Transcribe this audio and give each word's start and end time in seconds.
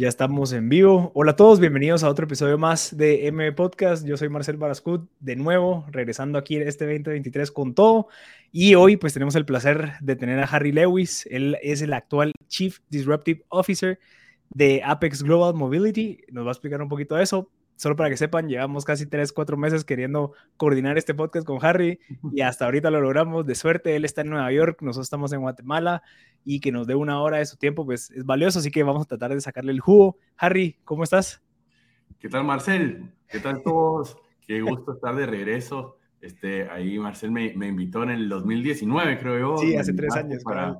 Ya 0.00 0.08
estamos 0.08 0.54
en 0.54 0.70
vivo. 0.70 1.12
Hola 1.14 1.32
a 1.32 1.36
todos, 1.36 1.60
bienvenidos 1.60 2.04
a 2.04 2.08
otro 2.08 2.24
episodio 2.24 2.56
más 2.56 2.96
de 2.96 3.26
M 3.26 3.52
Podcast. 3.52 4.06
Yo 4.06 4.16
soy 4.16 4.30
Marcel 4.30 4.56
Barascut, 4.56 5.06
de 5.20 5.36
nuevo, 5.36 5.84
regresando 5.90 6.38
aquí 6.38 6.56
este 6.56 6.86
2023 6.86 7.52
con 7.52 7.74
todo. 7.74 8.08
Y 8.50 8.76
hoy 8.76 8.96
pues 8.96 9.12
tenemos 9.12 9.34
el 9.34 9.44
placer 9.44 9.92
de 10.00 10.16
tener 10.16 10.38
a 10.38 10.44
Harry 10.44 10.72
Lewis. 10.72 11.28
Él 11.30 11.58
es 11.60 11.82
el 11.82 11.92
actual 11.92 12.32
Chief 12.48 12.78
Disruptive 12.88 13.44
Officer 13.50 13.98
de 14.48 14.80
Apex 14.82 15.22
Global 15.22 15.52
Mobility. 15.52 16.24
Nos 16.32 16.46
va 16.46 16.48
a 16.48 16.52
explicar 16.52 16.80
un 16.80 16.88
poquito 16.88 17.16
de 17.16 17.24
eso 17.24 17.50
solo 17.80 17.96
para 17.96 18.10
que 18.10 18.18
sepan, 18.18 18.46
llevamos 18.46 18.84
casi 18.84 19.06
3, 19.06 19.32
4 19.32 19.56
meses 19.56 19.84
queriendo 19.86 20.34
coordinar 20.58 20.98
este 20.98 21.14
podcast 21.14 21.46
con 21.46 21.64
Harry 21.64 21.98
y 22.30 22.42
hasta 22.42 22.66
ahorita 22.66 22.90
lo 22.90 23.00
logramos. 23.00 23.46
De 23.46 23.54
suerte, 23.54 23.96
él 23.96 24.04
está 24.04 24.20
en 24.20 24.28
Nueva 24.28 24.52
York, 24.52 24.82
nosotros 24.82 25.06
estamos 25.06 25.32
en 25.32 25.40
Guatemala 25.40 26.02
y 26.44 26.60
que 26.60 26.72
nos 26.72 26.86
dé 26.86 26.94
una 26.94 27.22
hora 27.22 27.38
de 27.38 27.46
su 27.46 27.56
tiempo, 27.56 27.86
pues 27.86 28.10
es 28.10 28.26
valioso, 28.26 28.58
así 28.58 28.70
que 28.70 28.82
vamos 28.82 29.04
a 29.04 29.08
tratar 29.08 29.32
de 29.32 29.40
sacarle 29.40 29.72
el 29.72 29.80
jugo. 29.80 30.18
Harry, 30.36 30.78
¿cómo 30.84 31.04
estás? 31.04 31.42
¿Qué 32.18 32.28
tal, 32.28 32.44
Marcel? 32.44 33.14
¿Qué 33.26 33.38
tal 33.38 33.62
todos? 33.62 34.14
Qué 34.46 34.60
gusto 34.60 34.92
estar 34.92 35.16
de 35.16 35.24
regreso. 35.24 35.96
Este, 36.20 36.68
ahí 36.68 36.98
Marcel 36.98 37.30
me, 37.30 37.54
me 37.56 37.68
invitó 37.68 38.02
en 38.02 38.10
el 38.10 38.28
2019, 38.28 39.18
creo 39.18 39.38
yo. 39.38 39.56
Sí, 39.56 39.74
hace 39.74 39.94
tres 39.94 40.14
años. 40.16 40.44
Para, 40.44 40.78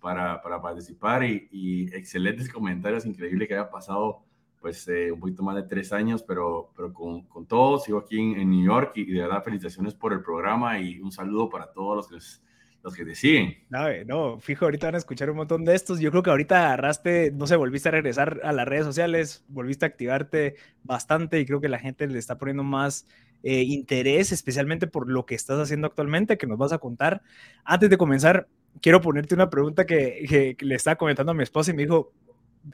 para, 0.00 0.42
para, 0.42 0.60
participar 0.60 1.22
y, 1.22 1.48
y 1.52 1.94
excelentes 1.94 2.52
comentarios, 2.52 3.06
increíble 3.06 3.46
que 3.46 3.54
haya 3.54 3.70
pasado 3.70 4.24
pues 4.60 4.86
eh, 4.88 5.10
un 5.10 5.18
poquito 5.18 5.42
más 5.42 5.56
de 5.56 5.62
tres 5.62 5.92
años, 5.92 6.22
pero, 6.22 6.70
pero 6.76 6.92
con, 6.92 7.22
con 7.22 7.46
todo, 7.46 7.78
sigo 7.78 7.98
aquí 7.98 8.18
en, 8.18 8.50
New 8.50 8.64
York 8.64 8.92
y, 8.96 9.06
de 9.06 9.22
verdad 9.22 9.42
felicitaciones 9.42 9.94
por 9.94 10.12
el 10.12 10.22
programa 10.22 10.78
y 10.78 11.00
un 11.00 11.10
saludo 11.10 11.48
para 11.48 11.72
todos 11.72 12.10
los 12.10 12.40
que, 12.40 12.46
los 12.82 12.94
que 12.94 13.04
te 13.04 13.14
siguen. 13.14 13.56
No, 13.70 13.86
no, 14.06 14.38
fijo, 14.38 14.66
ahorita 14.66 14.88
van 14.88 14.96
a 14.96 14.98
escuchar 14.98 15.30
un 15.30 15.38
montón 15.38 15.64
de 15.64 15.74
estos. 15.74 15.98
Yo 15.98 16.10
creo 16.10 16.22
que 16.22 16.30
ahorita 16.30 16.66
agarraste, 16.66 17.32
no 17.32 17.46
sé, 17.46 17.56
volviste 17.56 17.88
a 17.88 17.92
regresar 17.92 18.40
a 18.44 18.52
las 18.52 18.68
redes 18.68 18.84
sociales, 18.84 19.44
volviste 19.48 19.86
a 19.86 19.88
activarte 19.88 20.56
bastante 20.82 21.40
y 21.40 21.46
creo 21.46 21.60
que 21.62 21.68
la 21.68 21.78
gente 21.78 22.06
le 22.06 22.18
está 22.18 22.36
poniendo 22.36 22.62
más 22.62 23.06
eh, 23.42 23.62
interés, 23.62 24.30
especialmente 24.30 24.86
por 24.86 25.10
lo 25.10 25.24
que 25.24 25.34
estás 25.34 25.58
haciendo 25.58 25.86
actualmente, 25.86 26.36
que 26.36 26.46
nos 26.46 26.58
vas 26.58 26.72
a 26.72 26.78
contar. 26.78 27.22
Antes 27.64 27.88
de 27.88 27.96
comenzar, 27.96 28.46
quiero 28.82 29.00
ponerte 29.00 29.34
una 29.34 29.48
pregunta 29.48 29.86
que, 29.86 30.26
que, 30.28 30.54
que 30.54 30.66
le 30.66 30.74
estaba 30.74 30.96
comentando 30.96 31.32
a 31.32 31.34
mi 31.34 31.44
esposa 31.44 31.70
y 31.70 31.74
me 31.74 31.82
dijo, 31.84 32.12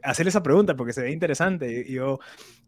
hacer 0.03 0.29
esa 0.29 0.42
pregunta 0.42 0.77
porque 0.77 0.92
se 0.92 1.03
ve 1.03 1.12
interesante. 1.12 1.91
Yo, 1.91 2.19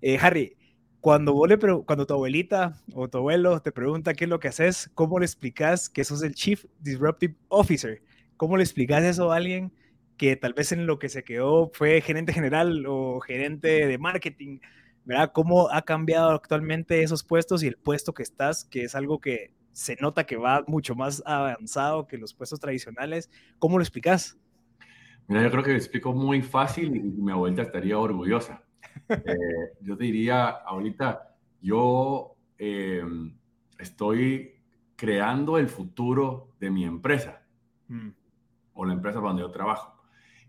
eh, 0.00 0.18
Harry, 0.20 0.56
cuando, 1.00 1.32
vos 1.32 1.48
le 1.48 1.58
cuando 1.58 2.06
tu 2.06 2.14
abuelita 2.14 2.80
o 2.92 3.08
tu 3.08 3.18
abuelo 3.18 3.60
te 3.60 3.72
pregunta 3.72 4.14
qué 4.14 4.24
es 4.24 4.30
lo 4.30 4.40
que 4.40 4.48
haces, 4.48 4.90
¿cómo 4.94 5.18
le 5.18 5.26
explicas 5.26 5.88
que 5.88 6.04
sos 6.04 6.22
el 6.22 6.34
Chief 6.34 6.64
Disruptive 6.80 7.36
Officer? 7.48 8.02
¿Cómo 8.36 8.56
le 8.56 8.64
explicas 8.64 9.04
eso 9.04 9.32
a 9.32 9.36
alguien 9.36 9.72
que 10.16 10.36
tal 10.36 10.54
vez 10.54 10.72
en 10.72 10.86
lo 10.86 10.98
que 10.98 11.08
se 11.08 11.22
quedó 11.22 11.70
fue 11.72 12.00
gerente 12.00 12.32
general 12.32 12.84
o 12.86 13.20
gerente 13.20 13.86
de 13.86 13.98
marketing? 13.98 14.58
¿Verdad? 15.04 15.32
¿Cómo 15.32 15.70
ha 15.70 15.82
cambiado 15.82 16.30
actualmente 16.30 17.02
esos 17.02 17.24
puestos 17.24 17.62
y 17.62 17.68
el 17.68 17.76
puesto 17.76 18.12
que 18.12 18.22
estás, 18.22 18.64
que 18.64 18.82
es 18.82 18.94
algo 18.94 19.20
que 19.20 19.54
se 19.72 19.96
nota 20.00 20.26
que 20.26 20.36
va 20.36 20.64
mucho 20.66 20.94
más 20.94 21.22
avanzado 21.24 22.06
que 22.06 22.18
los 22.18 22.34
puestos 22.34 22.60
tradicionales? 22.60 23.30
¿Cómo 23.58 23.78
lo 23.78 23.82
explicas? 23.82 24.36
Mira, 25.28 25.42
yo 25.42 25.50
creo 25.50 25.62
que 25.62 25.74
explico 25.76 26.14
muy 26.14 26.40
fácil 26.40 26.96
y 26.96 27.00
mi 27.00 27.30
abuelita 27.30 27.62
estaría 27.62 27.98
orgullosa. 27.98 28.64
Eh, 29.10 29.74
yo 29.82 29.94
te 29.96 30.04
diría, 30.04 30.48
ahorita, 30.48 31.36
yo 31.60 32.34
eh, 32.56 33.04
estoy 33.78 34.54
creando 34.96 35.58
el 35.58 35.68
futuro 35.68 36.54
de 36.58 36.70
mi 36.70 36.84
empresa 36.84 37.42
mm. 37.88 38.08
o 38.72 38.84
la 38.86 38.94
empresa 38.94 39.18
para 39.18 39.28
donde 39.28 39.42
yo 39.42 39.50
trabajo. 39.50 40.02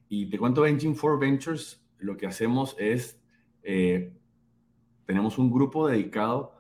Y 0.08 0.28
te 0.30 0.40
cuento, 0.40 0.66
Engine 0.66 0.96
for 0.96 1.20
Ventures, 1.20 1.86
lo 1.98 2.16
que 2.16 2.28
hacemos 2.28 2.78
es, 2.80 3.22
eh, 3.64 4.14
tenemos 5.06 5.38
un 5.38 5.52
grupo 5.52 5.90
dedicado 5.90 6.56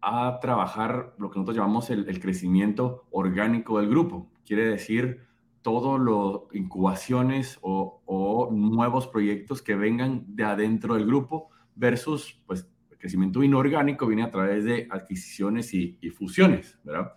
a 0.00 0.38
trabajar 0.40 1.14
lo 1.18 1.30
que 1.30 1.38
nosotros 1.38 1.58
llamamos 1.58 1.90
el, 1.90 2.08
el 2.08 2.20
crecimiento 2.20 3.06
orgánico 3.10 3.78
del 3.78 3.90
grupo. 3.90 4.30
Quiere 4.46 4.64
decir, 4.64 5.29
todos 5.62 6.00
los 6.00 6.54
incubaciones 6.54 7.58
o, 7.62 8.48
nuevos 8.52 9.06
proyectos 9.06 9.62
que 9.62 9.74
vengan 9.74 10.24
de 10.28 10.44
adentro 10.44 10.94
del 10.94 11.06
grupo 11.06 11.50
versus 11.74 12.40
pues 12.46 12.66
el 12.90 12.98
crecimiento 12.98 13.42
inorgánico 13.42 14.06
viene 14.06 14.22
a 14.22 14.30
través 14.30 14.64
de 14.64 14.88
adquisiciones 14.90 15.72
y, 15.74 15.98
fusiones, 16.10 16.78
¿verdad? 16.82 17.12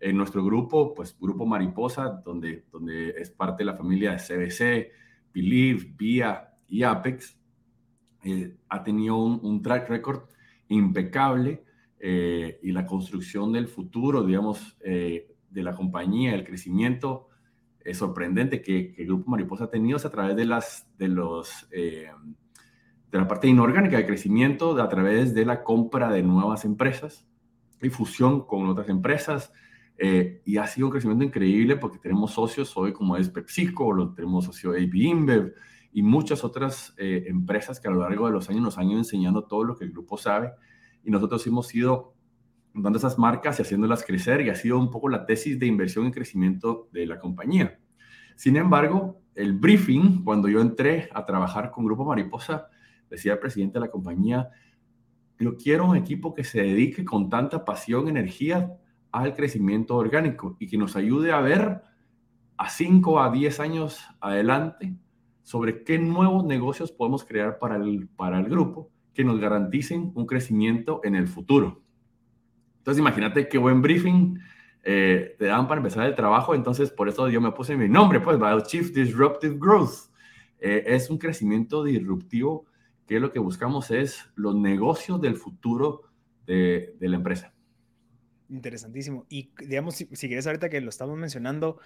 En 0.00 0.16
nuestro 0.16 0.44
grupo, 0.44 0.94
pues 0.94 1.16
Grupo 1.20 1.46
Mariposa, 1.46 2.22
donde, 2.24 2.64
donde 2.72 3.10
es 3.10 3.30
parte 3.30 3.62
de 3.62 3.66
la 3.66 3.76
familia 3.76 4.12
de 4.12 4.18
CBC, 4.18 4.92
Believe, 5.32 5.94
VIA 5.96 6.54
y 6.68 6.82
Apex, 6.82 7.38
eh, 8.24 8.56
ha 8.68 8.82
tenido 8.82 9.16
un, 9.16 9.62
track 9.62 9.88
record 9.88 10.22
impecable 10.68 11.64
eh, 11.98 12.58
y 12.62 12.72
la 12.72 12.86
construcción 12.86 13.52
del 13.52 13.68
futuro, 13.68 14.24
digamos, 14.24 14.76
eh, 14.84 15.34
de 15.50 15.62
la 15.62 15.74
compañía, 15.74 16.34
el 16.34 16.44
crecimiento, 16.44 17.28
es 17.84 17.98
sorprendente 17.98 18.62
que, 18.62 18.94
el 18.98 19.06
Grupo 19.06 19.30
Mariposa 19.30 19.64
ha 19.64 19.70
tenido 19.70 19.98
a 19.98 20.10
través 20.10 20.36
de, 20.36 20.44
las, 20.44 20.86
de, 20.98 21.08
los, 21.08 21.68
eh, 21.72 22.10
de 23.10 23.18
la 23.18 23.28
parte 23.28 23.48
inorgánica 23.48 23.96
de 23.96 24.06
crecimiento, 24.06 24.74
de, 24.74 24.82
a 24.82 24.88
través 24.88 25.34
de 25.34 25.44
la 25.44 25.62
compra 25.62 26.10
de 26.10 26.22
nuevas 26.22 26.64
empresas 26.64 27.26
y 27.80 27.90
fusión 27.90 28.46
con 28.46 28.68
otras 28.68 28.88
empresas. 28.88 29.52
Eh, 29.98 30.42
y 30.44 30.56
ha 30.56 30.66
sido 30.66 30.86
un 30.86 30.92
crecimiento 30.92 31.24
increíble 31.24 31.76
porque 31.76 31.98
tenemos 31.98 32.32
socios 32.32 32.76
hoy 32.76 32.92
como 32.92 33.16
es 33.16 33.28
PepsiCo, 33.28 33.92
lo, 33.92 34.14
tenemos 34.14 34.46
socio 34.46 34.70
AB 34.70 34.94
InBev 34.94 35.54
y 35.92 36.02
muchas 36.02 36.42
otras 36.42 36.94
eh, 36.96 37.24
empresas 37.26 37.78
que 37.78 37.88
a 37.88 37.90
lo 37.90 38.00
largo 38.00 38.26
de 38.26 38.32
los 38.32 38.48
años 38.48 38.62
nos 38.62 38.78
han 38.78 38.88
ido 38.88 38.98
enseñando 38.98 39.44
todo 39.44 39.64
lo 39.64 39.76
que 39.76 39.84
el 39.84 39.92
grupo 39.92 40.16
sabe. 40.16 40.52
Y 41.04 41.10
nosotros 41.10 41.46
hemos 41.46 41.72
ido 41.74 42.14
dando 42.74 42.98
esas 42.98 43.18
marcas 43.18 43.58
y 43.58 43.62
haciéndolas 43.62 44.04
crecer 44.04 44.40
y 44.40 44.50
ha 44.50 44.54
sido 44.54 44.78
un 44.78 44.90
poco 44.90 45.08
la 45.08 45.26
tesis 45.26 45.58
de 45.58 45.66
inversión 45.66 46.06
y 46.06 46.12
crecimiento 46.12 46.88
de 46.92 47.06
la 47.06 47.18
compañía. 47.18 47.78
Sin 48.36 48.56
embargo, 48.56 49.20
el 49.34 49.52
briefing, 49.52 50.24
cuando 50.24 50.48
yo 50.48 50.60
entré 50.60 51.08
a 51.12 51.24
trabajar 51.24 51.70
con 51.70 51.84
Grupo 51.84 52.04
Mariposa, 52.04 52.68
decía 53.10 53.34
el 53.34 53.38
presidente 53.38 53.74
de 53.74 53.86
la 53.86 53.90
compañía, 53.90 54.50
yo 55.38 55.56
quiero 55.56 55.86
un 55.86 55.96
equipo 55.96 56.34
que 56.34 56.44
se 56.44 56.62
dedique 56.62 57.04
con 57.04 57.28
tanta 57.28 57.64
pasión, 57.64 58.08
energía 58.08 58.72
al 59.10 59.34
crecimiento 59.34 59.96
orgánico 59.96 60.56
y 60.58 60.68
que 60.68 60.78
nos 60.78 60.96
ayude 60.96 61.32
a 61.32 61.40
ver 61.40 61.82
a 62.56 62.70
5 62.70 63.20
a 63.20 63.30
10 63.30 63.60
años 63.60 64.00
adelante 64.20 64.94
sobre 65.42 65.82
qué 65.84 65.98
nuevos 65.98 66.44
negocios 66.44 66.92
podemos 66.92 67.24
crear 67.24 67.58
para 67.58 67.76
el, 67.76 68.08
para 68.08 68.38
el 68.38 68.48
grupo 68.48 68.90
que 69.12 69.24
nos 69.24 69.38
garanticen 69.40 70.12
un 70.14 70.26
crecimiento 70.26 71.00
en 71.04 71.14
el 71.14 71.26
futuro. 71.26 71.82
Entonces, 72.82 72.98
imagínate 72.98 73.48
qué 73.48 73.58
buen 73.58 73.80
briefing 73.80 74.40
eh, 74.82 75.36
te 75.38 75.44
dan 75.44 75.68
para 75.68 75.78
empezar 75.78 76.04
el 76.04 76.16
trabajo. 76.16 76.52
Entonces, 76.52 76.90
por 76.90 77.08
eso 77.08 77.28
yo 77.28 77.40
me 77.40 77.52
puse 77.52 77.76
mi 77.76 77.88
nombre, 77.88 78.18
pues, 78.18 78.38
Chief 78.64 78.92
Disruptive 78.92 79.56
Growth. 79.56 80.10
Eh, 80.58 80.82
es 80.88 81.08
un 81.08 81.18
crecimiento 81.18 81.84
disruptivo 81.84 82.66
que 83.06 83.20
lo 83.20 83.30
que 83.30 83.38
buscamos 83.38 83.92
es 83.92 84.28
los 84.34 84.56
negocios 84.56 85.20
del 85.20 85.36
futuro 85.36 86.02
de, 86.44 86.96
la 86.98 87.14
empresa. 87.14 87.54
Interesantísimo. 88.48 89.26
Y 89.28 89.52
digamos, 89.64 89.94
si 89.94 90.26
quieres 90.26 90.48
ahorita 90.48 90.68
que 90.68 90.80
lo 90.80 90.88
estamos 90.88 91.16
mencionando, 91.16 91.78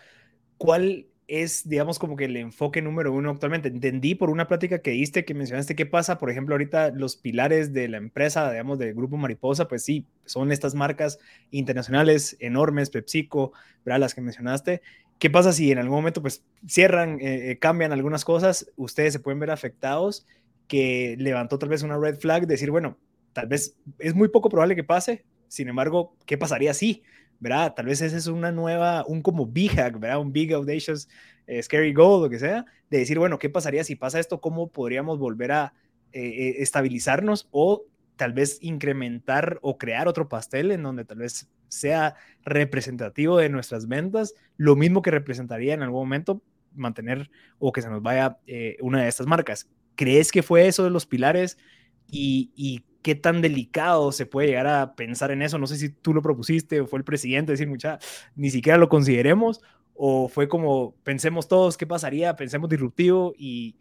¿cuál 0.57 1.09
es, 1.29 1.69
digamos, 1.69 1.99
como 1.99 2.17
que 2.17 2.27
el 2.27 2.37
enfoque 2.37 2.83
número 2.83 3.13
uno 3.13 3.31
actualmente. 3.31 3.69
Entendí 3.69 4.15
por 4.15 4.31
una 4.31 4.47
plática 4.47 4.81
que 4.81 4.93
diste, 4.93 5.25
que 5.25 5.35
mencionaste 5.35 5.75
qué 5.75 5.87
pasa, 5.87 6.19
por 6.19 6.31
ejemplo, 6.31 6.55
ahorita 6.55 6.91
los 6.91 7.17
pilares 7.17 7.73
de 7.73 7.89
la 7.89 7.97
empresa, 7.97 8.51
digamos, 8.51 8.79
del 8.79 8.95
Grupo 8.95 9.17
Mariposa, 9.17 9.67
pues 9.69 9.83
sí, 9.83 10.07
son 10.25 10.53
estas 10.53 10.75
marcas 10.75 11.19
internacionales 11.51 12.37
enormes, 12.41 12.91
PepsiCo, 12.91 13.53
¿verdad? 13.85 14.01
Las 14.01 14.15
que 14.15 14.21
mencionaste. 14.21 14.83
¿Qué 15.19 15.31
pasa 15.31 15.53
si 15.53 15.73
en 15.73 15.79
algún 15.79 15.97
momento, 15.97 16.23
pues, 16.23 16.45
cierran, 16.69 17.21
eh, 17.21 17.51
eh, 17.51 17.59
cambian 17.59 17.93
algunas 17.93 18.25
cosas, 18.25 18.71
ustedes 18.77 19.13
se 19.13 19.21
pueden 19.21 19.41
ver 19.41 19.51
afectados, 19.51 20.27
que 20.69 21.17
levantó 21.19 21.59
tal 21.59 21.69
vez 21.71 21.83
una 21.83 21.99
red 21.99 22.17
flag, 22.19 22.47
decir, 22.47 22.71
bueno, 22.71 22.99
tal 23.33 23.47
vez 23.47 23.77
es 23.99 24.15
muy 24.15 24.29
poco 24.29 24.49
probable 24.49 24.77
que 24.77 24.85
pase, 24.85 25.25
sin 25.49 25.69
embargo, 25.69 26.17
¿qué 26.27 26.37
pasaría 26.39 26.75
si? 26.75 27.03
¿Verdad? 27.41 27.75
Tal 27.75 27.87
vez 27.87 28.01
ese 28.01 28.17
es 28.17 28.27
una 28.27 28.53
nueva, 28.53 29.05
un 29.07 29.23
como 29.23 29.47
big 29.47 29.73
hack, 29.73 29.99
¿verdad? 29.99 30.21
Un 30.21 30.33
big 30.33 30.53
audacious 30.53 31.09
eh, 31.47 31.63
scary 31.63 31.93
goal, 31.93 32.23
lo 32.23 32.31
que 32.31 32.39
sea, 32.39 32.65
de 32.91 32.99
decir, 32.99 33.19
bueno, 33.19 33.39
¿qué 33.39 33.49
pasaría 33.49 33.85
si 33.85 33.95
pasa 33.95 34.19
esto? 34.19 34.41
¿Cómo 34.41 34.69
podríamos 34.69 35.19
volver 35.19 35.53
a 35.53 35.75
eh, 36.13 36.23
eh, 36.23 36.55
estabilizarnos 36.59 37.49
o 37.51 37.85
tal 38.17 38.33
vez 38.33 38.59
incrementar 38.63 39.59
o 39.63 39.77
crear 39.77 40.09
otro 40.09 40.29
pastel 40.29 40.73
en 40.73 40.83
donde 40.83 41.05
tal 41.05 41.19
vez 41.19 41.49
sea 41.69 42.17
representativo 42.43 43.37
de 43.37 43.51
nuestras 43.51 43.89
ventas, 43.89 44.35
lo 44.57 44.75
mismo 44.77 45.03
que 45.03 45.11
representaría 45.11 45.75
en 45.75 45.83
algún 45.83 46.01
momento 46.01 46.43
mantener 46.75 47.31
o 47.59 47.73
que 47.73 47.83
se 47.83 47.91
nos 47.91 48.03
vaya 48.03 48.39
una 48.81 49.03
de 49.03 49.09
estas 49.09 49.27
marcas. 49.27 49.69
¿Crees 49.97 50.33
que 50.33 50.43
fue 50.43 50.67
eso 50.67 50.85
de 50.85 50.91
los 50.91 51.05
pilares? 51.05 51.59
Y, 52.11 52.53
y 52.55 52.85
qué 53.07 53.15
tan 53.15 53.41
delicado 53.41 54.11
se 54.11 54.27
puede 54.27 54.49
llegar 54.49 54.67
a 54.67 54.97
pensar 54.97 55.31
en 55.31 55.41
eso. 55.41 55.59
No 55.59 55.69
sé 55.69 55.77
si 55.77 55.91
tú 55.91 56.13
lo 56.13 56.23
propusiste 56.23 56.81
o 56.81 56.89
fue 56.89 56.99
el 56.99 57.05
presidente 57.05 57.53
decir, 57.53 57.69
mucha, 57.69 58.01
ni 58.35 58.51
siquiera 58.51 58.79
lo 58.79 58.89
consideremos, 58.89 59.63
o 59.95 60.27
fue 60.27 60.49
como 60.49 60.97
pensemos 61.05 61.47
todos 61.47 61.77
qué 61.77 61.87
pasaría, 61.87 62.35
pensemos 62.35 62.69
disruptivo 62.69 63.33
y 63.39 63.77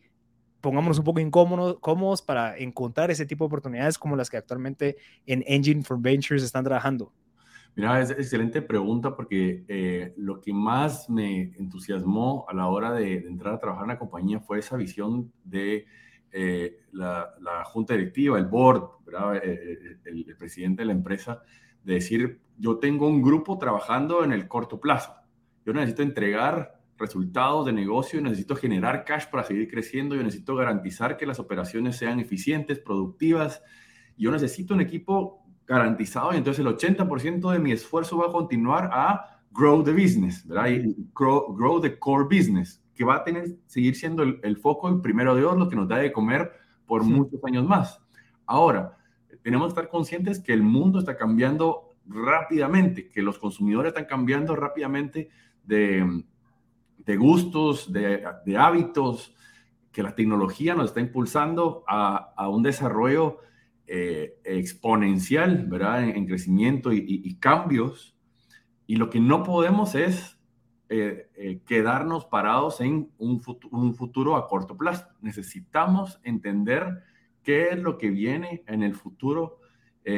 pongámonos 0.62 1.00
un 1.00 1.06
poco 1.06 1.22
incómodos 1.22 1.80
cómodos 1.80 2.22
para 2.22 2.56
encontrar 2.56 3.10
ese 3.10 3.25
tipo 3.25 3.45
de 3.45 3.48
oportunidades 3.48 3.98
como 3.98 4.16
las 4.16 4.30
que 4.30 4.38
actualmente 4.38 4.95
en 5.25 5.44
Engine 5.48 5.81
for 5.81 6.00
Ventures 6.00 6.44
están 6.44 6.63
trabajando? 6.63 7.12
Mira, 7.75 8.00
es 8.00 8.12
excelente 8.12 8.62
pregunta 8.62 9.16
porque 9.16 9.66
eh, 9.68 10.13
lo 10.18 10.39
que 10.39 10.54
más 10.54 11.10
me 11.10 11.51
entusiasmó 11.57 12.45
a 12.48 12.54
la 12.54 12.68
hora 12.68 12.94
de, 12.94 13.16
entrar 13.25 13.56
a 13.56 13.60
trabajar 13.60 13.86
en 13.86 13.89
la 13.89 13.98
compañía 13.98 14.39
fue 14.39 14.60
esa 14.60 14.77
visión 14.77 15.31
de 15.44 15.88
eh, 16.38 16.82
la, 16.92 17.64
junta 17.64 17.94
directiva, 17.94 18.38
el 18.38 18.46
board, 18.46 18.90
eh, 19.42 19.98
el, 20.04 20.26
el, 20.28 20.36
presidente 20.36 20.82
de 20.82 20.88
la 20.88 20.92
empresa, 20.92 21.42
de 21.82 21.94
decir, 21.94 22.42
yo 22.58 22.78
tengo 22.78 23.08
un 23.08 23.22
grupo 23.22 23.58
trabajando 23.58 24.22
en 24.24 24.34
el 24.34 24.46
corto 24.48 24.82
plazo. 24.82 25.16
Yo 25.66 25.72
necesito 25.72 26.04
entregar 26.04 26.82
resultados 26.98 27.66
de 27.66 27.72
negocio, 27.72 28.22
necesito 28.22 28.58
generar 28.58 29.06
cash 29.06 29.28
para 29.28 29.44
seguir 29.44 29.70
creciendo, 29.70 30.14
yo 30.14 30.24
necesito 30.24 30.56
garantizar 30.56 31.16
que 31.16 31.26
las 31.26 31.40
operaciones 31.40 31.96
sean 31.96 32.20
eficientes, 32.20 32.80
productivas. 32.80 33.64
Yo 34.18 34.30
necesito 34.30 34.74
un 34.74 34.82
equipo 34.82 35.42
garantizado 35.66 36.34
y 36.34 36.38
entonces 36.38 36.66
el 36.66 36.72
80% 36.72 37.52
de 37.52 37.60
mi 37.60 37.72
esfuerzo 37.72 38.18
va 38.18 38.28
a 38.28 38.32
continuar 38.32 38.90
a 38.92 39.42
grow 39.52 39.82
the 39.84 39.92
business, 39.92 40.46
¿verdad? 40.46 40.68
Y 40.68 40.96
grow, 41.14 41.54
grow 41.56 41.80
the 41.80 41.98
core 41.98 42.26
business, 42.26 42.84
que 42.95 43.03
va 43.03 43.18
a 43.18 43.24
tener, 43.24 43.57
seguir 43.65 43.95
siendo 43.95 44.24
el, 44.24 44.57
foco 44.57 44.89
y 44.89 45.01
primero 45.01 45.36
de 45.36 45.42
Dios 45.42 45.57
lo 45.57 45.69
que 45.69 45.75
nos 45.75 45.88
da 45.88 45.97
de 45.97 46.12
comer 46.12 46.51
por 46.86 47.03
muchos 47.03 47.44
años 47.44 47.65
más. 47.65 48.00
Ahora, 48.45 48.97
tenemos 49.42 49.68
que 49.68 49.80
estar 49.80 49.89
conscientes 49.89 50.39
que 50.39 50.53
el 50.53 50.63
mundo 50.63 51.00
está 51.00 51.18
cambiando 51.18 51.95
rápidamente, 52.07 53.09
que 53.09 53.21
los 53.21 53.38
consumidores 53.38 53.89
están 53.89 54.06
cambiando 54.06 54.56
rápidamente 54.56 55.30
de, 55.63 56.24
de 56.97 57.18
gustos, 57.18 57.92
de, 57.92 58.24
de, 58.45 58.57
hábitos, 58.57 59.36
que 59.91 60.03
la 60.03 60.15
tecnología 60.15 60.75
nos 60.75 60.88
está 60.88 61.01
impulsando 61.01 61.83
a, 61.88 62.33
a 62.36 62.50
un 62.50 62.63
desarrollo 62.63 63.39
eh, 63.88 64.39
exponencial, 64.44 65.68
¿verdad? 65.68 66.03
En, 66.06 66.25
crecimiento 66.25 66.91
y, 66.91 67.36
cambios. 67.39 68.15
Y 68.88 68.95
lo 68.95 69.12
que 69.12 69.19
no 69.19 69.44
podemos 69.44 69.94
es 69.94 70.35
eh, 70.90 71.30
eh, 71.36 71.62
quedarnos 71.66 72.26
parados 72.26 72.82
en 72.82 73.12
un 73.18 73.42
futuro, 73.42 74.36
a 74.36 74.48
corto 74.48 74.78
plazo. 74.78 75.08
Necesitamos 75.22 76.20
entender 76.24 77.04
qué 77.44 77.70
es 77.70 77.80
lo 77.80 77.98
que 77.98 78.10
viene 78.10 78.64
en 78.68 78.84
el 78.84 78.96
futuro 78.96 79.60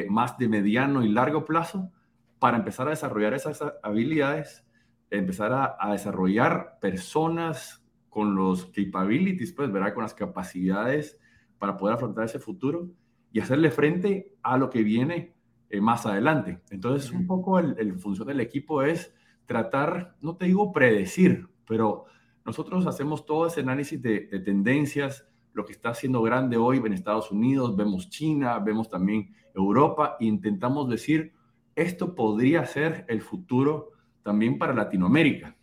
más 0.10 0.38
de 0.38 0.50
mediano 0.50 1.02
y 1.02 1.08
largo 1.08 1.46
plazo 1.46 1.94
para 2.40 2.58
empezar 2.58 2.88
a 2.88 2.90
desarrollar 2.90 3.34
esas 3.34 3.64
habilidades, 3.82 4.66
empezar 5.10 5.54
a, 5.54 5.78
a 5.80 5.94
desarrollar 5.94 6.78
personas 6.82 7.82
con 8.10 8.36
los 8.36 8.66
capabilities, 8.66 9.54
pues, 9.54 9.72
¿verdad? 9.72 9.94
Con 9.94 10.04
las 10.04 10.14
capacidades 10.14 11.18
para 11.58 11.78
poder 11.78 11.96
afrontar 11.96 12.26
ese 12.26 12.40
futuro 12.40 12.90
y 13.32 13.40
hacerle 13.40 13.72
frente 13.72 14.34
a 14.44 14.58
lo 14.58 14.70
que 14.70 14.84
viene 14.84 15.34
eh, 15.70 15.82
más 15.82 16.06
adelante. 16.06 16.60
Entonces, 16.70 17.12
un 17.12 17.28
poco 17.28 17.60
el, 17.60 18.00
función 18.00 18.28
del 18.28 18.40
equipo 18.40 18.84
es 18.84 19.14
tratar, 19.48 20.16
no 20.22 20.36
te 20.36 20.46
digo 20.46 20.72
predecir, 20.72 21.48
pero 21.66 22.06
nosotros 22.46 22.86
hacemos 22.86 23.26
todo 23.26 23.48
ese 23.48 23.62
análisis 23.62 24.00
de, 24.00 24.20
tendencias, 24.46 25.26
lo 25.54 25.66
que 25.66 25.72
está 25.72 25.90
haciendo 25.90 26.22
grande 26.22 26.58
hoy 26.58 26.78
en 26.78 26.94
Estados 26.94 27.32
Unidos, 27.32 27.76
vemos 27.76 28.10
China, 28.10 28.60
vemos 28.60 28.90
también 28.90 29.34
Europa, 29.56 30.18
e 30.20 30.26
intentamos 30.26 30.88
decir, 30.88 31.34
esto 31.76 32.14
podría 32.14 32.66
ser 32.66 33.06
el 33.08 33.22
futuro 33.22 33.92
también 34.22 34.60
para 34.60 34.74
Latinoamérica 34.74 35.56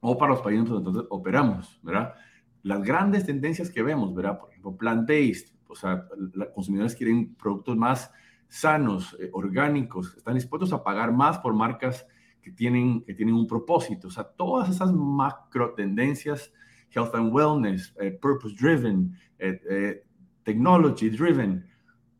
o 0.00 0.18
para 0.18 0.32
los 0.32 0.42
países 0.42 0.68
donde 0.68 1.04
operamos, 1.08 1.80
¿verdad? 1.82 2.14
Las 2.62 2.82
grandes 2.82 3.24
tendencias 3.24 3.70
que 3.70 3.82
vemos, 3.82 4.14
¿verdad? 4.14 4.38
Por 4.38 4.50
ejemplo, 4.50 4.76
plant-based, 4.76 5.54
o 5.68 5.74
sea, 5.74 6.06
los 6.16 6.48
consumidores 6.48 6.94
quieren 6.94 7.34
productos 7.36 7.76
más 7.76 8.10
sanos, 8.48 9.16
eh, 9.20 9.30
orgánicos, 9.32 10.16
están 10.16 10.34
dispuestos 10.34 10.72
a 10.72 10.82
pagar 10.82 11.12
más 11.12 11.38
por 11.38 11.54
marcas 11.54 12.06
que 12.46 12.52
tienen, 12.52 13.02
que 13.02 13.12
tienen 13.12 13.34
un 13.34 13.48
propósito. 13.48 14.06
O 14.06 14.10
sea, 14.12 14.22
todas 14.22 14.70
esas 14.70 14.92
macro 14.92 15.74
tendencias, 15.74 16.52
health 16.94 17.12
and 17.16 17.34
wellness, 17.34 17.92
eh, 18.00 18.12
purpose 18.12 18.54
driven, 18.54 19.18
eh, 19.40 20.04
technology 20.44 21.10
driven, 21.10 21.66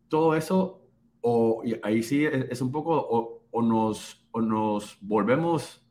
todo 0.09 0.35
eso, 0.35 0.83
o 1.21 1.63
ahí 1.85 2.03
sí 2.03 2.25
es, 2.25 2.61
un 2.61 2.73
poco, 2.73 3.41
o, 3.53 3.63
nos, 3.63 4.27
o 4.33 4.41
nos 4.41 4.99
volvemos 5.01 5.87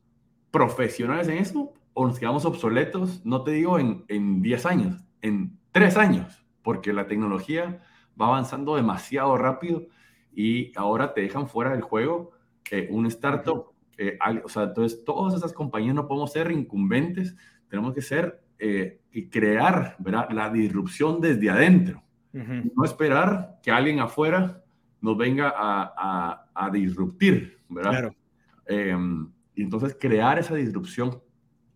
profesionales 0.52 1.30
en 1.30 1.38
eso, 1.38 1.72
o 1.94 2.06
nos 2.06 2.20
quedamos 2.20 2.44
obsoletos, 2.44 3.26
no 3.26 3.42
te 3.42 3.52
digo 3.52 3.80
en, 3.80 4.04
en 4.10 4.42
10 4.42 4.66
años, 4.66 5.02
en 5.22 5.58
3 5.72 5.96
años 5.96 6.46
porque 6.62 6.92
la 6.92 7.08
tecnología 7.08 7.82
va 8.20 8.26
avanzando 8.26 8.76
demasiado 8.76 9.38
rápido 9.38 9.86
y 10.34 10.78
ahora 10.78 11.14
te 11.14 11.22
dejan 11.22 11.48
fuera 11.48 11.72
del 11.72 11.82
juego 11.82 12.32
eh, 12.72 12.90
un 12.92 13.06
startup. 13.06 13.75
Eh, 13.98 14.18
o 14.44 14.50
sea, 14.50 14.64
entonces 14.64 15.04
todas 15.06 15.34
esas 15.36 15.54
compañías 15.54 15.96
no 15.96 16.08
podemos 16.08 16.32
ser 16.32 16.52
incumbentes, 16.52 17.36
tenemos 17.70 17.94
que 17.94 18.02
ser 18.02 18.42
eh, 18.60 19.02
y 19.12 19.30
crear 19.30 19.96
¿verdad? 20.00 20.30
la 20.32 20.50
disrupción 20.50 21.22
desde 21.22 21.50
adentro. 21.50 22.02
No 22.34 22.84
esperar 22.84 23.60
que 23.64 23.72
alguien 23.72 24.02
afuera 24.02 24.62
nos 25.00 25.18
venga 25.18 25.54
a, 25.56 26.50
a, 26.54 26.70
disruptir, 26.70 27.62
¿verdad? 27.70 27.92
Claro. 28.68 29.32
Y 29.56 29.64
entonces 29.64 29.98
crear 30.00 30.38
esa 30.38 30.54
disrupción 30.56 31.22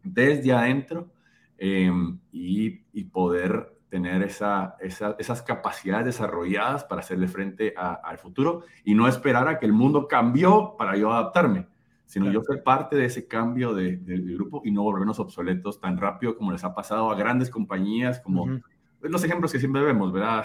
desde 0.04 0.51
adentro 0.51 1.12
em, 1.57 2.19
y, 2.31 2.83
y, 2.92 3.06
poder 3.06 3.74
tener 3.89 4.21
esa, 4.21 4.75
esas 4.80 5.42
capacidades 5.42 6.06
desarrolladas 6.06 6.83
para 6.83 7.01
hacerle 7.01 7.27
frente 7.27 7.74
al 7.75 8.18
futuro 8.18 8.63
y 8.83 8.94
no 8.94 9.07
esperar 9.07 9.48
a 9.48 9.57
que 9.57 9.66
el 9.66 9.74
mundo 9.74 10.07
cambió 10.07 10.75
para 10.77 10.95
yo 10.95 11.12
adaptarme, 11.12 11.68
sino 12.10 12.32
yo 12.32 12.42
ser 12.42 12.64
parte 12.64 12.96
de 12.96 13.06
ese 13.06 13.28
cambio 13.28 13.76
de, 13.76 13.98
del 13.98 14.34
grupo 14.34 14.64
y 14.66 14.72
no 14.72 14.82
volvernos 14.82 15.20
obsoletos 15.20 15.80
tan 15.80 15.96
rápido 15.96 16.36
como 16.36 16.52
les 16.52 16.64
ha 16.64 16.74
pasado 16.74 17.12
a 17.12 17.16
grandes 17.16 17.52
compañías 17.52 18.20
como 18.20 18.48
los 19.02 19.24
ejemplos 19.24 19.52
que 19.52 19.60
siempre 19.60 19.84
vemos, 19.84 20.12
¿verdad? 20.12 20.44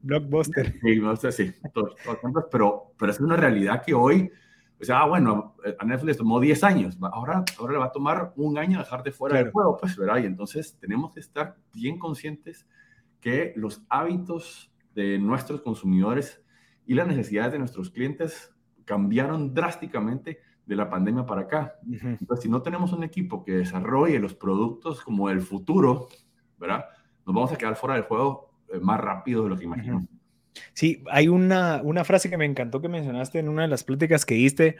Blockbuster. 0.00 0.78
Sí, 1.32 1.32
sí 1.32 1.52
todos, 1.74 1.96
pero, 2.52 2.92
pero 2.96 3.10
es 3.10 3.18
una 3.18 3.36
realidad 3.36 3.82
que 3.84 3.94
hoy 3.94 4.30
o 4.80 4.84
sea, 4.84 5.00
ah, 5.00 5.06
bueno, 5.06 5.56
a 5.78 5.84
Netflix 5.84 6.18
tomó 6.18 6.38
10 6.38 6.64
años, 6.64 6.98
ahora, 7.02 7.44
ahora 7.58 7.72
le 7.72 7.78
va 7.80 7.86
a 7.86 7.92
tomar 7.92 8.32
un 8.36 8.56
año 8.56 8.78
dejarte 8.78 9.10
fuera 9.10 9.36
del 9.36 9.50
juego, 9.50 9.76
pues, 9.76 9.94
¿verdad? 9.96 10.22
Y 10.22 10.26
entonces 10.26 10.78
tenemos 10.80 11.12
que 11.12 11.20
estar 11.20 11.56
bien 11.74 11.98
conscientes 11.98 12.66
que 13.20 13.52
los 13.56 13.82
hábitos 13.90 14.72
de 14.94 15.18
nuestros 15.18 15.62
consumidores 15.62 16.42
y 16.86 16.94
las 16.94 17.08
necesidades 17.08 17.52
de 17.52 17.58
nuestros 17.58 17.90
clientes 17.90 18.54
cambiaron 18.86 19.52
drásticamente 19.52 20.38
de 20.70 20.76
la 20.76 20.88
pandemia 20.88 21.26
para 21.26 21.40
acá. 21.42 21.74
Entonces, 21.84 22.44
si 22.44 22.48
no 22.48 22.62
tenemos 22.62 22.92
un 22.92 23.02
equipo 23.02 23.44
que 23.44 23.50
desarrolle 23.50 24.20
los 24.20 24.34
productos 24.34 25.00
como 25.00 25.28
el 25.28 25.40
futuro, 25.40 26.08
¿verdad? 26.58 26.84
Nos 27.26 27.34
vamos 27.34 27.50
a 27.50 27.56
quedar 27.56 27.74
fuera 27.74 27.96
del 27.96 28.04
juego 28.04 28.52
eh, 28.72 28.78
más 28.78 29.00
rápido 29.00 29.42
de 29.42 29.48
lo 29.48 29.58
que 29.58 29.64
imaginamos. 29.64 30.04
Sí, 30.72 31.02
hay 31.10 31.26
una, 31.26 31.80
una 31.82 32.04
frase 32.04 32.30
que 32.30 32.36
me 32.36 32.44
encantó 32.44 32.80
que 32.80 32.88
mencionaste 32.88 33.40
en 33.40 33.48
una 33.48 33.62
de 33.62 33.68
las 33.68 33.82
pláticas 33.82 34.24
que 34.24 34.36
diste, 34.36 34.76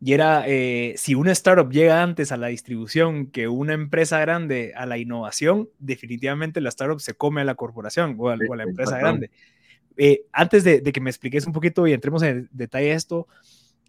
y 0.00 0.12
era, 0.12 0.44
eh, 0.46 0.94
si 0.96 1.16
una 1.16 1.32
startup 1.32 1.72
llega 1.72 2.04
antes 2.04 2.30
a 2.30 2.36
la 2.36 2.46
distribución 2.46 3.26
que 3.26 3.48
una 3.48 3.72
empresa 3.72 4.20
grande 4.20 4.72
a 4.76 4.86
la 4.86 4.96
innovación, 4.96 5.70
definitivamente 5.80 6.60
la 6.60 6.68
startup 6.68 7.00
se 7.00 7.14
come 7.14 7.40
a 7.40 7.44
la 7.44 7.56
corporación 7.56 8.14
o 8.16 8.28
a, 8.28 8.36
la 8.36 8.62
empresa 8.62 8.96
grande. 8.96 9.32
Eh, 9.96 10.22
antes 10.32 10.62
de, 10.62 10.80
de, 10.80 10.92
que 10.92 11.00
me 11.00 11.10
expliques 11.10 11.48
un 11.48 11.52
poquito 11.52 11.84
y 11.88 11.92
entremos 11.92 12.22
en 12.22 12.48
detalle 12.52 12.92
esto, 12.92 13.26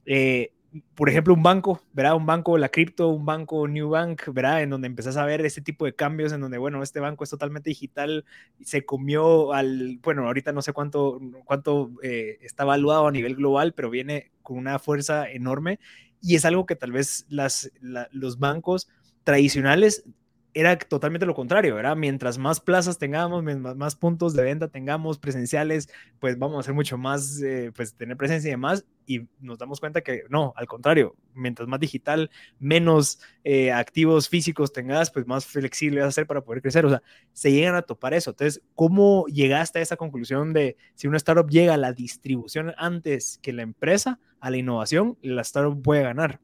eh, 0.06 0.52
por 0.96 1.10
ejemplo, 1.10 1.34
un 1.34 1.44
banco, 1.44 1.82
¿verdad? 1.94 2.16
Un 2.16 2.26
banco, 2.26 2.58
la 2.58 2.70
cripto, 2.70 3.10
un 3.10 3.26
banco, 3.26 3.68
New 3.68 3.90
Bank, 3.90 4.24
¿verdad? 4.34 4.64
En 4.64 4.70
donde 4.70 4.88
empezás 4.88 5.18
a 5.18 5.26
ver 5.26 5.46
ese 5.46 5.62
tipo 5.62 5.86
de 5.86 5.96
cambios, 5.96 6.34
en 6.34 6.42
donde, 6.42 6.58
bueno, 6.58 6.82
este 6.82 7.00
banco 7.00 7.24
es 7.24 7.30
totalmente 7.30 7.70
digital, 7.70 8.26
se 8.62 8.86
comió 8.86 9.54
al, 9.54 10.00
bueno, 10.02 10.26
ahorita 10.26 10.52
no 10.52 10.62
sé 10.62 10.74
cuánto, 10.74 11.20
cuánto 11.46 11.92
eh, 12.02 12.38
está 12.42 12.64
evaluado 12.64 13.08
a 13.08 13.12
nivel 13.12 13.36
global, 13.36 13.74
pero 13.74 13.90
viene 13.90 14.32
con 14.42 14.58
una 14.58 14.80
fuerza 14.80 15.30
enorme 15.30 15.80
y 16.22 16.36
es 16.36 16.46
algo 16.46 16.66
que 16.66 16.76
tal 16.76 16.92
vez 16.92 17.26
las, 17.30 17.72
los 18.12 18.40
bancos 18.40 18.88
tradicionales 19.24 20.06
era 20.54 20.78
totalmente 20.78 21.26
lo 21.26 21.34
contrario, 21.34 21.76
¿verdad? 21.76 21.96
Mientras 21.96 22.38
más 22.38 22.60
plazas 22.60 22.98
tengamos, 22.98 23.44
más, 23.44 23.96
puntos 23.96 24.34
de 24.34 24.44
venta 24.44 24.68
tengamos 24.68 25.18
presenciales, 25.18 25.90
pues 26.20 26.38
vamos 26.38 26.58
a 26.58 26.60
hacer 26.62 26.74
mucho 26.74 26.98
más, 26.98 27.42
eh, 27.42 27.72
pues 27.76 27.96
tener 27.96 28.18
presencia 28.18 28.50
y 28.50 28.52
demás, 28.52 28.86
y 29.06 29.28
nos 29.40 29.58
damos 29.58 29.80
cuenta 29.80 30.02
que 30.02 30.24
no, 30.30 30.54
al 30.56 30.68
contrario, 30.68 31.16
mientras 31.34 31.68
más 31.68 31.80
digital, 31.80 32.30
menos 32.60 33.20
eh, 33.44 33.72
activos 33.72 34.30
físicos 34.30 34.74
tengas, 34.74 35.12
pues 35.12 35.28
más 35.28 35.46
flexible 35.46 36.02
vas 36.02 36.10
a 36.10 36.12
ser 36.12 36.28
para 36.28 36.42
poder 36.42 36.62
crecer, 36.62 36.86
o 36.86 36.90
sea, 36.90 37.02
se 37.32 37.52
llegan 37.52 37.76
a 37.76 37.82
topar 37.82 38.14
eso. 38.14 38.32
Entonces, 38.32 38.62
¿cómo 38.76 39.26
llegaste 39.28 39.80
a 39.80 39.82
esa 39.82 39.98
conclusión 39.98 40.54
de 40.54 40.78
si 40.96 41.08
una 41.08 41.18
startup 41.18 41.50
llega 41.50 41.74
a 41.74 41.78
la 41.78 41.94
distribución 41.94 42.74
antes 42.78 43.40
que 43.42 43.54
la 43.54 43.62
empresa, 43.62 44.20
a 44.40 44.50
la 44.50 44.58
innovación, 44.58 45.18
la 45.22 45.42
startup 45.42 45.82
puede 45.82 46.04
ganar? 46.04 46.40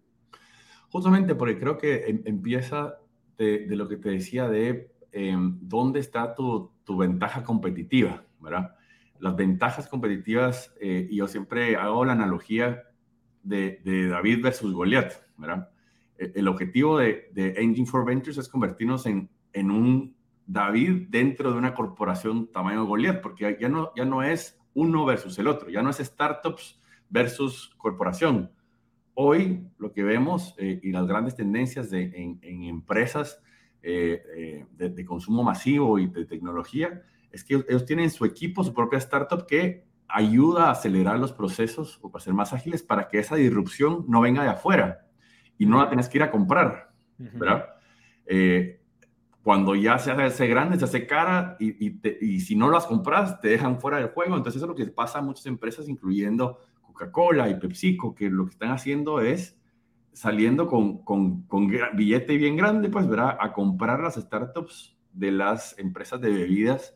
Justamente 0.90 1.36
porque 1.36 1.60
creo 1.60 1.78
que 1.78 2.06
em, 2.06 2.22
empieza 2.26 2.98
de, 3.38 3.66
lo 3.70 3.88
que 3.88 3.98
te 3.98 4.10
decía 4.10 4.50
de 4.50 4.92
em, 5.12 5.58
dónde 5.62 6.00
está 6.00 6.36
tu, 6.36 6.72
tu, 6.84 6.98
ventaja 6.98 7.44
competitiva, 7.44 8.24
¿verdad? 8.40 8.76
Las 9.20 9.36
ventajas 9.36 9.88
competitivas, 9.88 10.74
eh, 10.80 11.08
y 11.10 11.18
yo 11.18 11.28
siempre 11.28 11.76
hago 11.76 12.06
la 12.06 12.14
analogía 12.14 12.84
de, 13.44 13.82
David 14.10 14.44
versus 14.44 14.74
Goliath, 14.74 15.14
¿verdad? 15.38 15.70
E, 16.18 16.32
el 16.36 16.48
objetivo 16.48 16.98
de, 16.98 17.30
de, 17.34 17.54
Engine 17.58 17.88
for 17.88 18.06
Ventures 18.06 18.38
es 18.38 18.48
convertirnos 18.48 19.06
en, 19.06 19.30
en 19.54 19.72
un 19.72 20.16
David 20.46 21.08
dentro 21.10 21.52
de 21.52 21.58
una 21.58 21.74
corporación 21.74 22.52
tamaño 22.52 22.86
Goliath, 22.86 23.22
porque 23.22 23.58
ya 23.60 23.70
no, 23.70 23.92
ya 23.96 24.06
no 24.06 24.24
es 24.24 24.60
uno 24.74 25.06
versus 25.06 25.38
el 25.38 25.48
otro, 25.48 25.70
ya 25.70 25.82
no 25.82 25.90
es 25.90 25.98
startups 25.98 26.82
versus 27.10 27.74
corporación. 27.78 28.52
Hoy 29.14 29.68
lo 29.78 29.92
que 29.92 30.04
vemos 30.04 30.56
eh, 30.58 30.80
y 30.82 30.92
las 30.92 31.06
grandes 31.06 31.36
tendencias 31.36 31.90
de, 31.90 32.04
en, 32.42 32.64
empresas 32.64 33.42
eh, 33.82 34.66
de, 34.72 35.06
consumo 35.06 35.44
masivo 35.44 36.00
y 36.00 36.08
de 36.08 36.26
tecnología 36.26 37.04
es 37.32 37.44
que 37.44 37.64
ellos 37.68 37.86
tienen 37.86 38.10
su 38.10 38.26
equipo, 38.26 38.64
su 38.64 38.74
propia 38.74 38.98
startup 38.98 39.46
que 39.46 39.86
ayuda 40.08 40.66
a 40.68 40.72
acelerar 40.72 41.20
los 41.20 41.32
procesos 41.32 42.00
o 42.02 42.12
para 42.12 42.24
ser 42.24 42.34
más 42.34 42.52
ágiles 42.52 42.82
para 42.82 43.08
que 43.08 43.20
esa 43.20 43.36
disrupción 43.36 44.06
no 44.08 44.22
venga 44.22 44.44
de 44.44 44.50
afuera 44.50 45.08
y 45.58 45.66
no 45.66 45.78
la 45.78 45.90
tengas 45.90 46.10
que 46.10 46.18
ir 46.18 46.24
a 46.24 46.32
comprar, 46.32 46.92
¿verdad? 47.18 47.66
Eh, 48.26 48.82
cuando 49.44 49.76
ya 49.76 49.98
se 50.00 50.12
hace 50.12 50.48
grande, 50.48 50.78
se 50.78 50.86
hace 50.86 51.06
cara 51.06 51.56
y, 51.60 51.88
y, 51.88 52.00
y, 52.22 52.40
si 52.40 52.56
no 52.56 52.70
las 52.70 52.86
compras, 52.86 53.40
te 53.40 53.50
dejan 53.50 53.80
fuera 53.80 53.98
del 53.98 54.10
juego. 54.10 54.36
Entonces, 54.36 54.58
eso 54.62 54.66
es 54.66 54.70
lo 54.70 54.76
que 54.76 54.92
pasa 54.92 55.20
a 55.20 55.22
muchas 55.22 55.46
empresas, 55.46 55.88
incluyendo 55.88 56.60
Coca-Cola 56.82 57.50
y 57.50 57.56
PepsiCo, 57.56 58.14
que 58.14 58.30
lo 58.30 58.46
que 58.46 58.52
están 58.52 58.72
haciendo 58.72 59.22
es 59.22 59.58
saliendo 60.14 60.68
con, 60.68 61.04
con, 61.04 61.44
con 61.44 61.72
billete 61.94 62.36
bien 62.38 62.58
grande, 62.58 62.90
pues, 62.90 63.08
¿verdad? 63.08 63.38
A 63.40 63.54
comprar 63.54 64.00
las 64.02 64.16
startups 64.16 64.98
de 65.14 65.32
las 65.32 65.78
empresas 65.80 66.20
de 66.20 66.32
bebidas 66.32 66.96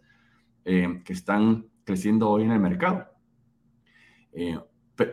eh, 0.66 1.02
que 1.04 1.14
están 1.14 1.68
creciendo 1.84 2.30
hoy 2.30 2.44
en 2.44 2.52
el 2.52 2.60
mercado. 2.60 3.08
Eh, 4.32 4.60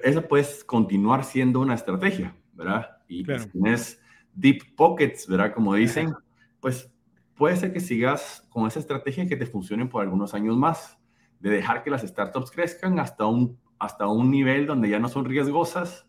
esa 0.02 0.22
puede 0.22 0.46
continuar 0.66 1.24
siendo 1.24 1.60
una 1.60 1.74
estrategia, 1.74 2.36
¿verdad? 2.52 2.98
Y 3.08 3.24
claro. 3.24 3.42
si 3.42 3.48
tienes 3.50 4.00
deep 4.34 4.74
pockets, 4.76 5.26
¿verdad? 5.26 5.52
Como 5.54 5.74
dicen, 5.74 6.14
pues 6.60 6.90
puede 7.34 7.56
ser 7.56 7.72
que 7.72 7.80
sigas 7.80 8.46
con 8.50 8.66
esa 8.66 8.80
estrategia 8.80 9.26
que 9.26 9.36
te 9.36 9.46
funcione 9.46 9.86
por 9.86 10.02
algunos 10.02 10.34
años 10.34 10.56
más, 10.56 10.98
de 11.40 11.50
dejar 11.50 11.82
que 11.82 11.90
las 11.90 12.02
startups 12.02 12.50
crezcan 12.50 12.98
hasta 12.98 13.26
un, 13.26 13.58
hasta 13.78 14.06
un 14.06 14.30
nivel 14.30 14.66
donde 14.66 14.90
ya 14.90 14.98
no 14.98 15.08
son 15.08 15.24
riesgosas 15.24 16.06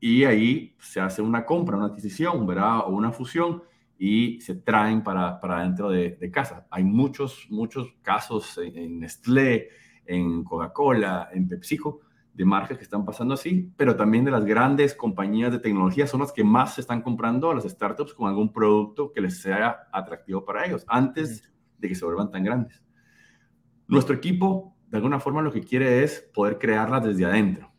y 0.00 0.24
ahí 0.24 0.74
se 0.80 1.00
hace 1.00 1.22
una 1.22 1.44
compra, 1.44 1.76
una 1.76 1.86
adquisición, 1.86 2.46
¿verdad? 2.46 2.80
O 2.86 2.88
una 2.88 3.12
fusión 3.12 3.62
y 4.04 4.40
se 4.40 4.56
traen 4.56 5.04
para, 5.04 5.38
para 5.38 5.62
dentro 5.62 5.88
de, 5.88 6.16
de, 6.16 6.30
casa. 6.32 6.66
Hay 6.72 6.82
muchos, 6.82 7.46
muchos 7.50 7.94
casos 8.02 8.58
en, 8.58 8.76
en 8.76 8.98
Nestlé, 8.98 9.68
en 10.04 10.42
Coca-Cola, 10.42 11.28
en 11.32 11.46
PepsiCo, 11.46 12.00
de 12.34 12.44
marcas 12.44 12.78
que 12.78 12.82
están 12.82 13.04
pasando 13.04 13.34
así, 13.34 13.72
pero 13.76 13.94
también 13.94 14.24
de 14.24 14.32
las 14.32 14.44
grandes 14.44 14.96
compañías 14.96 15.52
de 15.52 15.60
tecnología 15.60 16.08
son 16.08 16.18
las 16.18 16.32
que 16.32 16.42
más 16.42 16.74
se 16.74 16.80
están 16.80 17.00
comprando 17.00 17.48
a 17.48 17.54
las 17.54 17.62
startups 17.62 18.12
con 18.12 18.28
algún 18.28 18.52
producto 18.52 19.12
que 19.12 19.20
les 19.20 19.40
sea 19.40 19.86
atractivo 19.92 20.44
para 20.44 20.66
ellos 20.66 20.84
antes 20.88 21.48
de 21.78 21.86
que 21.86 21.94
se 21.94 22.04
vuelvan 22.04 22.32
tan 22.32 22.42
grandes. 22.42 22.82
Nuestro 23.86 24.16
equipo, 24.16 24.74
de 24.88 24.96
alguna 24.96 25.20
forma, 25.20 25.42
lo 25.42 25.52
que 25.52 25.60
quiere 25.60 26.02
es 26.02 26.28
poder 26.34 26.58
crearlas 26.58 27.04
desde 27.04 27.24
adentro, 27.24 27.70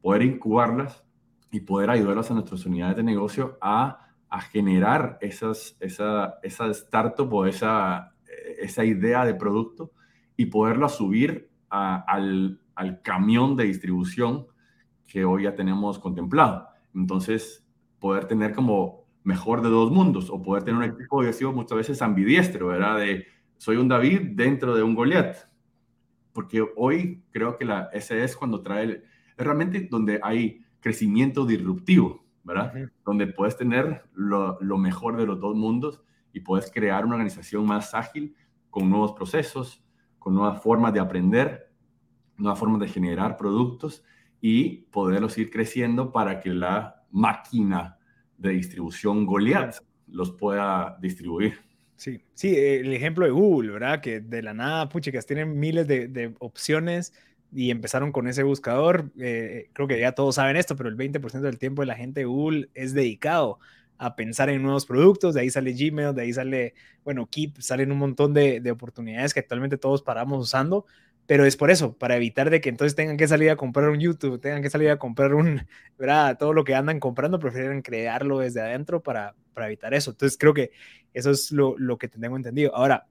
poder 0.00 0.22
incubarlas 0.22 1.04
y 1.50 1.60
poder 1.60 1.90
ayudarlas 1.90 2.30
a 2.30 2.34
nuestras 2.34 2.64
unidades 2.64 2.96
de 2.96 3.02
negocio 3.02 3.58
a 3.60 4.07
a 4.30 4.40
generar 4.40 5.18
esas, 5.20 5.76
esa, 5.80 6.38
esa 6.42 6.66
startup 6.68 7.32
o 7.32 7.46
esa, 7.46 8.14
esa 8.58 8.84
idea 8.84 9.24
de 9.24 9.34
producto 9.34 9.92
y 10.36 10.46
poderla 10.46 10.88
subir 10.88 11.50
a, 11.70 11.96
al, 12.02 12.60
al, 12.74 13.02
camión 13.02 13.56
de 13.56 13.64
distribución 13.64 14.46
que 15.06 15.24
hoy 15.24 15.44
ya 15.44 15.54
tenemos 15.54 15.98
contemplado. 15.98 16.68
Entonces, 16.94 17.66
poder 17.98 18.26
tener 18.26 18.54
como 18.54 19.06
mejor 19.24 19.62
de 19.62 19.68
dos 19.68 19.90
mundos 19.90 20.30
o 20.30 20.42
poder 20.42 20.62
tener 20.62 20.78
un 20.78 20.84
equipo 20.84 21.24
sido 21.32 21.52
muchas 21.52 21.78
veces 21.78 22.02
ambidiestro, 22.02 22.68
¿verdad? 22.68 22.98
De 22.98 23.26
soy 23.56 23.76
un 23.76 23.88
David 23.88 24.20
dentro 24.34 24.74
de 24.74 24.82
un 24.82 24.94
Goliath. 24.94 25.48
Porque 26.32 26.64
hoy 26.76 27.24
creo 27.30 27.56
que 27.56 27.64
la, 27.64 27.88
ese 27.92 28.22
es 28.22 28.36
cuando 28.36 28.62
trae, 28.62 29.02
es 29.36 29.44
realmente 29.44 29.88
donde 29.90 30.20
hay 30.22 30.64
crecimiento 30.80 31.44
disruptivo 31.44 32.27
¿verdad? 32.48 32.72
Donde 33.04 33.26
puedes 33.26 33.56
tener 33.58 34.04
lo, 34.14 34.58
lo, 34.60 34.78
mejor 34.78 35.18
de 35.18 35.26
los 35.26 35.38
dos 35.38 35.54
mundos 35.54 36.00
y 36.32 36.40
puedes 36.40 36.70
crear 36.70 37.04
una 37.04 37.16
organización 37.16 37.66
más 37.66 37.94
ágil 37.94 38.34
con 38.70 38.88
nuevos 38.88 39.12
procesos, 39.12 39.84
con 40.18 40.34
nuevas 40.34 40.62
formas 40.62 40.94
de 40.94 41.00
aprender, 41.00 41.70
nuevas 42.38 42.58
formas 42.58 42.80
de 42.80 42.88
generar 42.88 43.36
productos 43.36 44.02
y 44.40 44.86
poderlos 44.90 45.36
ir 45.36 45.50
creciendo 45.50 46.10
para 46.10 46.40
que 46.40 46.48
la 46.48 47.04
máquina 47.10 47.98
de 48.38 48.50
distribución 48.50 49.26
Goliath 49.26 49.76
los 50.06 50.32
pueda 50.32 50.96
distribuir. 51.02 51.58
Sí, 51.96 52.24
sí, 52.32 52.56
el 52.56 52.94
ejemplo 52.94 53.26
de 53.26 53.32
Google, 53.32 53.72
¿verdad? 53.72 54.00
Que 54.00 54.20
de 54.20 54.40
la 54.40 54.54
nada, 54.54 54.88
puchicas, 54.88 55.26
tienen 55.26 55.58
miles 55.58 55.86
de, 55.86 56.08
de 56.08 56.34
opciones 56.38 57.12
y 57.52 57.70
empezaron 57.70 58.12
con 58.12 58.28
ese 58.28 58.42
buscador. 58.42 59.10
Eh, 59.18 59.68
creo 59.72 59.88
que 59.88 59.98
ya 60.00 60.12
todos 60.12 60.36
saben 60.36 60.56
esto, 60.56 60.76
pero 60.76 60.88
el 60.88 60.96
20% 60.96 61.40
del 61.40 61.58
tiempo 61.58 61.82
de 61.82 61.86
la 61.86 61.94
gente 61.94 62.20
de 62.20 62.26
Google 62.26 62.68
es 62.74 62.94
dedicado 62.94 63.58
a 63.96 64.16
pensar 64.16 64.48
en 64.50 64.62
nuevos 64.62 64.86
productos. 64.86 65.34
De 65.34 65.40
ahí 65.40 65.50
sale 65.50 65.72
Gmail, 65.72 66.14
de 66.14 66.22
ahí 66.22 66.32
sale, 66.32 66.74
bueno, 67.04 67.26
Keep, 67.26 67.60
salen 67.60 67.92
un 67.92 67.98
montón 67.98 68.34
de, 68.34 68.60
de 68.60 68.70
oportunidades 68.70 69.34
que 69.34 69.40
actualmente 69.40 69.78
todos 69.78 70.02
paramos 70.02 70.40
usando. 70.40 70.86
Pero 71.26 71.44
es 71.44 71.58
por 71.58 71.70
eso, 71.70 71.92
para 71.92 72.16
evitar 72.16 72.48
de 72.48 72.62
que 72.62 72.70
entonces 72.70 72.96
tengan 72.96 73.18
que 73.18 73.28
salir 73.28 73.50
a 73.50 73.56
comprar 73.56 73.90
un 73.90 74.00
YouTube, 74.00 74.40
tengan 74.40 74.62
que 74.62 74.70
salir 74.70 74.88
a 74.88 74.98
comprar 74.98 75.34
un, 75.34 75.66
¿verdad? 75.98 76.38
Todo 76.38 76.54
lo 76.54 76.64
que 76.64 76.74
andan 76.74 77.00
comprando, 77.00 77.38
prefieren 77.38 77.82
crearlo 77.82 78.38
desde 78.38 78.62
adentro 78.62 79.02
para, 79.02 79.34
para 79.52 79.66
evitar 79.66 79.92
eso. 79.92 80.12
Entonces 80.12 80.38
creo 80.38 80.54
que 80.54 80.70
eso 81.12 81.30
es 81.30 81.52
lo, 81.52 81.76
lo 81.78 81.98
que 81.98 82.08
tengo 82.08 82.36
entendido. 82.36 82.74
Ahora, 82.74 83.06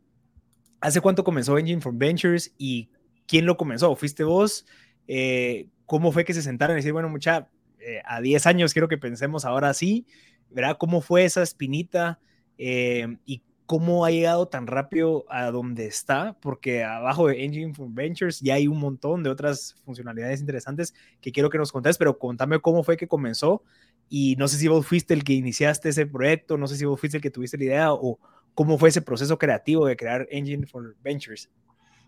¿hace 0.82 1.00
cuánto 1.00 1.24
comenzó 1.24 1.60
Engine 1.60 1.82
for 1.82 1.94
Ventures 1.94 2.56
y 2.58 2.90
¿quién 3.28 3.46
lo 3.46 3.58
comenzó? 3.58 3.96
¿Fuiste 3.96 4.24
vos? 4.24 4.66
Eh, 5.08 5.70
¿Cómo 5.86 6.12
fue 6.12 6.26
que 6.26 6.34
se 6.34 6.42
sentaron 6.42 6.76
y 6.76 6.80
decir, 6.80 6.94
bueno, 6.94 7.10
mucha, 7.10 7.50
eh, 7.80 8.02
a 8.06 8.22
10 8.22 8.46
años 8.48 8.74
quiero 8.74 8.88
que 8.88 8.98
pensemos 8.98 9.46
ahora 9.46 9.74
sí, 9.74 10.08
¿verdad? 10.50 10.78
¿Cómo 10.80 11.02
fue 11.02 11.26
esa 11.26 11.44
espinita 11.44 12.20
eh, 12.58 13.18
y 13.26 13.44
cómo 13.66 14.06
ha 14.06 14.12
llegado 14.12 14.48
tan 14.48 14.68
rápido 14.68 15.26
a 15.30 15.52
donde 15.52 15.86
está? 15.86 16.38
Porque 16.42 16.84
abajo 16.84 17.28
de 17.28 17.44
Engine 17.44 17.74
for 17.74 17.88
Ventures 17.90 18.40
ya 18.40 18.56
hay 18.56 18.68
un 18.68 18.80
montón 18.80 19.24
de 19.24 19.30
otras 19.30 19.76
funcionalidades 19.86 20.40
interesantes 20.40 20.94
que 21.22 21.32
quiero 21.32 21.50
que 21.50 21.58
nos 21.58 21.72
contés, 21.72 21.98
pero 21.98 22.18
contame 22.18 22.60
cómo 22.60 22.84
fue 22.84 22.98
que 22.98 23.08
comenzó 23.08 23.64
y 24.10 24.36
no 24.38 24.48
sé 24.48 24.58
si 24.58 24.68
vos 24.68 24.86
fuiste 24.86 25.14
el 25.14 25.24
que 25.24 25.34
iniciaste 25.34 25.90
ese 25.90 26.06
proyecto, 26.06 26.58
no 26.58 26.68
sé 26.68 26.78
si 26.78 26.86
vos 26.86 27.00
fuiste 27.00 27.18
el 27.18 27.24
que 27.24 27.32
tuviste 27.32 27.58
la 27.58 27.64
idea 27.66 27.94
o 27.94 28.20
cómo 28.54 28.78
fue 28.78 28.90
ese 28.90 29.02
proceso 29.02 29.38
creativo 29.38 29.86
de 29.86 29.98
crear 29.98 30.28
Engine 30.32 30.66
for 30.66 30.96
Ventures. 31.04 31.50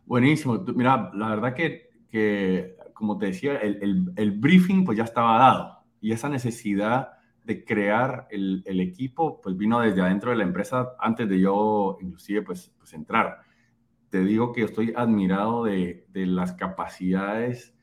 Buenísimo. 0.10 0.58
Mira, 0.76 1.12
la 1.14 1.30
verdad 1.30 1.54
que, 1.54 1.92
que 2.10 2.76
como 2.96 3.20
te 3.20 3.28
decía, 3.28 3.58
el, 3.58 3.78
el, 3.80 4.12
el, 4.16 4.32
briefing 4.32 4.84
pues 4.84 4.98
ya 4.98 5.04
estaba 5.04 5.38
dado 5.38 5.84
y 6.02 6.14
esa 6.14 6.30
necesidad 6.30 7.10
de 7.44 7.64
crear 7.64 8.28
el, 8.32 8.64
el, 8.66 8.80
equipo 8.80 9.40
pues 9.40 9.56
vino 9.56 9.80
desde 9.80 10.02
adentro 10.02 10.32
de 10.32 10.38
la 10.38 10.46
empresa 10.46 10.96
antes 10.98 11.30
de 11.30 11.40
yo 11.40 12.00
inclusive 12.02 12.42
pues, 12.42 12.74
pues 12.80 12.92
entrar. 12.94 13.42
Te 14.10 14.24
digo 14.24 14.52
que 14.52 14.64
estoy 14.64 14.94
admirado 14.96 15.66
de, 15.66 16.08
de 16.12 16.26
las 16.26 16.54
capacidades 16.54 17.76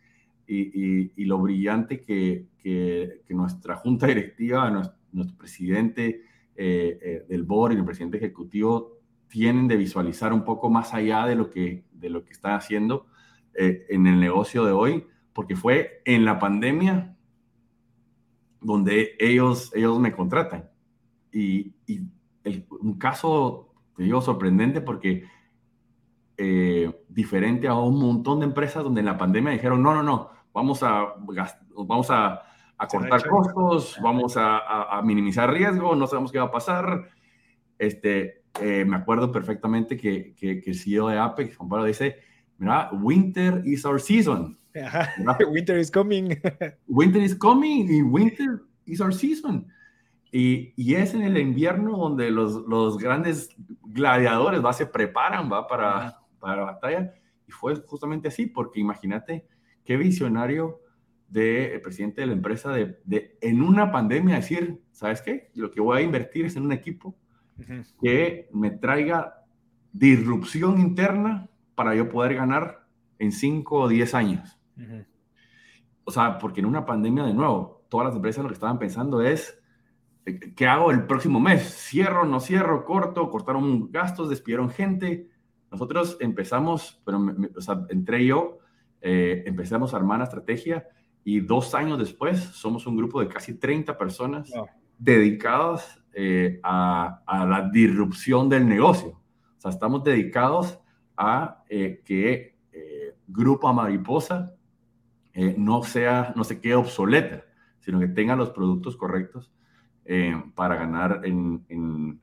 y, 0.49 0.63
y, 0.63 1.13
y, 1.15 1.27
lo 1.27 1.39
brillante 1.39 2.01
que, 2.01 2.49
que, 2.59 3.23
que, 3.25 3.35
nuestra 3.35 3.77
junta 3.77 4.09
directiva, 4.09 4.69
nuestro, 4.73 4.99
nuestro 5.13 5.39
presidente 5.39 6.23
eh, 6.57 6.99
eh, 7.01 7.25
del 7.29 7.45
board 7.45 7.75
y 7.75 7.77
el 7.77 7.85
presidente 7.85 8.17
ejecutivo 8.17 8.97
tienen 9.29 9.69
de 9.69 9.77
visualizar 9.77 10.33
un 10.33 10.45
poco 10.45 10.71
más 10.71 10.93
allá 10.93 11.25
de 11.27 11.37
lo 11.37 11.51
que, 11.51 11.86
de 11.99 12.11
lo 12.11 12.25
que 12.25 12.33
están 12.33 12.53
haciendo 12.53 13.07
eh, 13.55 13.87
en 13.89 14.07
el 14.07 14.21
negocio 14.21 14.65
de 14.65 14.73
hoy, 14.73 15.07
porque 15.33 15.57
fue 15.57 16.03
en 16.05 16.25
la 16.25 16.39
pandemia 16.39 17.17
donde 18.61 19.17
ellos, 19.19 19.73
ellos 19.75 19.99
me 19.99 20.13
contratan. 20.13 20.71
Y, 21.33 21.75
y 21.87 22.03
el, 22.45 22.67
un 22.81 22.99
caso, 22.99 23.75
te 23.97 24.05
digo, 24.05 24.21
sorprendente 24.21 24.81
porque 24.81 25.25
eh, 26.37 27.05
diferente 27.09 27.69
a 27.69 27.75
un 27.75 27.99
montón 27.99 28.41
de 28.41 28.47
empresas 28.47 28.85
donde 28.85 29.01
en 29.01 29.07
la 29.07 29.19
pandemia 29.19 29.53
dijeron, 29.53 29.83
no, 29.83 29.95
no, 29.95 30.03
no, 30.03 30.31
vamos 30.53 30.83
a, 30.83 31.15
vamos 31.77 32.11
a, 32.11 32.43
a 32.77 32.87
cortar 32.87 33.27
costos, 33.27 33.99
vamos 34.03 34.37
a, 34.37 34.59
a, 34.59 34.99
a, 34.99 35.03
minimizar 35.03 35.51
riesgo, 35.51 35.97
no 35.97 36.07
sabemos 36.07 36.33
qué 36.33 36.39
va 36.39 36.47
a 36.47 36.51
pasar. 36.51 37.11
Este, 37.79 38.45
eh, 38.61 38.85
me 38.85 38.97
acuerdo 38.97 39.31
perfectamente 39.31 39.97
que, 39.97 40.35
que, 40.35 40.61
que, 40.61 40.71
el 40.71 40.79
CEO 40.79 41.09
de 41.09 41.19
Apex, 41.19 41.57
Juan 41.57 41.69
Pablo, 41.69 41.85
dice, 41.85 42.17
mira, 42.59 42.91
winter 42.93 43.63
is 43.65 43.85
our 43.85 44.01
season. 44.01 44.59
winter 45.51 45.79
is 45.79 45.91
coming. 45.91 46.41
winter 46.87 47.23
is 47.23 47.35
coming 47.35 47.89
y 47.89 48.03
winter 48.03 48.63
is 48.85 49.01
our 49.01 49.13
season. 49.13 49.67
Y, 50.33 50.73
y, 50.77 50.95
es 50.95 51.15
en 51.15 51.23
el 51.23 51.39
invierno 51.39 51.97
donde 51.97 52.31
los, 52.31 52.67
los 52.67 52.99
grandes 52.99 53.49
gladiadores, 53.85 54.65
¿va? 54.65 54.73
Se 54.73 54.87
preparan, 54.87 55.51
¿va? 55.51 55.67
Para, 55.67 56.19
para 56.39 56.57
la 56.57 56.65
batalla. 56.65 57.15
Y 57.47 57.53
fue 57.53 57.77
justamente 57.87 58.29
así, 58.29 58.47
porque 58.47 58.81
imagínate 58.81 59.47
qué 59.85 59.97
visionario 59.97 60.81
del 61.29 61.81
presidente 61.81 62.21
de 62.21 62.27
la 62.29 62.33
empresa 62.35 62.71
de, 62.73 62.99
de, 63.05 63.39
en 63.41 63.63
una 63.63 63.91
pandemia 63.91 64.37
decir, 64.37 64.81
¿sabes 64.93 65.23
qué? 65.23 65.51
Lo 65.55 65.71
que 65.71 65.81
voy 65.81 65.99
a 65.99 66.03
invertir 66.03 66.47
es 66.47 66.57
en 66.57 66.65
un 66.65 66.73
equipo 66.73 67.17
que 68.01 68.49
me 68.53 68.71
traiga 68.71 69.45
disrupción 69.93 70.81
interna 70.81 71.49
para 71.75 71.95
yo 71.95 72.09
poder 72.09 72.35
ganar 72.35 72.87
en 73.19 73.33
5 73.33 73.77
o 73.81 73.89
10 73.89 74.15
años. 74.15 74.59
O 76.05 76.11
sea, 76.11 76.39
porque 76.39 76.61
en 76.61 76.67
una 76.67 76.85
pandemia, 76.85 77.25
de 77.25 77.35
nuevo, 77.35 77.85
todas 77.89 78.09
las 78.09 78.17
empresas 78.17 78.43
lo 78.43 78.49
que 78.49 78.55
estaban 78.55 78.79
pensando 78.79 79.23
es, 79.23 79.59
eh, 80.25 80.53
¿qué 80.55 80.67
hago 80.67 80.91
el 80.91 81.07
próximo 81.07 81.41
mes? 81.41 81.63
¿Cierro, 81.63 82.25
no 82.25 82.41
cierro, 82.41 82.85
corto? 82.85 83.31
¿Cortaron 83.31 83.91
gastos, 83.91 84.29
despidieron 84.29 84.71
gente? 84.71 85.31
Nosotros 85.71 86.17
empezamos, 86.21 87.03
pero 87.05 87.21
o 87.57 87.61
sea, 87.61 87.85
entré 87.89 88.25
yo, 88.25 88.59
eh, 89.01 89.45
empezamos 89.47 89.95
a 89.95 89.97
armar 89.97 90.19
la 90.19 90.25
estrategia 90.25 90.87
y 91.25 91.41
dos 91.41 91.75
años 91.75 91.99
después 91.99 92.39
somos 92.39 92.87
un 92.87 92.97
grupo 92.97 93.21
de 93.21 93.29
casi 93.29 93.55
30 93.55 93.99
personas 93.99 94.51
dedicadas 94.99 96.01
eh, 96.19 96.59
a, 96.63 97.23
a, 97.27 97.45
la 97.45 97.69
disrupción 97.69 98.49
del 98.49 98.67
negocio. 98.67 99.21
O 99.59 99.61
sea, 99.61 99.71
estamos 99.71 100.03
dedicados 100.03 100.81
a 101.17 101.63
que 101.69 102.57
Grupo 103.27 103.73
Mariposa 103.73 104.55
no, 105.57 105.83
sea, 105.83 106.33
no 106.37 106.45
se 106.45 106.61
quede 106.61 106.75
obsoleta, 106.75 107.45
sino 107.81 107.99
que 107.99 108.09
tenga 108.09 108.37
los 108.37 108.51
productos 108.51 108.97
correctos 108.97 109.51
para 110.55 110.77
ganar 110.77 111.23
en, 111.25 111.65
en, 111.69 112.21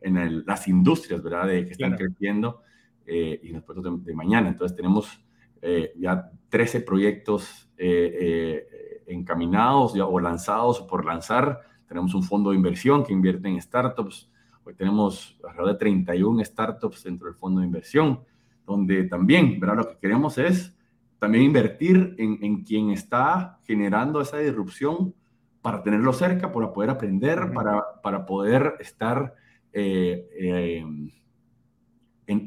en 0.00 0.44
las 0.44 0.66
industrias, 0.68 1.22
¿verdad? 1.22 1.46
De, 1.46 1.66
que 1.66 1.72
están 1.72 1.96
creciendo 1.96 2.62
eh, 3.04 3.40
y 3.42 3.48
los 3.48 3.64
proyectos 3.64 4.04
de, 4.04 4.14
mañana. 4.14 4.48
Entonces 4.48 4.76
tenemos 4.76 5.20
eh, 5.60 5.92
ya 5.96 6.30
13 6.48 6.82
proyectos 6.82 7.68
eh, 7.76 9.02
encaminados 9.06 9.94
ya, 9.94 10.06
o 10.06 10.20
lanzados 10.20 10.80
o 10.80 10.86
por 10.86 11.04
lanzar. 11.04 11.60
Tenemos 11.92 12.14
un 12.14 12.22
fondo 12.22 12.48
de 12.48 12.56
inversión 12.56 13.04
que 13.04 13.12
invierte 13.12 13.48
en 13.48 13.60
startups. 13.60 14.30
Hoy 14.64 14.72
tenemos 14.72 15.38
alrededor 15.46 15.74
de 15.74 15.78
31 15.78 16.42
startups 16.42 17.04
dentro 17.04 17.26
del 17.26 17.36
fondo 17.36 17.60
de 17.60 17.66
inversión, 17.66 18.20
donde 18.64 19.04
también, 19.04 19.60
¿verdad? 19.60 19.76
Lo 19.76 19.88
que 19.90 19.98
queremos 19.98 20.38
es 20.38 20.74
también 21.18 21.44
invertir 21.44 22.14
en, 22.16 22.38
en 22.40 22.64
quien 22.64 22.92
está 22.92 23.58
generando 23.66 24.22
esa 24.22 24.38
disrupción 24.38 25.14
para 25.60 25.82
tenerlo 25.82 26.14
cerca, 26.14 26.50
para 26.50 26.72
poder 26.72 26.88
aprender, 26.88 27.52
para, 27.52 28.00
para 28.02 28.24
poder 28.24 28.76
estar 28.80 29.34
eh, 29.70 30.82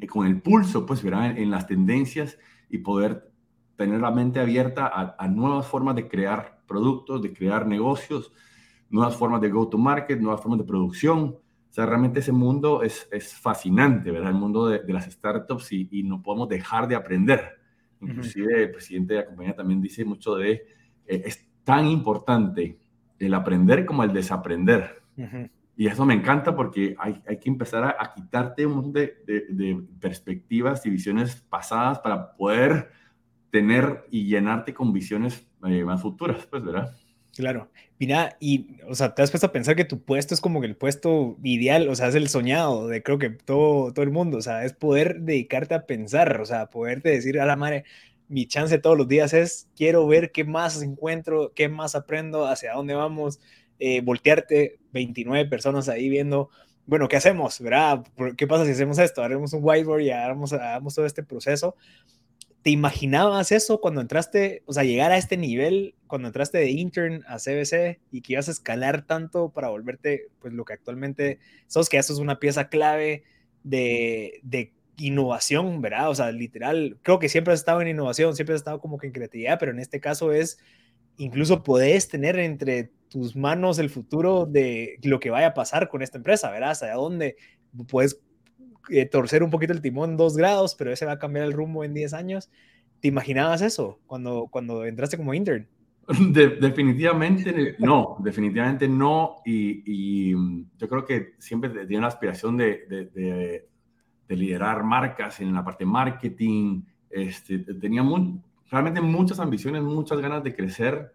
con 0.09 0.25
el 0.25 0.41
pulso, 0.41 0.87
pues, 0.87 1.03
¿verdad? 1.03 1.37
En, 1.37 1.51
las 1.51 1.67
tendencias 1.67 2.39
y 2.67 2.79
poder 2.79 3.31
tener 3.75 4.01
la 4.01 4.09
mente 4.09 4.39
abierta 4.39 4.91
a, 5.15 5.27
nuevas 5.27 5.67
formas 5.67 5.95
de 5.95 6.07
crear 6.07 6.63
productos, 6.65 7.21
de 7.21 7.31
crear 7.31 7.67
negocios, 7.67 8.31
nuevas 8.95 9.15
formas 9.17 9.41
de 9.41 9.49
go-to-market, 9.49 10.19
nuevas 10.19 10.41
formas 10.41 10.59
de 10.59 10.65
producción. 10.65 11.35
O 11.69 11.73
sea, 11.75 11.85
realmente 11.85 12.21
ese 12.21 12.31
mundo 12.31 12.81
es, 12.81 13.07
es 13.11 13.35
fascinante, 13.35 14.09
¿verdad? 14.09 14.29
El 14.29 14.37
mundo 14.37 14.67
de, 14.67 14.81
las 14.93 15.05
startups 15.05 15.73
y, 15.73 16.03
no 16.03 16.23
podemos 16.23 16.47
dejar 16.47 16.87
de 16.87 16.95
aprender. 16.95 17.41
Inclusive 17.99 18.63
el 18.63 18.71
presidente 18.71 19.13
de 19.13 19.19
la 19.19 19.25
compañía 19.25 19.55
también 19.55 19.81
dice 19.81 20.05
mucho 20.05 20.35
de, 20.35 20.51
eh, 21.05 21.23
es 21.25 21.45
tan 21.65 21.87
importante 21.87 22.79
el 23.19 23.33
aprender 23.33 23.85
como 23.85 24.03
el 24.03 24.13
desaprender. 24.13 25.03
Y 25.75 25.87
eso 25.87 26.05
me 26.05 26.13
encanta 26.13 26.55
porque 26.55 26.95
hay, 26.97 27.21
hay 27.27 27.37
que 27.37 27.49
empezar 27.49 27.83
a, 27.83 28.13
quitarte 28.13 28.65
un 28.65 28.75
montón 28.75 28.93
de, 28.93 29.17
de, 29.25 29.83
perspectivas 29.99 30.85
y 30.85 30.89
visiones 30.89 31.35
pasadas 31.49 31.99
para 31.99 32.31
poder 32.37 32.91
tener 33.51 34.05
y 34.09 34.25
llenarte 34.25 34.73
con 34.73 34.93
visiones 34.93 35.45
eh, 35.65 35.83
más 35.83 36.01
futuras, 36.01 36.45
pues, 36.45 36.63
¿verdad? 36.63 36.95
Claro. 37.35 37.69
Mira, 37.99 38.37
y, 38.39 38.77
o 38.87 38.95
sea, 38.95 39.13
te 39.13 39.21
has 39.21 39.29
puesto 39.29 39.47
a 39.47 39.51
pensar 39.51 39.75
que 39.75 39.83
tu 39.83 40.01
puesto 40.01 40.33
es 40.33 40.39
como 40.39 40.63
el 40.63 40.77
puesto 40.77 41.37
ideal, 41.43 41.89
o 41.89 41.95
sea, 41.95 42.07
es 42.07 42.15
el 42.15 42.29
soñado 42.29 42.87
de 42.87 43.03
creo 43.03 43.17
que 43.19 43.29
todo, 43.29 43.91
todo 43.93 44.03
el 44.03 44.11
mundo, 44.11 44.37
o 44.37 44.41
sea, 44.41 44.63
es 44.63 44.71
poder 44.73 45.19
dedicarte 45.21 45.73
a 45.75 45.85
pensar, 45.85 46.39
o 46.39 46.45
sea, 46.45 46.67
poderte 46.69 47.09
decir 47.09 47.39
a 47.41 47.45
la 47.45 47.57
madre, 47.57 47.83
mi 48.29 48.45
chance 48.47 48.77
todos 48.79 48.97
los 48.97 49.07
días 49.09 49.33
es, 49.33 49.67
quiero 49.75 50.07
ver 50.07 50.31
qué 50.31 50.45
más 50.45 50.81
encuentro, 50.81 51.51
qué 51.53 51.67
más 51.67 51.95
aprendo, 51.95 52.45
hacia 52.47 52.73
dónde 52.73 52.93
vamos, 52.95 53.39
eh, 53.79 53.99
voltearte 54.01 54.79
29 54.93 55.45
personas 55.49 55.89
ahí 55.89 56.07
viendo, 56.09 56.49
bueno, 56.85 57.07
¿qué 57.09 57.17
hacemos? 57.17 57.59
¿Verdad? 57.59 58.05
¿Qué 58.37 58.47
pasa 58.47 58.63
si 58.65 58.71
hacemos 58.71 58.97
esto? 58.99 59.23
Haremos 59.23 59.51
un 59.53 59.61
whiteboard 59.63 60.01
y 60.01 60.11
hagamos, 60.11 60.53
hagamos 60.53 60.93
todo 60.95 61.05
este 61.05 61.23
proceso. 61.23 61.75
¿Te 62.65 62.71
imaginabas 62.71 63.51
eso 63.51 63.79
cuando 63.79 64.01
entraste, 64.01 64.63
o 64.65 64.73
sea, 64.73 64.83
llegar 64.83 65.11
a 65.11 65.17
este 65.17 65.37
nivel, 65.37 65.93
cuando 66.07 66.29
entraste 66.29 66.57
de 66.57 66.71
intern 66.71 67.23
a 67.27 67.37
CBC 67.37 67.99
y 68.09 68.21
que 68.21 68.33
ibas 68.33 68.47
a 68.47 68.51
escalar 68.51 69.05
tanto 69.05 69.49
para 69.51 69.69
volverte, 69.69 70.29
pues 70.39 70.51
lo 70.51 70.65
que 70.65 70.73
actualmente 70.73 71.37
sos, 71.67 71.89
que 71.89 71.97
eso 71.97 72.11
es 72.11 72.17
una 72.17 72.39
pieza 72.39 72.67
clave 72.69 73.23
de, 73.61 74.39
de 74.41 74.73
innovación, 74.97 75.79
¿verdad? 75.79 76.09
O 76.09 76.15
sea, 76.15 76.31
literal, 76.31 76.97
creo 77.03 77.19
que 77.19 77.29
siempre 77.29 77.53
has 77.53 77.59
estado 77.59 77.83
en 77.83 77.89
innovación, 77.89 78.35
siempre 78.35 78.55
has 78.55 78.61
estado 78.61 78.79
como 78.79 78.97
que 78.97 79.05
en 79.05 79.13
creatividad, 79.13 79.59
pero 79.59 79.71
en 79.71 79.77
este 79.77 79.99
caso 79.99 80.31
es, 80.31 80.57
incluso 81.17 81.61
podés 81.61 82.07
tener 82.07 82.39
entre 82.39 82.89
tus 83.09 83.35
manos 83.35 83.77
el 83.77 83.91
futuro 83.91 84.47
de 84.47 84.97
lo 85.03 85.19
que 85.19 85.29
vaya 85.29 85.49
a 85.49 85.53
pasar 85.53 85.87
con 85.87 86.01
esta 86.01 86.17
empresa, 86.17 86.49
¿verdad? 86.49 86.71
Hacia 86.71 86.95
dónde 86.95 87.35
puedes 87.87 88.19
eh, 88.89 89.05
torcer 89.05 89.43
un 89.43 89.49
poquito 89.49 89.73
el 89.73 89.81
timón 89.81 90.17
dos 90.17 90.37
grados, 90.37 90.75
pero 90.75 90.91
ese 90.91 91.05
va 91.05 91.13
a 91.13 91.19
cambiar 91.19 91.45
el 91.45 91.53
rumbo 91.53 91.83
en 91.83 91.93
10 91.93 92.13
años. 92.13 92.49
¿Te 93.01 93.07
imaginabas 93.07 93.61
eso 93.61 93.99
cuando, 94.05 94.47
cuando 94.49 94.85
entraste 94.85 95.17
como 95.17 95.33
intern? 95.33 95.67
definitivamente 96.61 97.75
no, 97.79 98.17
definitivamente 98.19 98.87
no. 98.87 99.37
Y, 99.45 100.33
mm, 100.35 100.65
yo 100.77 100.87
creo 100.87 101.05
que 101.05 101.33
siempre 101.39 101.69
tenía 101.69 102.01
la 102.01 102.07
aspiración 102.07 102.57
de, 102.57 102.85
de, 102.87 103.65
de, 104.27 104.35
liderar 104.35 104.83
marcas 104.83 105.39
en 105.39 105.53
la 105.53 105.63
parte 105.63 105.85
marketing. 105.85 106.83
Este, 107.09 107.59
tenía 107.59 108.03
realmente 108.69 109.01
muchas 109.01 109.39
ambiciones, 109.39 109.81
muchas 109.81 110.19
ganas 110.19 110.43
de 110.43 110.55
crecer 110.55 111.11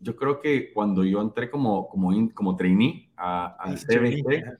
yo 0.00 0.16
creo 0.16 0.40
que 0.40 0.72
cuando 0.72 1.04
yo 1.04 1.20
entré 1.20 1.50
como, 1.50 1.88
como, 1.88 2.12
como 2.34 2.56
trainee 2.56 3.10
al 3.16 3.76
CBC, 3.78 4.58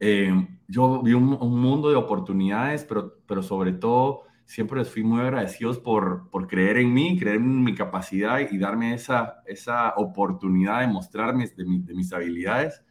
eh, 0.00 0.53
yo 0.68 1.02
vi 1.02 1.12
un, 1.12 1.24
mundo 1.24 1.90
de 1.90 1.96
oportunidades, 1.96 2.84
pero, 2.84 3.18
pero 3.26 3.42
sobre 3.42 3.72
todo 3.72 4.22
siempre 4.46 4.78
les 4.78 4.90
fui 4.90 5.02
muy 5.02 5.20
agradecidos 5.20 5.78
por, 5.78 6.28
por 6.30 6.46
creer 6.46 6.78
en 6.78 6.92
mí, 6.92 7.18
creer 7.18 7.36
en 7.36 7.62
mi 7.64 7.74
capacidad 7.74 8.40
y 8.40 8.58
darme 8.58 8.94
esa, 8.94 9.42
esa 9.46 9.94
oportunidad 9.96 10.80
de 10.80 10.88
mostrarme 10.88 11.46
de, 11.46 11.64
de 11.64 11.94
mis 11.94 12.12
habilidades. 12.12 12.82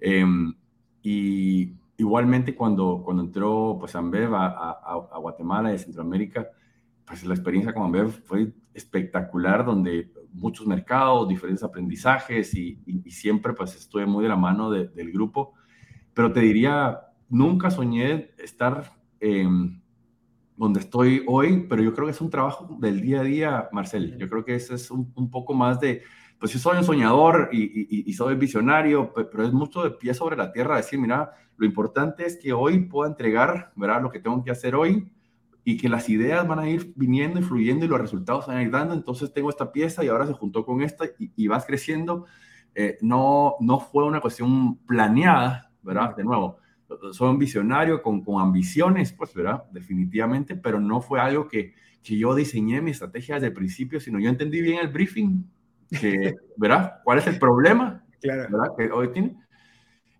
Em, 0.00 0.54
y 1.02 1.74
igualmente 1.96 2.54
cuando, 2.54 3.02
cuando 3.04 3.22
entró 3.24 3.76
pues, 3.78 3.94
Ambev 3.96 4.34
a, 4.34 4.46
a, 4.46 5.08
a 5.12 5.18
Guatemala 5.18 5.74
y 5.74 5.78
Centroamérica, 5.78 6.48
pues 7.04 7.24
la 7.24 7.34
experiencia 7.34 7.72
con 7.72 7.84
Ambev 7.84 8.10
fue 8.10 8.52
espectacular, 8.74 9.64
donde 9.64 10.12
muchos 10.32 10.66
mercados, 10.66 11.28
diferentes 11.28 11.62
aprendizajes 11.62 12.54
y, 12.54 12.78
siempre 13.10 13.52
pues 13.52 13.74
estuve 13.74 14.06
muy 14.06 14.22
de 14.22 14.28
la 14.28 14.36
mano 14.36 14.70
del 14.70 15.12
grupo. 15.12 15.54
Pero 16.18 16.32
te 16.32 16.40
diría, 16.40 16.98
nunca 17.28 17.70
soñé 17.70 18.32
estar 18.38 18.92
em, 19.20 19.80
donde 20.56 20.80
estoy 20.80 21.22
hoy, 21.28 21.64
pero 21.68 21.80
yo 21.80 21.94
creo 21.94 22.06
que 22.06 22.10
es 22.10 22.20
un 22.20 22.28
trabajo 22.28 22.76
del 22.80 23.00
día 23.00 23.20
a 23.20 23.22
día, 23.22 23.68
Marcel. 23.70 24.18
Yo 24.18 24.28
creo 24.28 24.44
que 24.44 24.56
ese 24.56 24.74
es 24.74 24.90
un, 24.90 25.30
poco 25.30 25.54
más 25.54 25.78
de, 25.78 26.02
pues 26.40 26.52
yo 26.52 26.58
soy 26.58 26.78
un 26.78 26.82
soñador 26.82 27.50
y, 27.52 28.10
y, 28.10 28.12
soy 28.14 28.34
visionario, 28.34 29.14
pero 29.14 29.46
es 29.46 29.52
mucho 29.52 29.84
de 29.84 29.92
pie 29.92 30.12
sobre 30.12 30.36
la 30.36 30.50
tierra, 30.50 30.78
decir, 30.78 30.98
mira, 30.98 31.30
lo 31.56 31.64
importante 31.64 32.26
es 32.26 32.36
que 32.36 32.52
hoy 32.52 32.80
pueda 32.80 33.08
entregar, 33.08 33.70
¿verdad? 33.76 34.02
Lo 34.02 34.10
que 34.10 34.18
tengo 34.18 34.42
que 34.42 34.50
hacer 34.50 34.74
hoy 34.74 35.12
y 35.62 35.76
que 35.76 35.88
las 35.88 36.08
ideas 36.08 36.48
van 36.48 36.58
a 36.58 36.68
ir 36.68 36.94
viniendo 36.96 37.38
y 37.38 37.44
fluyendo 37.44 37.84
y 37.84 37.88
los 37.88 38.00
resultados 38.00 38.48
van 38.48 38.56
a 38.56 38.62
ir 38.64 38.72
dando. 38.72 38.92
Entonces 38.92 39.32
tengo 39.32 39.50
esta 39.50 39.70
pieza 39.70 40.02
y 40.02 40.08
ahora 40.08 40.26
se 40.26 40.32
juntó 40.32 40.66
con 40.66 40.82
esta 40.82 41.04
y, 41.16 41.46
vas 41.46 41.64
creciendo. 41.64 42.24
Eh, 42.74 42.98
no, 43.02 43.54
no 43.60 43.78
fue 43.78 44.04
una 44.04 44.20
cuestión 44.20 44.78
planeada, 44.78 45.67
¿verdad? 45.82 46.16
De 46.16 46.24
nuevo, 46.24 46.58
soy 47.12 47.30
un 47.30 47.38
visionario 47.38 48.02
con, 48.02 48.22
con 48.22 48.40
ambiciones, 48.40 49.12
pues, 49.12 49.34
¿verdad? 49.34 49.64
Definitivamente, 49.70 50.56
pero 50.56 50.80
no 50.80 51.00
fue 51.00 51.20
algo 51.20 51.48
que, 51.48 51.74
que 52.02 52.16
yo 52.16 52.34
diseñé 52.34 52.80
mi 52.80 52.92
estrategia 52.92 53.34
desde 53.36 53.48
el 53.48 53.52
principio, 53.52 54.00
sino 54.00 54.18
yo 54.18 54.30
entendí 54.30 54.60
bien 54.60 54.78
el 54.80 54.88
briefing, 54.88 55.44
que, 55.90 56.34
¿verdad? 56.56 57.00
¿Cuál 57.04 57.18
es 57.18 57.26
el 57.26 57.38
problema? 57.38 58.04
Claro. 58.20 58.48
¿Verdad? 58.50 58.74
Que 58.76 58.90
hoy 58.90 59.12
tiene. 59.12 59.36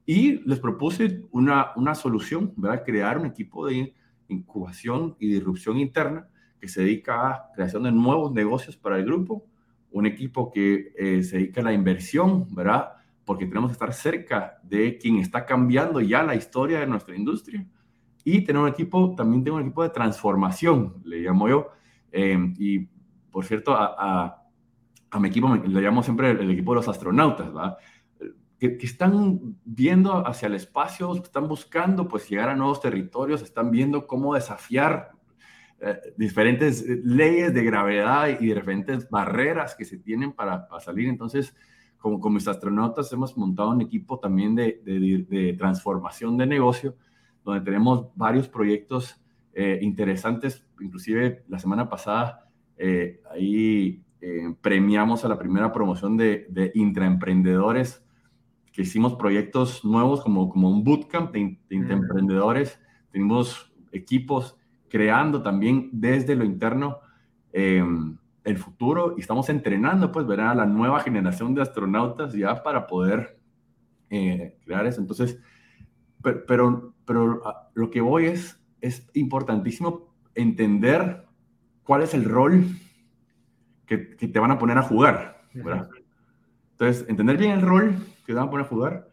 Y 0.05 0.41
les 0.49 0.59
propuse 0.61 1.23
una, 1.33 1.73
una 1.77 1.95
solución, 1.95 2.53
¿verdad? 2.57 2.83
Crear 2.85 3.19
un 3.19 3.27
equipo 3.27 3.67
de 3.67 3.95
incubación 4.29 5.17
y 5.19 5.29
disrupción 5.29 5.79
interna 5.79 6.29
que 6.61 6.69
se 6.69 6.83
dedica 6.83 7.29
a 7.29 7.53
creación 7.55 7.85
de 7.85 7.93
nuevos 7.93 8.33
negocios 8.33 8.77
para 8.77 8.99
el 8.99 9.05
grupo, 9.05 9.47
un 9.91 10.07
equipo 10.07 10.51
que 10.51 10.93
eh, 10.97 11.23
se 11.23 11.39
dedica 11.39 11.61
a 11.61 11.65
la 11.65 11.73
inversión, 11.73 12.47
¿verdad? 12.55 12.93
Porque 13.29 13.45
tenemos 13.45 13.69
que 13.69 13.75
estar 13.75 13.93
cerca 13.93 14.59
de 14.63 14.97
quien 14.97 15.19
está 15.19 15.45
cambiando 15.45 16.01
ya 16.01 16.23
la 16.23 16.35
historia 16.35 16.81
de 16.81 16.87
nuestra 16.87 17.15
industria. 17.15 17.63
Y 18.25 18.41
tener 18.41 18.63
un 18.63 18.69
equipo, 18.69 19.15
también 19.15 19.45
tengo 19.45 19.59
un 19.59 19.65
equipo 19.65 19.83
de 19.83 19.91
transformación, 19.91 20.95
le 21.05 21.19
llamo 21.19 21.47
yo. 21.47 21.69
Eh, 22.11 22.55
y 22.57 22.89
por 23.31 23.45
cierto, 23.45 23.75
a, 23.77 24.43
a, 25.11 25.21
mi 25.21 25.29
equipo 25.29 25.55
le 25.55 25.83
llamo 25.83 26.03
siempre 26.03 26.31
el, 26.31 26.51
equipo 26.51 26.73
de 26.73 26.77
los 26.77 26.89
astronautas, 26.89 27.53
¿verdad? 27.53 27.77
Que, 28.59 28.79
que, 28.79 28.87
están 28.87 29.59
viendo 29.63 30.27
hacia 30.27 30.47
el 30.47 30.55
espacio, 30.55 31.15
están 31.15 31.49
buscando 31.49 32.09
pues 32.09 32.31
llegar 32.31 32.49
a 32.49 32.57
nuevos 32.57 32.81
territorios, 32.81 33.43
están 33.43 33.71
viendo 33.71 34.07
cómo 34.07 34.37
desafiar 34.37 35.11
eh, 35.83 36.01
diferentes 36.17 36.83
leyes 37.05 37.53
de 37.53 37.63
gravedad 37.63 38.29
y 38.29 38.47
diferentes 38.47 39.11
barreras 39.11 39.75
que 39.75 39.85
se 39.85 39.99
tienen 39.99 40.33
para, 40.33 40.67
para 40.67 40.81
salir. 40.81 41.11
Entonces, 41.11 41.55
como 41.99 42.21
con 42.21 42.33
mis 42.33 42.49
astronautas 42.49 43.13
hemos 43.13 43.37
montado 43.37 43.71
un 43.71 43.81
equipo 43.83 44.19
también 44.19 44.55
de, 44.55 44.81
de, 44.85 45.27
de 45.29 45.53
transformación 45.55 46.37
de 46.37 46.47
negocio 46.47 46.97
donde 47.49 47.65
tenemos 47.65 48.09
varios 48.15 48.49
proyectos 48.49 49.21
eh, 49.55 49.79
interesantes. 49.83 50.67
Inclusive 50.81 51.45
la 51.49 51.59
semana 51.59 51.89
pasada 51.89 52.49
eh, 52.77 53.21
ahí 53.31 54.03
eh, 54.21 54.55
premiamos 54.61 55.25
a 55.25 55.29
la 55.29 55.39
primera 55.39 55.73
promoción 55.73 56.17
de, 56.17 56.47
de, 56.51 56.71
intraemprendedores, 56.75 58.05
que 58.73 58.83
hicimos 58.83 59.15
proyectos 59.15 59.85
nuevos 59.85 60.21
como, 60.23 60.49
como 60.51 60.69
un 60.69 60.85
bootcamp 60.85 61.33
de, 61.33 61.59
de 61.69 61.77
mm. 61.77 61.81
intraemprendedores. 61.81 62.79
Tenemos 63.11 63.73
equipos 63.93 64.57
creando 64.89 65.43
también 65.43 65.89
desde 65.93 66.37
lo 66.37 66.45
interno 66.45 66.99
el 68.49 68.59
futuro 68.59 69.15
y 69.17 69.21
estamos 69.21 69.49
entrenando, 69.49 70.11
pues, 70.11 70.27
ver 70.27 70.41
a 70.41 70.55
la 70.55 70.67
nueva 70.67 71.01
generación 71.01 71.55
de 71.55 71.63
astronautas 71.63 72.33
ya 72.33 72.63
para 72.63 72.87
poder 72.87 73.39
crear 74.09 74.87
eso. 74.87 75.01
Entonces, 75.01 75.39
pero, 76.23 76.95
pero, 77.05 77.43
ah, 77.45 77.71
lo 77.75 77.91
que 77.91 78.01
voy 78.01 78.27
es, 78.27 78.61
es 78.81 79.09
importantísimo 79.15 80.15
entender 80.35 81.27
cuál 81.83 82.03
es 82.03 82.15
el 82.15 82.25
rol 82.25 82.65
que, 83.87 84.17
que 84.17 84.29
te 84.29 84.39
van 84.39 84.51
a 84.51 84.59
poner 84.59 84.79
a 84.79 84.83
jugar, 84.83 85.43
¿verdad? 85.53 85.89
Entonces, 86.73 87.09
entender 87.09 87.37
bien 87.37 87.53
el 87.53 87.63
rol 87.63 87.97
que 88.25 88.33
te 88.33 88.35
van 88.35 88.49
a 88.49 88.51
poner 88.51 88.67
a 88.67 88.69
jugar, 88.69 89.09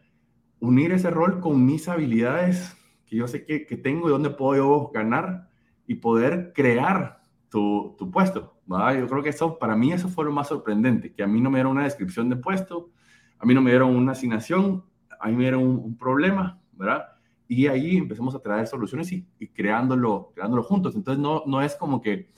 unir 0.60 0.92
ese 0.92 1.10
rol 1.10 1.40
con 1.40 1.64
mis 1.64 1.88
habilidades 1.88 2.76
que 3.06 3.16
yo 3.16 3.28
sé 3.28 3.44
que, 3.44 3.66
que 3.66 3.76
tengo 3.76 4.08
y 4.08 4.10
dónde 4.10 4.30
puedo 4.30 4.56
yo 4.56 4.90
ganar 4.92 5.48
y 5.86 5.96
poder 5.96 6.52
crear 6.54 7.20
tu, 7.48 7.94
tu 7.98 8.10
puesto. 8.10 8.55
¿Verdad? 8.66 8.98
Yo 8.98 9.06
creo 9.08 9.22
que 9.22 9.30
eso, 9.30 9.58
para 9.58 9.76
mí, 9.76 9.92
eso 9.92 10.08
fue 10.08 10.24
lo 10.24 10.32
más 10.32 10.48
sorprendente, 10.48 11.12
que 11.12 11.22
a 11.22 11.26
mí 11.26 11.40
no 11.40 11.50
me 11.50 11.58
dieron 11.58 11.72
una 11.72 11.84
descripción 11.84 12.28
de 12.28 12.36
puesto, 12.36 12.90
a 13.38 13.46
mí 13.46 13.54
no 13.54 13.62
me 13.62 13.70
dieron 13.70 13.94
una 13.94 14.12
asignación, 14.12 14.84
a 15.20 15.28
mí 15.28 15.34
me 15.34 15.42
dieron 15.42 15.62
un, 15.62 15.78
un 15.78 15.96
problema 15.96 16.60
¿verdad? 16.76 17.06
Y 17.48 17.66
ahí 17.66 17.96
empezamos 17.96 18.34
a 18.34 18.40
traer 18.40 18.66
soluciones 18.66 19.10
y, 19.12 19.24
creándolo, 19.54 20.32
creándolo 20.34 20.62
juntos. 20.62 20.94
Entonces 20.94 21.22
no, 21.22 21.42
no 21.46 21.62
es 21.62 21.74
como 21.76 22.00
que, 22.00 22.30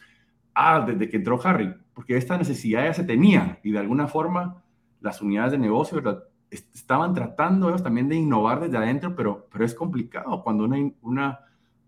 ah, 0.54 0.84
desde 0.86 1.08
que 1.08 1.16
entró 1.16 1.40
Harry, 1.44 1.74
porque 1.94 2.16
esta 2.16 2.36
necesidad 2.36 2.84
ya 2.84 2.94
se 2.94 3.04
tenía 3.04 3.58
y 3.62 3.72
de 3.72 3.78
alguna 3.78 4.06
forma 4.06 4.62
las 5.00 5.22
unidades 5.22 5.52
de 5.52 5.58
negocio 5.58 6.02
estaban 6.50 7.14
tratando 7.14 7.68
ellos 7.68 7.82
también 7.82 8.08
de 8.08 8.16
innovar 8.16 8.60
desde 8.60 8.76
adentro, 8.76 9.14
pero, 9.14 9.48
pero 9.50 9.64
es 9.64 9.74
complicado 9.74 10.42
cuando 10.42 10.64
una, 10.64 10.76
una, 11.02 11.40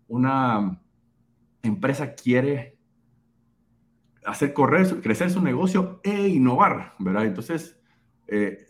una 0.07 0.81
empresa 1.61 2.13
quiere 2.13 2.77
hacer 4.25 4.53
correr, 4.53 5.01
crecer 5.01 5.29
su 5.31 5.41
negocio 5.41 5.99
e 6.03 6.27
innovar, 6.27 6.93
¿verdad? 6.99 7.25
Entonces, 7.25 7.79
eh, 8.27 8.65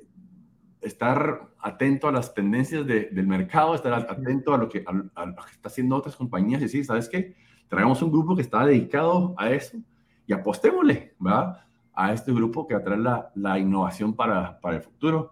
estar 0.82 1.50
atento 1.60 2.08
a 2.08 2.12
las 2.12 2.34
tendencias 2.34 2.86
del 2.86 3.28
mercado, 3.28 3.76
estar 3.76 3.94
atento 3.94 4.54
a 4.54 4.58
lo, 4.58 4.68
que, 4.68 4.84
a, 4.86 5.26
lo 5.26 5.36
que 5.36 5.52
está 5.52 5.70
haciendo 5.70 5.96
otras 5.96 6.16
compañías 6.16 6.62
y 6.62 6.66
decir, 6.66 6.86
¿sabes 6.86 7.08
qué? 7.08 7.36
Traigamos 7.68 8.02
un 8.02 8.12
grupo 8.12 8.36
que 8.36 8.42
está 8.42 8.66
dedicado 8.66 9.36
a 9.38 9.52
eso 9.52 9.78
y 10.26 10.34
apostémosle, 10.34 11.14
¿verdad? 11.20 11.58
A 11.94 12.14
este 12.14 12.34
grupo 12.34 12.68
que 12.68 12.74
va 12.74 12.80
a 12.80 12.84
traer 12.84 13.00
la, 13.00 13.32
la 13.36 13.60
innovación 13.60 14.16
para, 14.16 14.60
para, 14.60 14.78
el 14.78 14.82
futuro. 14.82 15.32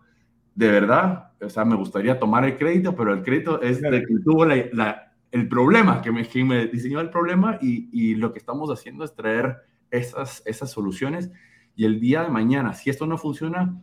De 0.54 0.70
verdad, 0.70 1.32
o 1.42 1.50
sea, 1.50 1.66
me 1.66 1.76
gustaría 1.76 2.20
tomar 2.20 2.46
el 2.46 2.58
crédito, 2.58 2.96
pero 2.96 3.14
el 3.14 3.24
crédito 3.24 3.62
es 3.62 3.82
de 3.82 4.04
quien 4.04 4.24
tuvo 4.24 4.46
la, 4.46 5.14
el 5.32 5.48
problema, 5.48 6.02
que 6.02 6.12
me, 6.12 6.28
que 6.28 6.44
me, 6.44 6.68
diseñó 6.68 7.00
el 7.00 7.10
problema 7.10 7.58
y, 7.62 7.90
y, 7.92 8.16
lo 8.16 8.34
que 8.34 8.40
estamos 8.40 8.70
haciendo 8.70 9.04
es 9.04 9.16
traer 9.16 9.58
esas, 9.92 10.42
esas 10.46 10.72
soluciones 10.72 11.32
y 11.76 11.86
el 11.86 12.00
día 12.00 12.24
de 12.24 12.30
mañana, 12.30 12.74
si 12.74 12.90
esto 12.90 13.06
no 13.06 13.18
funciona, 13.18 13.82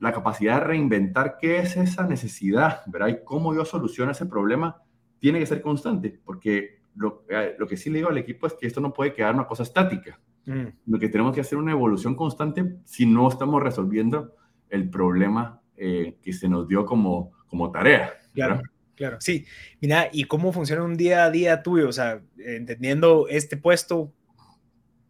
la 0.00 0.12
capacidad 0.12 0.60
de 0.60 0.66
reinventar 0.66 1.36
qué 1.40 1.58
es 1.58 1.76
esa 1.76 2.06
necesidad, 2.06 2.82
¿verdad? 2.86 3.08
Y 3.08 3.24
cómo 3.24 3.54
yo 3.54 3.64
soluciono 3.64 4.12
ese 4.12 4.26
problema, 4.26 4.82
tiene 5.18 5.38
que 5.38 5.46
ser 5.46 5.62
constante, 5.62 6.20
porque 6.24 6.80
lo, 6.94 7.24
eh, 7.28 7.54
lo, 7.58 7.66
que 7.66 7.76
sí 7.76 7.90
le 7.90 7.98
digo 7.98 8.10
al 8.10 8.18
equipo 8.18 8.46
es 8.46 8.54
que 8.54 8.66
esto 8.66 8.80
no 8.80 8.92
puede 8.92 9.12
quedar 9.12 9.34
una 9.34 9.46
cosa 9.46 9.62
estática. 9.62 10.20
Mm. 10.44 10.66
Lo 10.86 10.98
que 10.98 11.08
tenemos 11.08 11.34
que 11.34 11.40
hacer 11.40 11.58
una 11.58 11.72
evolución 11.72 12.14
constante 12.14 12.76
si 12.84 13.06
no 13.06 13.28
estamos 13.28 13.62
resolviendo 13.62 14.34
el 14.68 14.90
problema 14.90 15.60
eh, 15.76 16.18
que 16.22 16.32
se 16.32 16.48
nos 16.48 16.68
dio 16.68 16.84
como, 16.84 17.32
como 17.46 17.70
tarea. 17.70 18.12
Claro, 18.34 18.60
claro, 18.94 19.18
sí. 19.20 19.44
Mira, 19.80 20.08
¿y 20.12 20.24
cómo 20.24 20.52
funciona 20.52 20.82
un 20.82 20.96
día 20.96 21.24
a 21.24 21.30
día 21.30 21.62
tuyo? 21.62 21.88
O 21.88 21.92
sea, 21.92 22.22
entendiendo 22.38 23.26
este 23.28 23.56
puesto, 23.56 24.12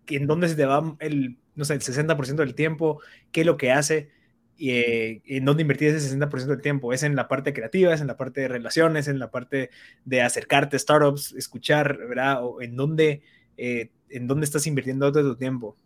en 0.09 0.27
dónde 0.27 0.49
se 0.49 0.55
te 0.55 0.67
va 0.67 0.97
el, 1.01 1.39
no 1.55 1.65
sé, 1.65 1.75
el 1.75 1.81
60% 1.81 2.37
del 2.37 2.55
tiempo, 2.55 3.01
qué 3.33 3.41
es 3.41 3.47
lo 3.47 3.57
que 3.57 3.73
hace 3.73 4.11
y 4.59 4.71
eh, 4.71 5.23
en 5.27 5.45
dónde 5.45 5.63
invertir 5.63 5.89
ese 5.89 6.19
60% 6.19 6.47
del 6.47 6.61
tiempo. 6.61 6.93
Es 6.93 7.03
en 7.03 7.17
la 7.17 7.29
parte 7.29 7.53
creativa, 7.53 7.93
es 7.93 8.01
en 8.01 8.07
la 8.07 8.17
parte 8.17 8.43
de 8.43 8.49
relaciones, 8.49 9.09
en 9.09 9.19
la 9.19 9.31
parte 9.31 9.71
de 10.05 10.23
acercarte 10.23 10.77
a 10.77 10.79
startups, 10.79 11.33
escuchar, 11.33 11.99
¿verdad? 12.09 12.45
O 12.45 12.63
en 12.63 12.77
dónde, 12.77 13.23
eh, 13.57 13.91
en 14.09 14.27
dónde 14.27 14.45
estás 14.45 14.67
invirtiendo 14.67 15.11
todo 15.13 15.33
tu 15.33 15.37
tiempo. 15.37 15.77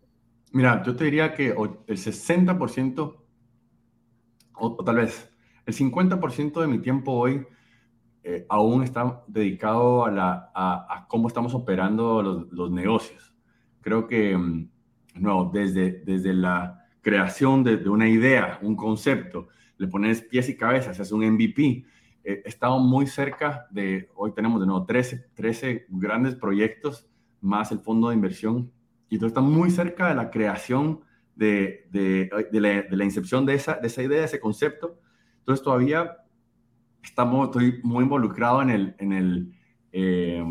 Mira, 0.51 0.83
yo 0.83 0.95
te 0.95 1.05
diría 1.05 1.33
que 1.33 1.49
el 1.49 1.97
60%, 1.97 3.15
o, 4.53 4.83
tal 4.83 4.95
vez 4.95 5.29
el 5.65 5.73
50% 5.73 6.61
de 6.61 6.67
mi 6.67 6.79
tiempo 6.79 7.13
hoy 7.13 7.45
eh, 8.23 8.45
aún 8.49 8.83
está 8.83 9.23
dedicado 9.27 10.05
a, 10.05 10.11
la, 10.11 10.51
a, 10.53 11.05
cómo 11.07 11.27
estamos 11.27 11.53
operando 11.53 12.21
los 12.51 12.71
negocios. 12.71 13.30
Creo 13.81 14.07
que, 14.07 14.37
mm, 14.37 14.69
no, 15.15 15.49
desde, 15.53 16.03
desde 16.05 16.33
la 16.33 16.85
creación 17.01 17.63
de, 17.63 17.89
una 17.89 18.07
idea, 18.07 18.59
un 18.61 18.75
concepto, 18.75 19.47
le 19.77 19.87
pones 19.87 20.21
pies 20.21 20.49
y 20.49 20.55
cabezas, 20.55 20.99
es 20.99 21.11
un 21.11 21.25
MVP. 21.25 21.85
Eh, 22.23 22.43
estamos 22.45 22.83
muy 22.83 23.07
cerca 23.07 23.67
de, 23.71 24.09
hoy 24.15 24.31
tenemos 24.33 24.61
de 24.61 24.67
nuevo 24.67 24.85
13, 24.85 25.31
13 25.33 25.87
grandes 25.89 26.35
proyectos, 26.35 27.07
más 27.41 27.71
el 27.71 27.79
fondo 27.79 28.09
de 28.09 28.15
inversión, 28.15 28.71
y 29.09 29.17
todo 29.17 29.27
está 29.27 29.41
muy 29.41 29.71
cerca 29.71 30.09
de 30.09 30.15
la 30.15 30.29
creación 30.29 31.01
de, 31.35 31.87
de, 31.89 32.29
de, 32.51 32.95
la, 32.95 33.03
incepción 33.03 33.45
de 33.45 33.55
esa, 33.55 33.75
de 33.75 33.87
esa 33.87 34.03
idea, 34.03 34.19
de 34.19 34.25
ese 34.25 34.39
concepto. 34.39 34.99
Entonces 35.39 35.63
todavía 35.63 36.17
estamos, 37.03 37.47
estoy 37.47 37.79
muy 37.83 38.03
involucrado 38.03 38.61
en, 38.61 38.69
el, 38.69 38.95
en, 38.99 39.11
el, 39.11 39.53
eh, 39.91 40.45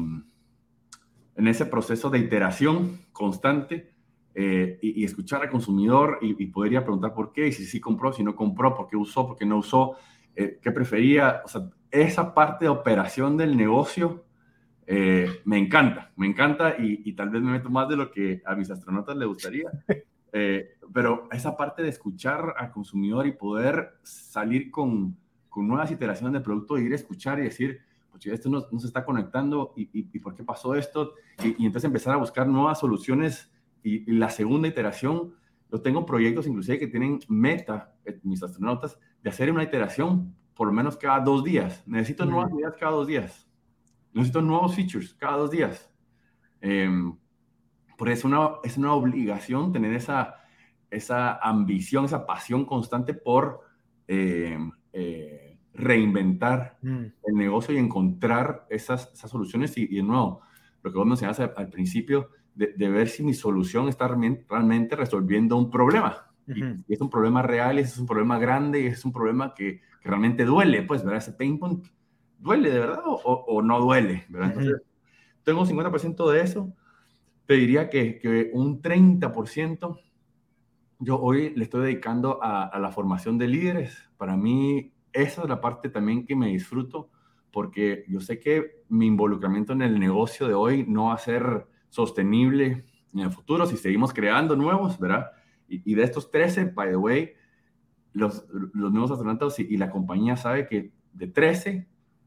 en 1.40 1.48
ese 1.48 1.64
proceso 1.64 2.10
de 2.10 2.18
iteración 2.18 3.00
constante 3.12 3.94
eh, 4.34 4.78
y, 4.82 5.02
escuchar 5.04 5.40
al 5.40 5.50
consumidor 5.50 6.18
y, 6.20 6.46
podría 6.46 6.82
preguntar 6.82 7.14
por 7.14 7.32
qué, 7.32 7.48
y 7.48 7.52
si 7.52 7.64
sí 7.64 7.80
compró, 7.80 8.12
si 8.12 8.22
no 8.22 8.36
compró, 8.36 8.74
por 8.74 8.88
qué 8.88 8.96
usó, 8.96 9.26
por 9.26 9.38
qué 9.38 9.46
no 9.46 9.56
usó, 9.56 9.96
eh, 10.36 10.58
qué 10.62 10.70
prefería. 10.70 11.42
Esa 11.90 12.34
parte 12.34 12.66
de 12.66 12.68
operación 12.68 13.38
del 13.38 13.56
negocio 13.56 14.26
eh, 14.86 15.40
me 15.46 15.56
encanta, 15.56 16.12
me 16.16 16.26
encanta 16.26 16.76
y, 16.78 17.10
tal 17.14 17.30
vez 17.30 17.40
me 17.40 17.52
meto 17.52 17.70
más 17.70 17.88
de 17.88 17.96
lo 17.96 18.10
que 18.10 18.42
a 18.44 18.54
mis 18.54 18.70
astronautas 18.70 19.16
les 19.16 19.26
gustaría. 19.26 19.70
pero 20.92 21.26
esa 21.32 21.56
parte 21.56 21.82
de 21.82 21.88
escuchar 21.88 22.54
al 22.58 22.70
consumidor 22.70 23.26
y 23.26 23.32
poder 23.32 23.94
salir 24.02 24.70
con, 24.70 25.16
con 25.48 25.66
nuevas 25.66 25.90
iteraciones 25.90 26.34
de 26.34 26.44
producto, 26.44 26.76
ir 26.76 26.92
a 26.92 26.96
escuchar 26.96 27.38
y 27.38 27.44
decir, 27.44 27.80
pues 28.28 28.38
esto 28.38 28.48
no, 28.48 28.66
no 28.70 28.78
se 28.78 28.86
está 28.86 29.04
conectando 29.04 29.72
y, 29.76 29.88
y, 29.92 30.18
por 30.18 30.34
qué 30.34 30.44
pasó 30.44 30.74
esto, 30.74 31.14
y, 31.42 31.64
entonces 31.64 31.84
empezar 31.84 32.14
a 32.14 32.18
buscar 32.18 32.46
nuevas 32.46 32.80
soluciones 32.80 33.52
y, 33.82 34.10
la 34.12 34.28
segunda 34.30 34.68
iteración, 34.68 35.34
yo 35.70 35.80
tengo 35.80 36.04
proyectos 36.04 36.46
inclusive 36.46 36.78
que 36.78 36.86
tienen 36.88 37.20
meta, 37.28 37.94
eh, 38.04 38.18
mis 38.22 38.42
astronautas, 38.42 38.98
de 39.22 39.30
hacer 39.30 39.50
una 39.50 39.62
iteración 39.62 40.34
por 40.54 40.66
lo 40.66 40.72
menos 40.72 40.96
cada 40.96 41.20
dos 41.20 41.42
días. 41.42 41.82
Necesito 41.86 42.26
nuevas 42.26 42.52
ideas 42.52 42.74
cada 42.78 42.92
dos 42.92 43.06
días. 43.06 43.48
Necesito 44.12 44.42
nuevos 44.42 44.74
features 44.74 45.14
cada 45.14 45.38
dos 45.38 45.50
días. 45.50 45.90
Eh, 46.60 46.90
por 47.96 48.08
eso 48.08 48.28
una, 48.28 48.52
es 48.64 48.76
una 48.76 48.92
obligación 48.94 49.72
tener 49.72 49.94
esa, 49.94 50.36
esa 50.90 51.36
ambición, 51.36 52.04
esa 52.04 52.26
pasión 52.26 52.64
constante 52.64 53.14
por 53.14 53.60
em, 54.06 54.70
eh, 54.92 55.49
reinventar 55.74 56.78
mm. 56.82 57.04
el 57.24 57.34
negocio 57.34 57.74
y 57.74 57.78
encontrar 57.78 58.66
esas, 58.70 59.10
esas 59.12 59.30
soluciones. 59.30 59.76
Y, 59.76 59.82
y, 59.84 59.96
de 59.96 60.02
nuevo, 60.02 60.40
lo 60.82 60.92
que 60.92 60.98
vos 60.98 61.06
mencionaste 61.06 61.50
al 61.56 61.68
principio, 61.68 62.30
de, 62.54 62.88
ver 62.88 63.08
si 63.08 63.22
mi 63.22 63.32
solución 63.32 63.88
está 63.88 64.08
realmente 64.08 64.96
resolviendo 64.96 65.56
un 65.56 65.70
problema. 65.70 66.26
y, 66.46 66.92
es 66.92 67.00
un 67.00 67.08
problema 67.08 67.42
real, 67.42 67.78
y 67.78 67.82
es 67.82 67.96
un 67.98 68.06
problema 68.06 68.38
grande, 68.38 68.82
y 68.82 68.86
es 68.86 69.04
un 69.04 69.12
problema 69.12 69.54
que, 69.54 69.80
realmente 70.02 70.44
duele, 70.44 70.82
pues, 70.82 71.04
¿verdad? 71.04 71.18
Ese 71.18 71.32
pain 71.32 71.58
point 71.58 71.86
duele 72.38 72.70
de 72.70 72.78
verdad 72.78 73.02
o, 73.04 73.62
no 73.62 73.80
duele, 73.80 74.24
¿verdad? 74.28 74.48
Entonces, 74.48 74.82
tengo 75.42 75.60
un 75.60 75.66
50% 75.66 76.30
de 76.30 76.40
eso. 76.40 76.72
Te 77.46 77.54
diría 77.54 77.90
que, 77.90 78.18
que 78.18 78.50
un 78.52 78.80
30% 78.80 80.00
yo 81.02 81.18
hoy 81.18 81.54
le 81.54 81.64
estoy 81.64 81.82
dedicando 81.82 82.42
a, 82.42 82.64
a, 82.64 82.78
la 82.78 82.90
formación 82.90 83.38
de 83.38 83.48
líderes. 83.48 84.10
Para 84.18 84.36
mí, 84.36 84.92
esa 85.12 85.42
es 85.42 85.48
la 85.48 85.60
parte 85.60 85.88
también 85.88 86.26
que 86.26 86.36
me 86.36 86.48
disfruto, 86.48 87.10
porque 87.50 88.04
yo 88.08 88.20
sé 88.20 88.38
que 88.38 88.82
mi 88.88 89.06
involucramiento 89.06 89.72
en 89.72 89.82
el 89.82 89.98
negocio 89.98 90.46
de 90.46 90.54
hoy 90.54 90.84
no 90.86 91.06
va 91.06 91.14
a 91.14 91.18
ser 91.18 91.66
sostenible 91.88 92.84
en 93.12 93.20
el 93.20 93.30
futuro 93.30 93.66
si 93.66 93.76
seguimos 93.76 94.12
creando 94.12 94.56
nuevos, 94.56 94.98
¿verdad? 94.98 95.32
Y, 95.68 95.94
de 95.94 96.02
estos 96.02 96.30
13, 96.30 96.66
by 96.66 96.90
the 96.90 96.96
way, 96.96 97.32
los, 98.12 98.44
los 98.50 98.90
nuevos 98.90 99.12
astronautas 99.12 99.58
y, 99.60 99.76
la 99.76 99.88
compañía 99.88 100.36
sabe 100.36 100.66
que 100.66 100.92
de 101.12 101.28
13, 101.28 101.86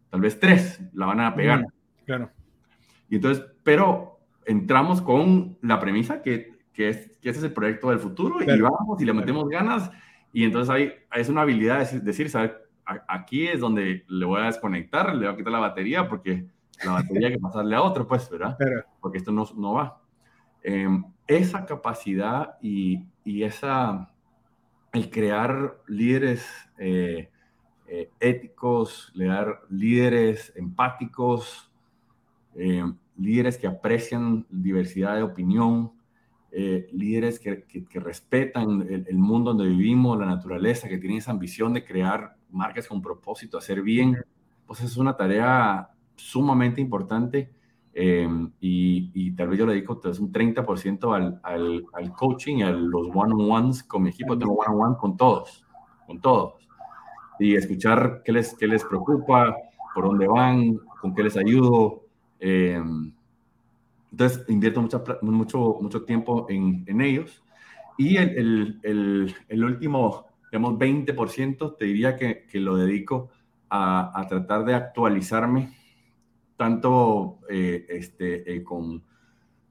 tal 0.10 0.22
vez 0.22 0.40
3 0.40 0.92
la 0.94 1.08
van 1.08 1.20
a 1.20 1.36
pegar. 1.36 1.66
claro. 2.06 2.32
Y 3.10 3.18
entonces, 3.18 3.46
pero 3.64 4.20
entramos 4.46 5.02
con 5.02 5.58
la 5.62 5.80
premisa 5.80 6.22
que, 6.22 6.54
que, 6.74 6.90
es, 6.90 7.12
que 7.22 7.30
ese 7.30 7.40
es 7.40 7.46
el 7.46 7.54
proyecto 7.54 7.90
del 7.90 8.00
futuro 8.00 8.38
y 8.42 8.62
vamos 8.62 9.02
y 9.02 9.06
le 9.06 9.14
metemos 9.14 9.48
ganas. 9.50 9.92
Y 10.32 10.46
entonces 10.46 10.70
hay, 10.70 10.94
es 11.14 11.30
una 11.30 11.42
habilidad 11.42 11.90
de 11.92 12.00
decir, 12.00 12.30
¿sabes? 12.30 12.52
Aquí 12.86 13.48
es 13.48 13.60
donde 13.60 14.04
le 14.08 14.26
voy 14.26 14.42
a 14.42 14.46
desconectar, 14.46 15.16
le 15.16 15.26
voy 15.26 15.34
a 15.34 15.38
quitar 15.38 15.54
la 15.54 15.60
batería 15.60 16.08
porque 16.08 16.46
la 16.84 16.94
batería 16.94 17.28
hay 17.28 17.34
que 17.34 17.40
pasarle 17.40 17.76
a 17.76 17.82
otro, 17.82 18.08
pues, 18.08 18.30
¿verdad? 18.30 18.58
Porque 19.00 19.18
esto 19.18 19.32
no, 19.32 19.48
no 19.56 19.74
va. 19.74 20.02
Em, 20.64 21.04
esa 21.28 21.66
capacidad 21.66 22.58
y, 22.62 23.06
y, 23.24 23.44
esa, 23.44 24.10
el 24.94 25.10
crear 25.10 25.78
líderes 25.88 26.46
eh, 26.78 27.30
eh, 27.88 28.10
éticos, 28.20 29.12
crear 29.14 29.62
líderes 29.70 30.54
empáticos, 30.56 31.72
em, 32.56 32.96
líderes 33.18 33.58
que 33.58 33.68
aprecian 33.68 34.46
diversidad 34.50 35.16
de 35.16 35.24
opinión, 35.24 35.92
eh, 36.52 36.88
líderes 36.94 37.40
que, 37.40 37.64
que, 37.64 38.00
respetan 38.00 38.82
el, 38.84 39.06
el, 39.08 39.18
mundo 39.18 39.54
donde 39.54 39.70
vivimos, 39.70 40.20
la 40.20 40.28
naturaleza, 40.28 40.88
que 40.88 40.98
tienen 40.98 41.18
esa 41.18 41.32
ambición 41.32 41.74
de 41.74 41.84
crear 41.84 42.36
marcas 42.54 42.88
con 42.88 43.02
propósito, 43.02 43.58
hacer 43.58 43.82
bien, 43.82 44.18
pues 44.66 44.82
es 44.82 44.98
una 44.98 45.16
tarea 45.16 45.90
sumamente 46.16 46.80
importante 46.82 47.52
eh, 47.96 48.28
y, 48.60 49.32
tal 49.34 49.50
vez 49.50 49.60
yo 49.60 49.66
le 49.68 49.74
dedico 49.74 49.94
un 49.94 50.34
30% 50.34 51.16
al, 51.16 51.40
al, 51.44 51.86
al, 51.94 52.14
coaching, 52.14 52.64
a 52.64 52.72
los 52.72 53.08
one-on-ones 53.14 53.84
con 53.84 54.04
mi 54.04 54.10
equipo. 54.10 54.38
Tengo 54.38 54.54
one-on-one 54.54 54.98
con 54.98 55.16
todos, 55.16 55.64
con 56.08 56.20
todos. 56.20 56.54
Y 57.40 57.56
escuchar 57.56 58.22
qué 58.26 58.32
les, 58.32 58.56
qué 58.56 58.68
les 58.68 58.84
preocupa, 58.84 59.56
por 59.94 60.06
dónde 60.06 60.28
van, 60.28 60.78
con 61.02 61.14
qué 61.14 61.24
les 61.24 61.38
ayudo. 61.38 62.04
Eh, 62.40 62.82
entonces, 64.12 64.46
invierto 64.48 64.82
mucho, 64.82 65.04
mucho, 65.22 65.78
mucho 65.82 66.04
tiempo 66.04 66.48
en, 66.50 66.84
en 66.88 67.02
ellos. 67.02 67.44
Y 67.98 68.18
el, 68.18 68.80
el, 68.84 69.36
el, 69.48 69.64
último, 69.64 70.26
digamos, 70.54 70.78
20% 70.78 71.78
te 71.80 71.86
diría 71.86 72.16
que, 72.16 72.46
que 72.46 72.60
lo 72.60 72.76
dedico 72.76 73.32
a, 73.70 74.12
a 74.14 74.28
tratar 74.28 74.64
de 74.64 74.76
actualizarme 74.76 75.74
tanto 76.56 77.40
eh, 77.50 77.88
este, 77.90 78.54
eh, 78.54 78.64
con, 78.64 79.04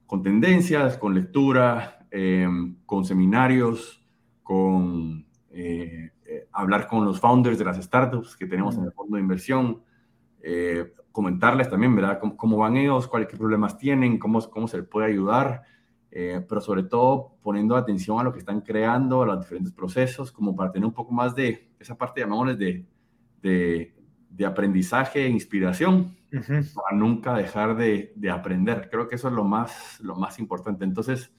con, 0.05 0.21
tendencias, 0.21 0.97
con 0.97 1.15
lectura, 1.15 2.05
eh, 2.11 2.45
con 2.85 3.05
seminarios, 3.05 4.03
con 4.43 5.25
hablar 6.51 6.87
con 6.87 7.05
los 7.05 7.21
founders 7.21 7.57
de 7.57 7.63
las 7.63 7.77
startups 7.77 8.35
que 8.35 8.45
tenemos 8.45 8.75
en 8.75 8.83
el 8.83 8.91
fondo 8.91 9.15
de 9.15 9.21
inversión, 9.21 9.83
comentarles 11.13 11.69
también, 11.69 11.95
¿verdad? 11.95 12.19
Cómo, 12.35 12.57
van 12.57 12.75
ellos, 12.75 13.07
cuáles 13.07 13.29
problemas 13.29 13.77
tienen, 13.77 14.19
cómo, 14.19 14.41
cómo 14.49 14.67
se 14.67 14.79
les 14.79 14.87
puede 14.87 15.07
ayudar, 15.07 15.61
pero 16.47 16.61
sobre 16.61 16.83
todo 16.83 17.35
poniendo 17.41 17.75
atención 17.75 18.19
a 18.19 18.23
lo 18.23 18.31
que 18.31 18.39
están 18.39 18.61
creando, 18.61 19.23
a 19.23 19.25
los 19.25 19.39
diferentes 19.39 19.73
procesos, 19.73 20.31
como 20.31 20.55
para 20.55 20.71
tener 20.71 20.85
un 20.85 20.93
poco 20.93 21.11
más 21.11 21.35
de 21.35 21.69
esa 21.79 21.97
parte, 21.97 22.21
llamémosles, 22.21 22.59
de, 22.59 22.85
de, 23.41 23.93
de 24.29 24.45
aprendizaje 24.45 25.25
e 25.25 25.29
inspiración 25.29 26.15
para 26.31 26.97
nunca 26.97 27.35
dejar 27.35 27.75
de, 27.75 28.11
de, 28.15 28.29
aprender. 28.29 28.89
Creo 28.91 29.07
que 29.07 29.15
eso 29.15 29.27
es 29.27 29.33
lo 29.33 29.43
más, 29.43 29.99
lo 30.01 30.15
más 30.15 30.39
importante. 30.39 30.83
Entonces, 30.83 31.31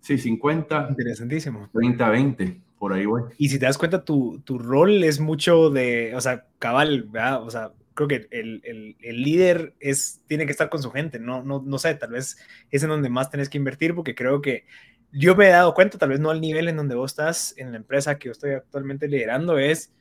sí, 0.00 0.16
50. 0.16 0.88
Interesantísimo. 0.90 1.68
30, 1.72 2.08
20, 2.08 2.60
por 2.78 2.92
ahí 2.92 3.06
voy. 3.06 3.22
Y 3.36 3.48
si 3.48 3.58
te 3.58 3.66
das 3.66 3.76
cuenta, 3.76 4.04
tu, 4.04 4.40
tu 4.44 4.58
rol 4.58 5.04
es 5.04 5.20
mucho 5.20 5.70
de, 5.70 6.14
o 6.14 6.20
sea, 6.20 6.46
cabal, 6.58 7.04
¿verdad? 7.10 7.42
O 7.42 7.50
sea, 7.50 7.72
creo 7.98 8.08
que 8.08 8.28
el, 8.30 8.60
el, 8.64 8.96
el, 9.00 9.22
líder 9.22 9.74
es, 9.80 10.22
tiene 10.28 10.46
que 10.46 10.52
estar 10.52 10.68
con 10.68 10.80
su 10.80 10.92
gente, 10.92 11.18
no, 11.18 11.42
no, 11.42 11.60
no 11.66 11.78
sé, 11.78 11.96
tal 11.96 12.12
vez 12.12 12.38
es 12.70 12.82
en 12.84 12.90
donde 12.90 13.08
más 13.08 13.28
tenés 13.28 13.48
que 13.48 13.58
invertir 13.58 13.92
porque 13.94 14.14
creo 14.14 14.40
que 14.40 14.66
yo 15.10 15.34
me 15.34 15.46
he 15.46 15.50
dado 15.50 15.74
cuenta, 15.74 15.98
tal 15.98 16.10
vez 16.10 16.20
no 16.20 16.30
al 16.30 16.40
nivel 16.40 16.68
en 16.68 16.76
donde 16.76 16.94
vos 16.94 17.10
estás 17.10 17.54
en 17.56 17.72
la 17.72 17.78
empresa 17.78 18.16
que 18.16 18.26
yo 18.26 18.32
estoy 18.32 18.52
actualmente 18.52 19.08
liderando, 19.08 19.58
es 19.58 19.92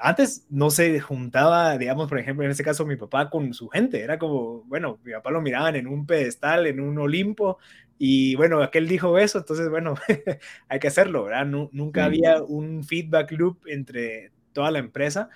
antes 0.00 0.46
no 0.48 0.70
se 0.70 0.98
juntaba, 1.00 1.76
digamos, 1.76 2.08
por 2.08 2.18
ejemplo, 2.18 2.44
en 2.44 2.50
este 2.50 2.64
caso 2.64 2.86
mi 2.86 2.96
papá 2.96 3.28
con 3.28 3.52
su 3.52 3.68
gente, 3.68 4.00
era 4.00 4.18
como, 4.18 4.62
bueno, 4.64 4.98
mi 5.04 5.12
papá 5.12 5.30
lo 5.30 5.42
miraban 5.42 5.76
en 5.76 5.86
un 5.86 6.06
pedestal, 6.06 6.66
en 6.66 6.80
un 6.80 6.98
Olimpo, 6.98 7.58
y 7.98 8.36
bueno, 8.36 8.62
aquel 8.62 8.88
dijo 8.88 9.18
eso, 9.18 9.38
entonces, 9.38 9.68
bueno, 9.68 9.96
hay 10.68 10.78
que 10.78 10.88
hacerlo, 10.88 11.24
¿verdad? 11.24 11.46
nunca 11.46 12.06
había 12.06 12.42
un 12.42 12.84
feedback 12.84 13.32
loop 13.32 13.58
entre 13.66 14.32
toda 14.54 14.70
la 14.70 14.78
empresa, 14.78 15.28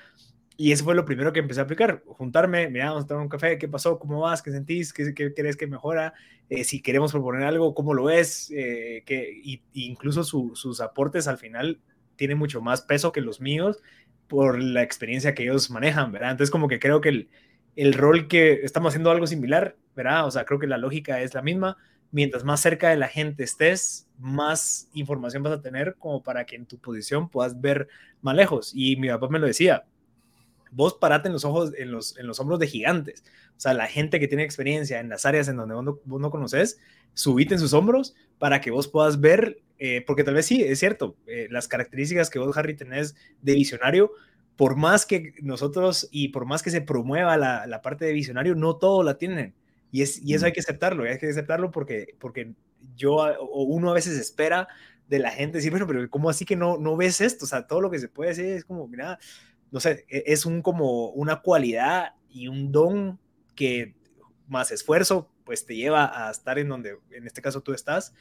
y 0.60 0.72
eso 0.72 0.84
fue 0.84 0.94
lo 0.94 1.06
primero 1.06 1.32
que 1.32 1.40
empecé 1.40 1.60
a 1.60 1.62
aplicar, 1.62 2.02
juntarme, 2.06 2.68
mira, 2.68 2.90
vamos 2.90 3.04
a 3.04 3.06
tomar 3.06 3.22
un 3.22 3.30
café, 3.30 3.56
¿qué 3.56 3.66
pasó? 3.66 3.98
¿Cómo 3.98 4.20
vas? 4.20 4.42
¿Qué 4.42 4.50
sentís? 4.50 4.92
¿Qué, 4.92 5.14
qué 5.14 5.32
crees 5.32 5.56
que 5.56 5.66
mejora? 5.66 6.12
Eh, 6.50 6.64
si 6.64 6.82
queremos 6.82 7.12
proponer 7.12 7.44
algo, 7.44 7.74
¿cómo 7.74 7.94
lo 7.94 8.04
ves? 8.04 8.52
Eh, 8.54 9.02
que, 9.06 9.40
y, 9.42 9.62
incluso 9.72 10.22
sus 10.22 10.80
aportes 10.82 11.28
al 11.28 11.38
final 11.38 11.80
tienen 12.16 12.36
mucho 12.36 12.60
más 12.60 12.82
peso 12.82 13.10
que 13.10 13.22
los 13.22 13.40
míos 13.40 13.78
por 14.28 14.62
la 14.62 14.82
experiencia 14.82 15.34
que 15.34 15.44
ellos 15.44 15.70
manejan, 15.70 16.12
¿verdad? 16.12 16.32
Entonces 16.32 16.50
como 16.50 16.68
que 16.68 16.78
creo 16.78 17.00
que 17.00 17.08
el, 17.08 17.30
el 17.74 17.94
rol 17.94 18.28
que 18.28 18.60
estamos 18.62 18.90
haciendo 18.90 19.10
algo 19.10 19.26
similar, 19.26 19.78
¿verdad? 19.96 20.26
O 20.26 20.30
sea, 20.30 20.44
creo 20.44 20.58
que 20.58 20.66
la 20.66 20.76
lógica 20.76 21.22
es 21.22 21.32
la 21.32 21.40
misma. 21.40 21.78
Mientras 22.10 22.44
más 22.44 22.60
cerca 22.60 22.90
de 22.90 22.98
la 22.98 23.08
gente 23.08 23.44
estés, 23.44 24.10
más 24.18 24.90
información 24.92 25.42
vas 25.42 25.54
a 25.54 25.62
tener 25.62 25.96
como 25.98 26.22
para 26.22 26.44
que 26.44 26.56
en 26.56 26.66
tu 26.66 26.78
posición 26.78 27.30
puedas 27.30 27.58
ver 27.62 27.88
más 28.20 28.36
lejos. 28.36 28.72
Y 28.74 28.96
mi 28.96 29.08
papá 29.08 29.28
me 29.30 29.38
lo 29.38 29.46
decía, 29.46 29.86
vos 30.70 30.94
parate 30.94 31.28
en 31.28 31.33
los 31.33 31.44
ojos, 31.44 31.72
en 31.76 31.90
los, 31.90 32.16
en 32.18 32.26
los 32.26 32.40
hombros 32.40 32.59
de 32.59 32.66
gigantes. 32.66 33.24
O 33.56 33.61
sea, 33.61 33.74
la 33.74 33.87
gente 33.87 34.20
que 34.20 34.28
tiene 34.28 34.44
experiencia 34.44 35.00
en 35.00 35.09
las 35.09 35.26
áreas 35.26 35.48
en 35.48 35.56
donde 35.56 35.74
vos 35.74 36.20
no, 36.20 36.30
conoces, 36.30 36.78
subite 37.14 37.54
en 37.54 37.61
sus 37.61 37.72
hombros 37.72 38.14
para 38.38 38.61
que 38.61 38.70
vos 38.70 38.88
puedas 38.88 39.20
ver 39.20 39.62
eh, 39.78 40.04
porque 40.06 40.24
tal 40.24 40.35
vez 40.35 40.44
sí, 40.44 40.62
es 40.62 40.78
cierto, 40.78 41.16
eh, 41.26 41.48
las 41.50 41.66
características 41.66 42.28
que 42.28 42.38
vos, 42.38 42.54
Harry, 42.56 42.76
tenés 42.76 43.16
de 43.40 43.54
visionario, 43.54 44.12
por 44.56 44.76
más 44.76 45.06
que 45.06 45.33
nosotros 45.40 46.06
y 46.11 46.28
por 46.28 46.44
más 46.44 46.62
que 46.62 46.70
se 46.70 46.83
promueva 46.83 47.38
la, 47.38 47.66
la 47.66 47.80
parte 47.80 48.04
de 48.04 48.12
visionario, 48.12 48.54
no 48.54 48.76
todo 48.76 49.02
la 49.02 49.16
tienen. 49.16 49.54
Y, 49.90 50.02
es, 50.02 50.22
y 50.22 50.35
eso 50.35 50.44
hay 50.44 50.52
que 50.52 50.61
aceptarlo, 50.61 51.04
hay 51.04 51.18
que 51.18 51.30
aceptarlo 51.30 51.70
porque, 51.70 52.14
porque 52.18 52.52
yo 52.94 53.16
o 53.16 53.62
uno 53.62 53.90
a 53.90 53.94
veces 53.94 54.18
espera 54.18 54.68
de 55.09 55.18
la 55.18 55.30
gente 55.30 55.59
decir, 55.59 55.70
bueno, 55.70 55.87
pero 55.87 56.09
¿cómo 56.11 56.30
así 56.30 56.44
que 56.44 56.56
no, 56.56 56.76
no 56.76 56.96
ves 56.96 57.22
esto? 57.22 57.46
O 57.46 57.48
sea, 57.48 57.66
todo 57.66 57.80
lo 57.80 57.90
que 57.90 57.98
se 57.98 58.09
puede 58.09 58.30
decir 58.30 58.44
es 58.46 58.64
como, 58.64 58.87
mira, 58.87 59.18
no 59.70 59.80
sé, 59.80 60.04
e, 60.09 60.24
es 60.26 60.46
un 60.46 60.62
como 60.62 61.11
una 61.11 61.40
cualidad 61.42 62.14
y 62.28 62.48
un 62.48 62.72
don 62.72 63.18
que 63.54 63.94
más 64.48 64.70
esfuerzo, 64.70 65.30
pues 65.44 65.66
te 65.66 65.76
lleva 65.76 66.26
a 66.26 66.30
estar 66.30 66.59
en 66.59 66.68
donde, 66.68 66.98
en 67.11 67.26
este 67.26 67.42
caso, 67.42 67.62
tú 67.62 67.72
estás, 67.72 68.14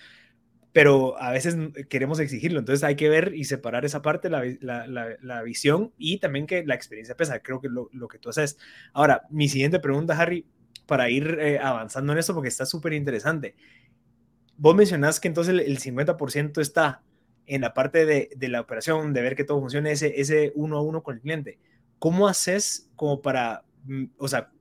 pero 0.72 1.20
a 1.20 1.32
veces 1.32 1.56
queremos 1.90 2.20
exigirlo. 2.20 2.60
Entonces 2.60 2.84
hay 2.84 2.96
que 2.96 3.10
ver 3.10 3.34
y 3.36 3.46
separar 3.46 3.86
esa 3.86 4.02
parte, 4.02 4.30
la, 4.30 4.44
la, 4.62 5.18
la, 5.20 5.42
visión 5.42 5.94
y 5.98 6.20
también 6.20 6.46
que 6.46 6.64
la 6.64 6.76
experiencia 6.76 7.18
pesa. 7.18 7.40
Creo 7.40 7.60
que 7.60 7.70
lo, 7.70 7.90
lo, 7.92 8.08
que 8.08 8.20
tú 8.20 8.30
haces. 8.30 8.58
Ahora, 8.94 9.24
mi 9.30 9.50
siguiente 9.50 9.80
pregunta, 9.80 10.20
Harry, 10.20 10.46
para 10.86 11.10
ir 11.10 11.38
eh, 11.40 11.60
avanzando 11.60 12.14
en 12.14 12.20
esto, 12.20 12.34
porque 12.34 12.50
está 12.50 12.66
súper 12.66 12.94
interesante. 12.94 13.56
Vos 14.58 14.76
mencionás 14.76 15.20
que 15.20 15.28
entonces 15.28 15.54
el, 15.54 15.80
50% 15.80 16.60
está 16.60 17.02
en 17.50 17.62
la 17.62 17.74
parte 17.74 18.06
de, 18.06 18.30
de, 18.36 18.48
la 18.48 18.62
operación, 18.62 19.12
de 19.12 19.22
ver 19.24 19.36
que 19.36 19.44
todo 19.44 19.60
funcione, 19.60 19.92
ese, 19.92 20.22
ese 20.22 20.52
uno 20.56 20.78
a 20.78 20.82
uno 20.82 21.02
con 21.02 21.16
el 21.16 21.22
cliente. 21.22 21.60
¿Cómo 21.98 22.28
haces 22.28 22.90
como 22.96 23.22
para, 23.22 23.64
mm, 23.86 24.06
o 24.18 24.28
sea, 24.28 24.52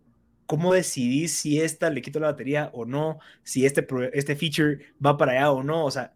¿cómo 0.46 0.72
decidís 0.72 1.34
si 1.34 1.60
esta 1.60 1.90
le 1.90 2.00
quito 2.00 2.18
la 2.18 2.28
batería 2.28 2.70
o 2.72 2.86
no? 2.86 3.18
Si 3.42 3.66
este, 3.66 3.86
este 4.14 4.34
feature 4.36 4.78
va 5.04 5.18
para 5.18 5.32
allá 5.32 5.52
o 5.52 5.62
no. 5.62 5.84
O 5.84 5.90
sea, 5.90 6.14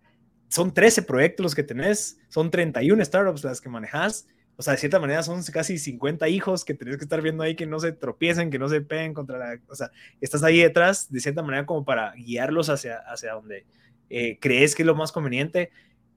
son 0.48 0.72
13 0.72 1.02
proyectos 1.02 1.44
los 1.44 1.54
que 1.54 1.62
tenés, 1.62 2.18
son 2.28 2.50
31 2.50 3.04
startups 3.04 3.44
las 3.44 3.60
que 3.60 3.68
manejas. 3.68 4.26
O 4.56 4.62
sea, 4.62 4.72
de 4.72 4.78
cierta 4.78 4.98
manera 4.98 5.22
son 5.22 5.42
casi 5.44 5.76
50 5.76 6.26
hijos 6.30 6.64
que 6.64 6.72
tenés 6.72 6.96
que 6.96 7.04
estar 7.04 7.20
viendo 7.20 7.42
ahí 7.42 7.54
que 7.54 7.66
no 7.66 7.80
se 7.80 7.92
tropiecen, 7.92 8.50
que 8.50 8.58
no 8.58 8.68
se 8.68 8.80
peguen 8.80 9.12
contra 9.12 9.36
la... 9.38 9.60
O 9.68 9.74
sea, 9.74 9.90
estás 10.22 10.42
ahí 10.42 10.60
detrás 10.62 11.12
de 11.12 11.20
cierta 11.20 11.42
manera 11.42 11.66
como 11.66 11.84
para 11.84 12.14
guiarlos 12.14 12.70
hacia, 12.70 12.96
hacia 12.98 13.34
donde 13.34 13.66
eh, 14.08 14.38
crees 14.40 14.74
que 14.74 14.82
es 14.82 14.86
lo 14.86 14.94
más 14.94 15.12
conveniente. 15.12 15.70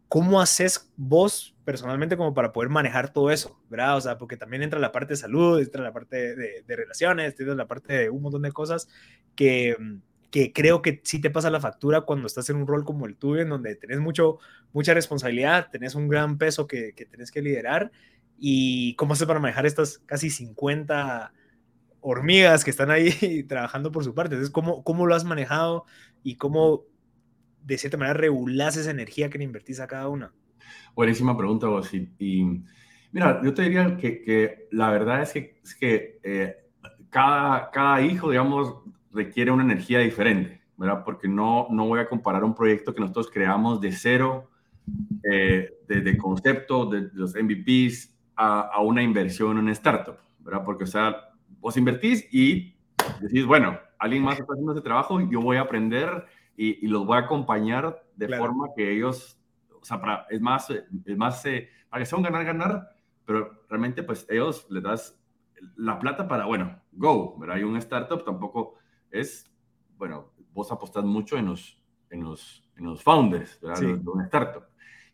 ¿Cómo 0.07 0.41
haces 0.41 0.91
vos 0.97 1.55
personalmente 1.63 2.17
como 2.17 2.33
para 2.33 2.51
poder 2.51 2.69
manejar 2.69 3.11
todo 3.11 3.31
eso? 3.31 3.59
¿Verdad? 3.69 3.97
O 3.97 4.01
sea, 4.01 4.17
porque 4.17 4.37
también 4.37 4.63
entra 4.63 4.79
la 4.79 4.91
parte 4.91 5.13
de 5.13 5.17
salud, 5.17 5.59
entra 5.59 5.83
la 5.83 5.93
parte 5.93 6.35
de, 6.35 6.63
relaciones, 6.67 7.35
entra 7.39 7.55
la 7.55 7.67
parte 7.67 7.93
de 7.93 8.09
un 8.09 8.21
montón 8.21 8.43
de 8.43 8.51
cosas 8.51 8.87
que, 9.35 9.75
que 10.31 10.53
creo 10.53 10.81
que 10.81 11.01
sí 11.03 11.19
te 11.19 11.29
pasa 11.29 11.49
la 11.49 11.59
factura 11.59 12.01
cuando 12.01 12.27
estás 12.27 12.49
en 12.49 12.57
un 12.57 12.67
rol 12.67 12.85
como 12.85 13.05
el 13.05 13.15
tuyo, 13.15 13.41
en 13.41 13.49
donde 13.49 13.75
tenés 13.75 13.99
mucho, 13.99 14.39
mucha 14.73 14.93
responsabilidad, 14.93 15.69
tenés 15.71 15.95
un 15.95 16.07
gran 16.07 16.37
peso 16.37 16.67
que, 16.67 16.93
que 16.93 17.05
tenés 17.05 17.31
que 17.31 17.41
liderar. 17.41 17.91
¿Y 18.37 18.95
cómo 18.95 19.13
haces 19.13 19.27
para 19.27 19.39
manejar 19.39 19.65
estas 19.65 19.99
casi 19.99 20.29
50 20.29 21.31
hormigas 22.01 22.63
que 22.63 22.69
están 22.69 22.91
ahí 22.91 23.43
trabajando 23.47 23.91
por 23.91 24.03
su 24.03 24.13
parte? 24.13 24.35
Entonces, 24.35 24.51
¿cómo, 24.51 24.83
cómo 24.83 25.07
lo 25.07 25.15
has 25.15 25.23
manejado 25.23 25.85
y 26.21 26.35
cómo 26.35 26.83
de 27.65 27.77
cierta 27.77 27.97
manera 27.97 28.13
regulas 28.13 28.77
esa 28.77 28.91
energía 28.91 29.29
que 29.29 29.37
le 29.37 29.43
invertís 29.43 29.79
a 29.79 29.87
cada 29.87 30.07
una? 30.07 30.31
Buenísima 30.95 31.35
pregunta, 31.37 31.67
vos. 31.67 31.91
Y, 31.93 32.61
mira, 33.11 33.41
yo 33.43 33.53
te 33.53 33.63
diría 33.63 33.97
que, 33.97 34.67
la 34.71 34.91
verdad 34.91 35.21
es 35.23 35.75
que, 35.75 36.19
eh, 36.23 36.55
cada, 37.09 37.71
cada 37.71 38.01
hijo, 38.01 38.29
digamos, 38.29 38.75
requiere 39.11 39.51
una 39.51 39.63
energía 39.63 39.99
diferente, 39.99 40.61
¿verdad? 40.77 41.03
Porque 41.03 41.27
no, 41.27 41.67
no 41.71 41.87
voy 41.87 41.99
a 41.99 42.07
comparar 42.07 42.43
un 42.43 42.53
proyecto 42.53 42.93
que 42.93 43.01
nosotros 43.01 43.29
creamos 43.31 43.81
de 43.81 43.91
cero, 43.91 44.51
eh, 45.23 45.79
de, 45.87 46.17
concepto, 46.17 46.85
de, 46.85 47.09
los 47.13 47.33
MVPs, 47.35 48.13
a, 48.35 48.81
una 48.81 49.01
inversión 49.01 49.51
en 49.57 49.63
una 49.63 49.71
startup, 49.71 50.17
¿verdad? 50.39 50.63
Porque, 50.63 50.83
o 50.83 50.87
sea, 50.87 51.15
vos 51.59 51.75
invertís 51.77 52.27
y 52.31 52.75
decís, 53.21 53.45
bueno, 53.45 53.79
alguien 53.97 54.23
más 54.23 54.39
está 54.39 54.51
haciendo 54.51 54.73
ese 54.73 54.81
trabajo, 54.81 55.19
yo 55.21 55.41
voy 55.41 55.57
a 55.57 55.61
aprender 55.61 56.25
y, 56.57 56.87
los 56.87 57.05
voy 57.05 57.17
a 57.17 57.21
acompañar 57.21 58.03
de 58.15 58.37
forma 58.37 58.69
que 58.75 58.91
ellos, 58.91 59.37
o 59.79 59.83
sea, 59.83 59.99
para, 59.99 60.25
es 60.29 60.41
más, 60.41 60.69
es 60.69 61.17
más 61.17 61.45
eh, 61.45 61.69
para 61.89 62.01
que 62.01 62.05
sea 62.05 62.17
un 62.17 62.23
ganar-ganar, 62.23 62.89
pero 63.25 63.63
realmente 63.69 64.03
pues 64.03 64.25
ellos 64.29 64.65
les 64.69 64.83
das 64.83 65.19
la 65.75 65.99
plata 65.99 66.27
para, 66.27 66.45
bueno, 66.45 66.79
go, 66.91 67.37
¿verdad? 67.37 67.57
Hay 67.57 67.63
un 67.63 67.77
startup 67.77 68.23
tampoco 68.23 68.75
es, 69.11 69.51
bueno, 69.97 70.31
vos 70.53 70.71
apostás 70.71 71.03
mucho 71.03 71.37
en 71.37 71.47
los, 71.47 71.81
en 72.09 72.23
los, 72.23 72.67
en 72.77 72.85
los 72.85 73.03
founders 73.03 73.59
¿verdad? 73.61 73.81
de 73.81 74.09
una 74.09 74.25
startup. 74.25 74.63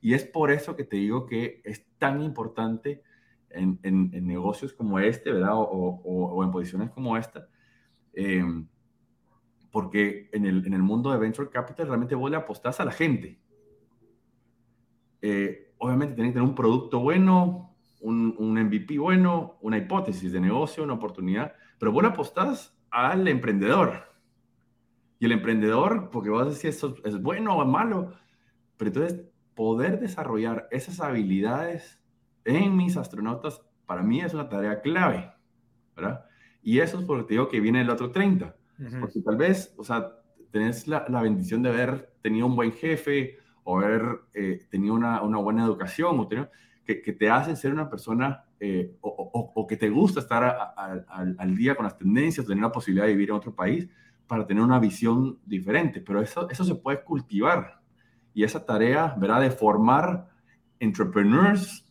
Y 0.01 0.13
es 0.13 0.25
por 0.25 0.51
eso 0.51 0.75
que 0.75 0.83
te 0.83 0.97
digo 0.97 1.25
que 1.25 1.61
es 1.63 1.85
tan 1.97 2.21
importante 2.21 3.03
en, 3.49 3.79
en, 3.83 4.25
negocios 4.25 4.73
como 4.73 4.99
este, 4.99 5.31
¿verdad? 5.31 5.55
O, 5.55 6.01
o, 6.03 6.43
en 6.43 6.51
posiciones 6.51 6.89
como 6.89 7.17
esta, 7.17 7.47
eh, 8.13 8.43
porque 9.71 10.29
en 10.33 10.45
el, 10.45 10.65
en 10.65 10.73
el 10.73 10.81
mundo 10.81 11.11
de 11.11 11.17
venture 11.17 11.49
capital 11.49 11.87
realmente 11.87 12.15
vos 12.15 12.29
le 12.29 12.37
apostás 12.37 12.79
a 12.79 12.85
la 12.85 12.91
gente. 12.91 13.39
Eh, 15.21 15.73
obviamente 15.77 16.15
tienen 16.15 16.31
que 16.31 16.35
tener 16.35 16.49
un 16.49 16.55
producto 16.55 16.99
bueno, 16.99 17.75
un, 18.01 18.35
un, 18.37 18.61
MVP 18.61 18.97
bueno, 18.97 19.57
una 19.61 19.77
hipótesis 19.77 20.31
de 20.31 20.39
negocio, 20.39 20.83
una 20.83 20.93
oportunidad, 20.93 21.53
pero 21.79 21.91
vos 21.91 22.03
le 22.03 22.09
apostás 22.09 22.75
al 22.89 23.27
emprendedor. 23.27 24.11
Y 25.19 25.25
el 25.25 25.33
emprendedor, 25.33 26.09
porque 26.11 26.29
vas 26.29 26.47
a 26.47 26.49
decir 26.49 26.71
eso 26.71 26.95
es 27.03 27.21
bueno 27.21 27.55
o 27.55 27.65
malo, 27.65 28.13
pero 28.77 28.89
entonces 28.89 29.21
poder 29.55 29.99
desarrollar 29.99 30.67
esas 30.71 30.99
habilidades 30.99 32.01
en 32.45 32.75
mis 32.75 32.97
astronautas, 32.97 33.61
para 33.85 34.01
mí 34.01 34.21
es 34.21 34.33
una 34.33 34.49
tarea 34.49 34.81
clave, 34.81 35.31
¿verdad? 35.95 36.25
Y 36.63 36.79
eso 36.79 36.99
es 36.99 37.05
porque 37.05 37.23
te 37.25 37.33
digo 37.35 37.47
que 37.47 37.59
viene 37.59 37.81
el 37.81 37.89
otro 37.89 38.11
30, 38.11 38.55
porque 38.99 39.21
tal 39.21 39.37
vez, 39.37 39.73
o 39.77 39.83
sea, 39.83 40.11
tenés 40.51 40.87
la, 40.87 41.05
la, 41.07 41.21
bendición 41.21 41.61
de 41.61 41.69
haber 41.69 42.13
tenido 42.21 42.47
un 42.47 42.55
buen 42.55 42.71
jefe 42.71 43.37
o 43.63 43.79
haber 43.79 44.03
eh, 44.33 44.65
tenido 44.69 44.93
una, 44.93 45.21
una, 45.21 45.37
buena 45.37 45.63
educación 45.63 46.19
o 46.19 46.27
que, 46.27 47.01
que, 47.01 47.13
te 47.13 47.29
hacen 47.29 47.55
ser 47.55 47.71
una 47.73 47.89
persona 47.89 48.45
eh, 48.59 48.97
o, 49.01 49.65
que 49.67 49.77
te 49.77 49.89
gusta 49.89 50.19
estar 50.19 50.73
al 51.07 51.55
día 51.55 51.75
con 51.75 51.85
las 51.85 51.97
tendencias, 51.97 52.45
tener 52.45 52.61
la 52.61 52.71
posibilidad 52.71 53.05
de 53.05 53.13
vivir 53.13 53.29
en 53.29 53.35
otro 53.35 53.55
país 53.55 53.87
para 54.27 54.45
tener 54.45 54.63
una 54.63 54.79
visión 54.79 55.39
diferente. 55.45 56.01
Pero 56.01 56.21
eso, 56.21 56.49
eso 56.49 56.63
se 56.63 56.75
puede 56.75 57.03
cultivar. 57.03 57.81
Y 58.33 58.43
esa 58.43 58.65
tarea, 58.65 59.15
¿verdad? 59.17 59.41
De 59.41 59.51
formar 59.51 60.29
entrepreneurs 60.79 61.85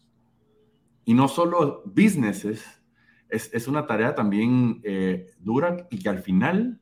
y 1.05 1.15
no 1.15 1.29
solo 1.29 1.83
businesses, 1.87 2.65
es, 3.29 3.53
es 3.53 3.69
una 3.69 3.87
tarea 3.87 4.15
también 4.15 4.81
eh, 4.85 5.27
dura 5.39 5.87
y 5.91 5.99
que 5.99 6.09
al 6.09 6.21
final, 6.21 6.80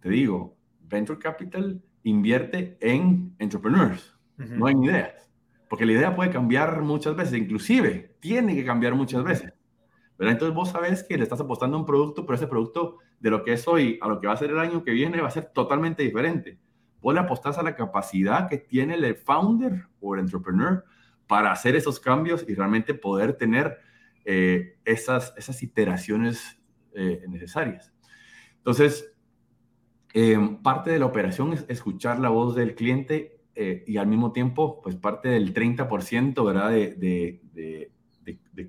te 0.00 0.08
digo, 0.08 0.56
Venture 0.80 1.18
Capital 1.18 1.82
invierte 2.02 2.76
en 2.80 3.34
entrepreneurs, 3.38 4.16
no 4.36 4.68
en 4.68 4.84
ideas. 4.84 5.30
Porque 5.68 5.84
la 5.84 5.92
idea 5.92 6.16
puede 6.16 6.30
cambiar 6.30 6.80
muchas 6.82 7.14
veces, 7.14 7.34
inclusive 7.34 8.16
tiene 8.20 8.54
que 8.54 8.64
cambiar 8.64 8.94
muchas 8.94 9.22
veces. 9.22 9.52
¿verdad? 10.18 10.32
Entonces 10.32 10.54
vos 10.54 10.70
sabes 10.70 11.04
que 11.04 11.16
le 11.16 11.22
estás 11.22 11.40
apostando 11.40 11.76
a 11.76 11.80
un 11.80 11.86
producto, 11.86 12.24
pero 12.24 12.36
ese 12.36 12.46
producto 12.46 12.98
de 13.20 13.30
lo 13.30 13.44
que 13.44 13.52
es 13.52 13.68
hoy 13.68 13.98
a 14.00 14.08
lo 14.08 14.20
que 14.20 14.26
va 14.26 14.32
a 14.32 14.36
ser 14.36 14.50
el 14.50 14.58
año 14.58 14.82
que 14.82 14.92
viene 14.92 15.20
va 15.20 15.28
a 15.28 15.32
ser 15.32 15.46
totalmente 15.52 16.02
diferente. 16.02 16.58
Vos 17.00 17.14
le 17.14 17.20
apostás 17.20 17.58
a 17.58 17.62
la 17.62 17.76
capacidad 17.76 18.48
que 18.48 18.58
tiene 18.58 18.94
el 18.94 19.16
founder 19.16 19.86
o 20.00 20.14
el 20.14 20.20
entrepreneur 20.20 20.84
para 21.26 21.52
hacer 21.52 21.76
esos 21.76 22.00
cambios 22.00 22.44
y 22.48 22.54
realmente 22.54 22.94
poder 22.94 23.34
tener 23.34 23.78
eh, 24.24 24.78
esas, 24.84 25.32
esas 25.36 25.62
iteraciones 25.62 26.60
eh, 26.94 27.24
necesarias. 27.28 27.92
Entonces, 28.56 29.14
eh, 30.14 30.58
parte 30.62 30.90
de 30.90 30.98
la 30.98 31.06
operación 31.06 31.52
es 31.52 31.64
escuchar 31.68 32.18
la 32.18 32.30
voz 32.30 32.54
del 32.54 32.74
cliente 32.74 33.40
eh, 33.54 33.84
y 33.86 33.96
al 33.98 34.06
mismo 34.06 34.32
tiempo, 34.32 34.80
pues 34.82 34.96
parte 34.96 35.28
del 35.28 35.52
30%, 35.52 36.44
¿verdad? 36.46 36.70
De, 36.70 36.94
de, 36.94 37.90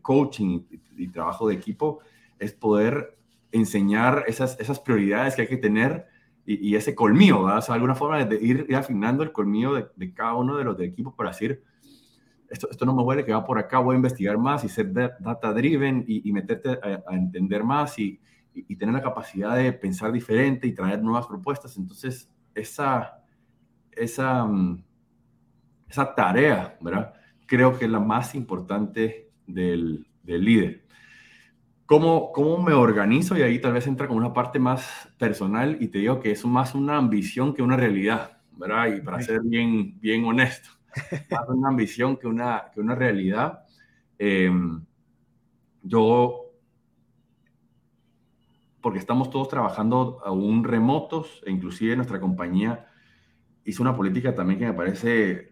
coaching 0.02 0.62
y, 0.98 1.08
trabajo 1.08 1.48
de 1.48 1.56
equipo 1.56 2.00
es 2.38 2.54
poder 2.54 3.18
enseñar 3.52 4.24
esas, 4.28 4.60
esas 4.60 4.80
prioridades 4.80 5.36
que 5.36 5.42
hay 5.42 5.48
que 5.48 5.58
tener 5.58 6.06
y, 6.46 6.76
ese 6.76 6.96
colmillo, 6.96 7.44
¿verdad? 7.44 7.64
Alguna 7.70 7.96
forma 7.96 8.24
de 8.24 8.36
ir, 8.42 8.76
afinando 8.76 9.24
el 9.24 9.32
colmillo 9.32 9.74
de, 9.96 10.14
cada 10.14 10.36
uno 10.36 10.58
de 10.58 10.64
los 10.64 10.78
de 10.78 10.86
equipo 10.86 11.16
para 11.16 11.32
decir, 11.32 11.64
esto, 12.50 12.68
esto 12.72 12.86
no 12.86 12.96
me 12.96 13.04
huele 13.04 13.26
que 13.26 13.34
va 13.34 13.44
por 13.44 13.60
acá, 13.60 13.80
voy 13.80 13.94
a 13.94 13.98
investigar 13.98 14.38
más 14.38 14.64
y 14.64 14.70
ser 14.70 14.92
data 14.94 15.54
driven 15.54 16.04
y, 16.08 16.32
meterte 16.32 16.70
a, 16.70 17.04
a, 17.08 17.16
entender 17.16 17.64
más 17.64 17.98
y, 18.00 18.20
y, 18.54 18.76
tener 18.76 18.96
la 18.96 19.02
capacidad 19.02 19.56
de 19.56 19.72
pensar 19.74 20.12
diferente 20.12 20.68
y 20.68 20.74
traer 20.74 21.02
nuevas 21.02 21.28
propuestas. 21.28 21.78
Entonces, 21.78 22.30
esa, 22.54 23.24
esa, 23.92 24.46
mm, 24.46 24.84
esa 25.88 26.16
tarea, 26.16 26.78
¿verdad? 26.82 27.14
Creo 27.46 27.78
que 27.78 27.86
es 27.86 27.92
la 27.92 28.00
más 28.00 28.36
importante 28.36 29.32
del, 29.48 30.08
del 30.24 30.44
líder. 30.44 30.86
¿Cómo, 31.86 32.32
¿Cómo, 32.32 32.62
me 32.62 32.74
organizo? 32.74 33.36
Y 33.36 33.42
ahí 33.42 33.60
tal 33.60 33.74
vez 33.74 33.88
entra 33.88 34.08
como 34.08 34.20
una 34.20 34.32
parte 34.32 34.60
más 34.60 35.10
personal 35.18 35.78
y 35.80 35.88
te 35.88 35.98
digo 35.98 36.20
que 36.20 36.32
es 36.32 36.46
más 36.46 36.76
una 36.76 36.98
ambición 36.98 37.54
que 37.54 37.64
una 37.64 37.78
realidad, 37.78 38.38
¿verdad? 38.52 38.96
Y 38.96 39.02
para 39.02 39.20
ser 39.22 39.42
bien, 39.44 40.00
bien 40.00 40.24
honesto, 40.24 40.70
más 41.32 41.50
una 41.50 41.70
ambición 41.70 42.16
que 42.18 42.28
una, 42.28 42.66
que 42.72 42.80
una 42.80 42.94
realidad. 42.94 43.64
Em, 44.20 44.86
yo, 45.82 46.49
porque 48.82 49.00
estamos 49.00 49.30
todos 49.30 49.50
trabajando 49.50 50.20
aún 50.24 50.64
remotos, 50.64 51.42
e 51.46 51.52
inclusive 51.52 51.96
nuestra 51.96 52.20
compañía 52.20 52.88
hizo 53.66 53.84
una 53.84 53.96
política 53.96 54.34
también 54.34 54.60
que 54.60 54.66
me 54.66 54.74
parece, 54.74 55.52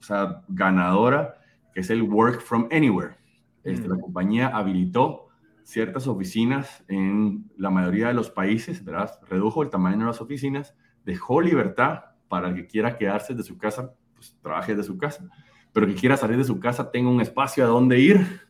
o 0.00 0.02
sea, 0.02 0.42
ganadora, 0.48 1.34
que 1.74 1.80
es 1.80 1.90
el 1.90 2.02
work 2.02 2.40
from 2.40 2.68
anywhere. 2.72 3.16
Este, 3.64 3.88
La 3.88 3.96
mm. 3.96 4.00
compañía 4.00 4.48
habilitó 4.48 5.28
ciertas 5.62 6.06
oficinas 6.06 6.82
en 6.88 7.50
la 7.58 7.68
mayoría 7.68 8.08
de 8.08 8.14
los 8.14 8.30
países, 8.30 8.82
¿verdad? 8.82 9.20
Redujo 9.28 9.62
el 9.62 9.68
tamaño 9.68 9.98
de 9.98 10.04
las 10.06 10.20
oficinas, 10.20 10.74
dejó 11.04 11.42
libertad 11.42 12.04
para 12.28 12.48
el 12.48 12.54
que 12.54 12.66
quiera 12.66 12.96
quedarse 12.96 13.34
de 13.34 13.42
su 13.42 13.58
casa, 13.58 13.92
pues 14.14 14.38
trabaje 14.40 14.74
de 14.74 14.82
su 14.82 14.96
casa, 14.96 15.28
pero 15.72 15.86
que 15.86 15.94
quiera 15.94 16.16
salir 16.16 16.38
de 16.38 16.44
su 16.44 16.58
casa 16.58 16.90
tenga 16.90 17.10
un 17.10 17.20
espacio 17.20 17.64
a 17.64 17.68
donde 17.68 18.00
ir 18.00 18.48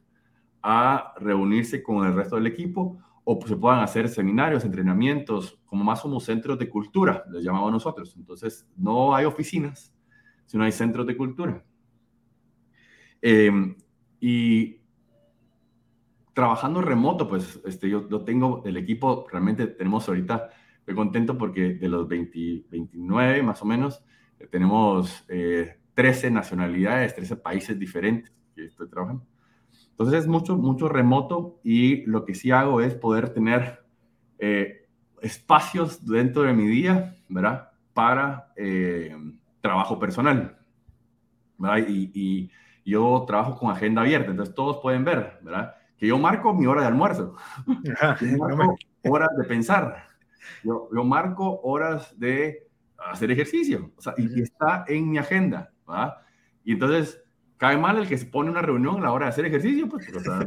a 0.62 1.14
reunirse 1.18 1.82
con 1.82 2.06
el 2.06 2.14
resto 2.14 2.36
del 2.36 2.46
equipo 2.46 2.98
o 3.30 3.38
se 3.46 3.56
puedan 3.56 3.80
hacer 3.80 4.08
seminarios, 4.08 4.64
entrenamientos, 4.64 5.60
como 5.66 5.84
más 5.84 6.00
como 6.00 6.18
centros 6.18 6.58
de 6.58 6.66
cultura, 6.66 7.24
les 7.30 7.44
llamamos 7.44 7.70
nosotros. 7.70 8.14
Entonces, 8.16 8.66
no 8.74 9.14
hay 9.14 9.26
oficinas, 9.26 9.94
sino 10.46 10.64
hay 10.64 10.72
centros 10.72 11.06
de 11.06 11.14
cultura. 11.14 11.62
Em, 13.20 13.76
y 14.18 14.80
trabajando 16.32 16.80
remoto, 16.80 17.28
pues 17.28 17.60
este, 17.66 17.90
yo, 17.90 18.08
yo, 18.08 18.24
tengo 18.24 18.62
el 18.64 18.78
equipo, 18.78 19.26
realmente 19.30 19.66
tenemos 19.66 20.08
ahorita, 20.08 20.48
estoy 20.78 20.94
contento 20.94 21.36
porque 21.36 21.74
de 21.74 21.88
los 21.90 22.08
20, 22.08 22.64
29 22.70 23.42
más 23.42 23.60
o 23.60 23.66
menos, 23.66 24.02
eh, 24.38 24.46
tenemos 24.46 25.26
13 25.26 26.28
eh, 26.28 26.30
nacionalidades, 26.30 27.14
13 27.14 27.36
países 27.36 27.78
diferentes 27.78 28.32
que 28.54 28.64
estoy 28.64 28.88
trabajando. 28.88 29.26
Entonces 29.98 30.20
es 30.20 30.26
mucho, 30.28 30.56
mucho 30.56 30.88
remoto 30.88 31.58
y 31.64 32.06
lo 32.06 32.24
que 32.24 32.36
sí 32.36 32.52
hago 32.52 32.80
es 32.80 32.94
poder 32.94 33.30
tener 33.30 33.82
eh, 34.38 34.86
espacios 35.20 36.06
dentro 36.06 36.42
de 36.42 36.52
mi 36.52 36.68
día, 36.68 37.16
¿verdad? 37.28 37.70
Para 37.94 38.52
eh, 38.54 39.16
trabajo 39.60 39.98
personal. 39.98 40.56
Y, 41.88 42.48
yo 42.84 43.24
trabajo 43.26 43.58
con 43.58 43.70
agenda 43.70 44.00
abierta, 44.00 44.30
entonces 44.30 44.54
todos 44.54 44.78
pueden 44.78 45.04
ver, 45.04 45.40
¿verdad? 45.42 45.74
Que 45.98 46.06
yo 46.06 46.16
marco 46.16 46.54
mi 46.54 46.64
hora 46.64 46.80
de 46.80 46.86
almuerzo, 46.86 47.34
yo 48.20 48.38
marco 48.38 48.76
horas 49.04 49.28
de 49.36 49.44
pensar, 49.44 50.06
yo, 50.64 50.88
yo, 50.94 51.04
marco 51.04 51.60
horas 51.64 52.18
de 52.18 52.66
hacer 52.96 53.30
ejercicio, 53.30 53.90
o 53.94 54.00
sea, 54.00 54.14
y, 54.16 54.40
está 54.40 54.86
en 54.88 55.10
mi 55.10 55.18
agenda, 55.18 55.70
¿verdad? 55.86 56.14
Y 56.64 56.72
entonces 56.72 57.22
cae 57.58 57.76
mal 57.76 57.98
el 57.98 58.08
que 58.08 58.16
se 58.16 58.26
pone 58.26 58.50
una 58.50 58.62
reunión 58.62 58.96
a 58.98 59.00
la 59.00 59.12
hora 59.12 59.26
de 59.26 59.30
hacer 59.30 59.44
ejercicio, 59.44 59.88
pues, 59.88 60.08
o, 60.14 60.20
sea, 60.20 60.40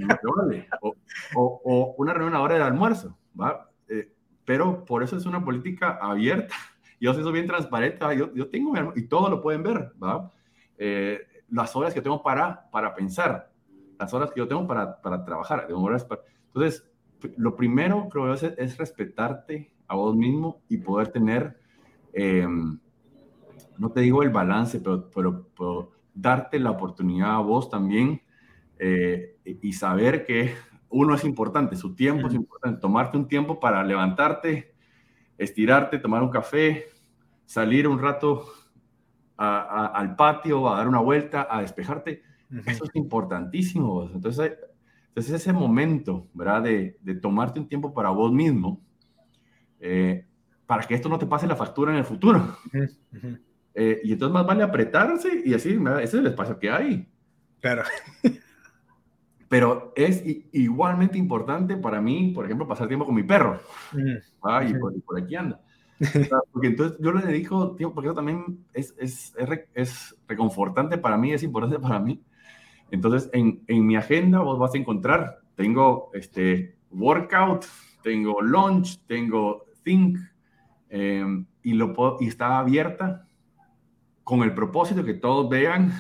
o, 0.82 1.62
o, 1.64 1.96
una 1.98 2.14
reunión 2.14 2.34
a 2.34 2.38
la 2.38 2.44
hora 2.44 2.54
del 2.56 2.64
almuerzo, 2.64 3.18
¿va? 3.40 3.70
Eh, 3.88 4.12
pero 4.46 4.84
por 4.86 5.04
eso 5.04 5.18
es 5.18 5.26
una 5.26 5.44
política 5.44 6.00
abierta. 6.02 6.56
Yo 7.00 7.14
soy 7.14 7.34
bien 7.34 7.48
transparente, 7.48 8.06
yo, 8.16 8.32
yo 8.36 8.48
tengo 8.50 8.74
y 8.96 9.08
todo 9.08 9.28
lo 9.28 9.42
pueden 9.42 9.64
ver, 9.64 9.92
¿va? 10.02 10.32
Eh, 10.78 11.20
las 11.50 11.76
horas 11.76 11.96
que 11.96 12.02
tengo 12.02 12.22
para, 12.22 12.70
para 12.70 12.94
pensar, 12.94 13.52
las 14.00 14.14
horas 14.14 14.30
que 14.32 14.40
yo 14.40 14.48
tengo 14.48 14.68
para, 14.68 15.02
para 15.02 15.26
trabajar. 15.26 15.68
horas 15.74 16.06
Entonces, 16.54 16.88
lo 17.38 17.56
primero 17.56 18.08
creo 18.08 18.32
es, 18.36 18.44
es 18.44 18.78
respetarte 18.78 19.74
a 19.88 19.96
vos 19.96 20.16
mismo 20.16 20.62
y 20.70 20.78
poder 20.78 21.08
tener, 21.08 21.60
em, 22.14 22.80
no 23.80 23.90
te 23.92 24.02
digo 24.02 24.22
el 24.22 24.30
balance, 24.30 24.80
pero, 24.80 25.10
pero, 25.10 25.48
pero, 25.58 25.92
darte 26.14 26.60
la 26.60 26.72
oportunidad 26.72 27.36
a 27.36 27.40
vos 27.40 27.70
también 27.70 28.22
eh, 28.80 29.38
y 29.44 29.74
saber 29.74 30.26
que 30.26 30.54
uno 30.90 31.16
es 31.16 31.24
importante, 31.24 31.76
su 31.76 31.96
tiempo 31.96 32.28
es 32.28 32.34
importante, 32.34 32.82
tomarte 32.82 33.18
un 33.18 33.28
tiempo 33.28 33.60
para 33.60 33.84
levantarte, 33.84 34.74
estirarte, 35.38 36.00
tomar 36.00 36.22
un 36.22 36.30
café, 36.30 36.86
salir 37.46 37.88
un 37.88 38.00
rato 38.00 38.46
al 39.38 40.16
patio, 40.16 40.70
a 40.70 40.78
dar 40.78 40.88
una 40.88 41.00
vuelta, 41.00 41.48
a 41.50 41.62
despejarte, 41.62 42.22
eso 42.66 42.84
es 42.84 42.96
importantísimo. 42.96 44.10
Entonces, 44.14 44.54
entonces 45.08 45.34
ese 45.34 45.52
momento, 45.52 46.28
¿verdad? 46.34 46.62
De, 46.64 46.98
de, 47.02 47.16
tomarte 47.16 47.60
un 47.60 47.68
tiempo 47.68 47.94
para 47.94 48.10
vos 48.10 48.32
mismo, 48.32 48.82
eh, 49.80 50.26
para 50.68 50.84
que 50.84 50.94
esto 50.94 51.10
no 51.10 51.18
te 51.18 51.26
pase 51.26 51.48
la 51.48 51.56
factura 51.56 51.92
en 51.92 51.98
el 51.98 52.06
futuro. 52.06 52.56
Eh, 53.74 54.02
y 54.04 54.14
entonces 54.14 54.34
más 54.34 54.46
vale 54.46 54.64
apretarse 54.64 55.42
y 55.46 55.54
así, 55.54 55.70
ese 55.72 56.04
es 56.04 56.14
el 56.14 56.28
espacio 56.28 56.60
que 56.60 56.70
hay. 56.70 57.08
Claro. 57.60 57.84
Pero 59.50 59.92
es 59.96 60.24
igualmente 60.54 61.18
importante 61.18 61.76
para 61.76 62.00
mí, 62.00 62.32
por 62.34 62.46
ejemplo, 62.46 62.68
pasar 62.68 62.88
tiempo 62.88 63.06
con 63.06 63.16
mi 63.16 63.24
perro. 63.24 63.60
Ah, 64.42 64.64
y, 64.64 64.74
por, 64.74 65.20
aquí 65.20 65.36
anda. 65.36 65.62
porque 66.54 66.68
entonces 66.68 66.98
yo 67.02 67.12
le 67.12 67.22
dedico 67.26 67.76
tiempo, 67.76 67.96
porque 67.96 68.08
eso 68.08 68.16
también 68.16 68.66
es, 68.74 68.96
es, 68.98 69.36
es, 69.74 70.16
reconfortante 70.26 70.98
para 70.98 71.18
mí, 71.18 71.34
es 71.34 71.44
importante 71.44 71.80
para 71.80 72.00
mí. 72.00 72.24
Entonces, 72.92 73.30
en, 73.34 73.62
en, 73.68 73.86
mi 73.86 73.98
agenda 73.98 74.40
vos 74.40 74.58
vas 74.58 74.74
a 74.74 74.78
encontrar, 74.78 75.40
tengo 75.56 76.12
este 76.14 76.78
workout, 76.90 77.66
tengo 78.04 78.42
lunch, 78.42 79.06
tengo 79.06 79.66
think, 79.84 80.18
em, 80.88 81.46
y, 81.62 81.74
lo 81.74 82.18
y 82.22 82.28
está 82.28 82.60
abierta 82.60 83.28
con 84.24 84.44
el 84.44 84.54
propósito 84.54 85.04
que 85.04 85.14
todos 85.14 85.50
vean 85.50 85.92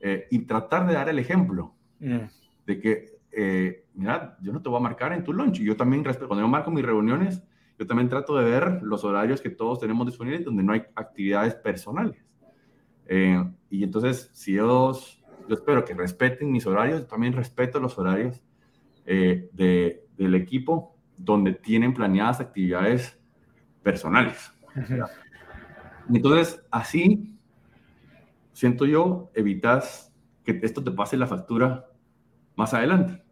eh, 0.00 0.26
y 0.30 0.40
tratar 0.40 0.86
de 0.86 0.94
dar 0.94 1.08
el 1.08 1.18
ejemplo 1.18 1.74
mm. 2.00 2.18
de 2.66 2.80
que, 2.80 3.18
eh, 3.32 3.86
mira, 3.94 4.36
yo 4.40 4.52
no 4.52 4.60
te 4.62 4.68
voy 4.68 4.78
a 4.78 4.82
marcar 4.82 5.12
en 5.12 5.24
tu 5.24 5.32
lunch. 5.32 5.60
Yo 5.60 5.76
también, 5.76 6.02
cuando 6.02 6.40
yo 6.40 6.48
marco 6.48 6.70
mis 6.70 6.84
reuniones, 6.84 7.42
yo 7.78 7.86
también 7.86 8.08
trato 8.08 8.36
de 8.36 8.44
ver 8.44 8.82
los 8.82 9.04
horarios 9.04 9.40
que 9.40 9.50
todos 9.50 9.80
tenemos 9.80 10.06
disponibles 10.06 10.44
donde 10.44 10.62
no 10.62 10.72
hay 10.72 10.82
actividades 10.94 11.54
personales. 11.54 12.16
Eh, 13.06 13.42
y 13.70 13.84
entonces, 13.84 14.30
si 14.32 14.54
ellos, 14.54 15.22
yo 15.48 15.54
espero 15.54 15.84
que 15.84 15.94
respeten 15.94 16.50
mis 16.50 16.66
horarios, 16.66 17.06
también 17.06 17.32
respeto 17.32 17.78
los 17.80 17.98
horarios 17.98 18.42
de, 19.04 20.04
del 20.16 20.34
equipo 20.34 20.96
donde 21.16 21.52
tienen 21.52 21.94
planeadas 21.94 22.40
actividades 22.40 23.16
personales. 23.82 24.52
Entonces, 26.08 26.60
así 26.70 27.35
siento 28.56 28.86
yo, 28.86 29.30
evitas 29.34 30.10
que 30.42 30.58
esto 30.62 30.82
te 30.82 30.90
pase 30.90 31.18
la 31.18 31.26
factura 31.26 31.90
más 32.56 32.72
adelante. 32.72 33.22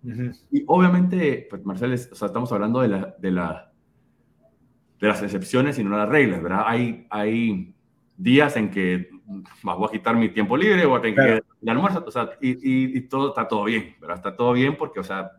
Y 0.52 0.64
obviamente, 0.66 1.46
pues 1.48 1.64
Marcel, 1.64 1.94
o 1.94 2.14
sea, 2.14 2.26
estamos 2.26 2.52
hablando 2.52 2.82
de, 2.82 2.88
la, 2.88 3.14
de, 3.18 3.30
la, 3.30 3.72
de 5.00 5.08
las 5.08 5.22
excepciones 5.22 5.78
y 5.78 5.84
no 5.84 5.96
las 5.96 6.10
reglas, 6.10 6.42
¿verdad? 6.42 6.64
Hay, 6.66 7.06
hay 7.08 7.74
días 8.18 8.54
en 8.58 8.70
que 8.70 9.08
más 9.62 9.78
voy 9.78 9.88
a 9.88 9.92
quitar 9.92 10.14
mi 10.14 10.28
tiempo 10.28 10.58
libre 10.58 10.84
o 10.84 10.94
a 10.94 11.00
tener 11.00 11.42
que 11.42 11.70
almuerzo, 11.70 12.04
o 12.06 12.10
sea, 12.10 12.32
y, 12.42 12.98
y, 12.98 13.00
todo 13.08 13.28
está 13.28 13.48
todo 13.48 13.64
bien, 13.64 13.96
¿verdad? 13.98 14.18
Está 14.18 14.36
todo 14.36 14.52
bien 14.52 14.76
porque, 14.76 15.00
o 15.00 15.04
sea... 15.04 15.30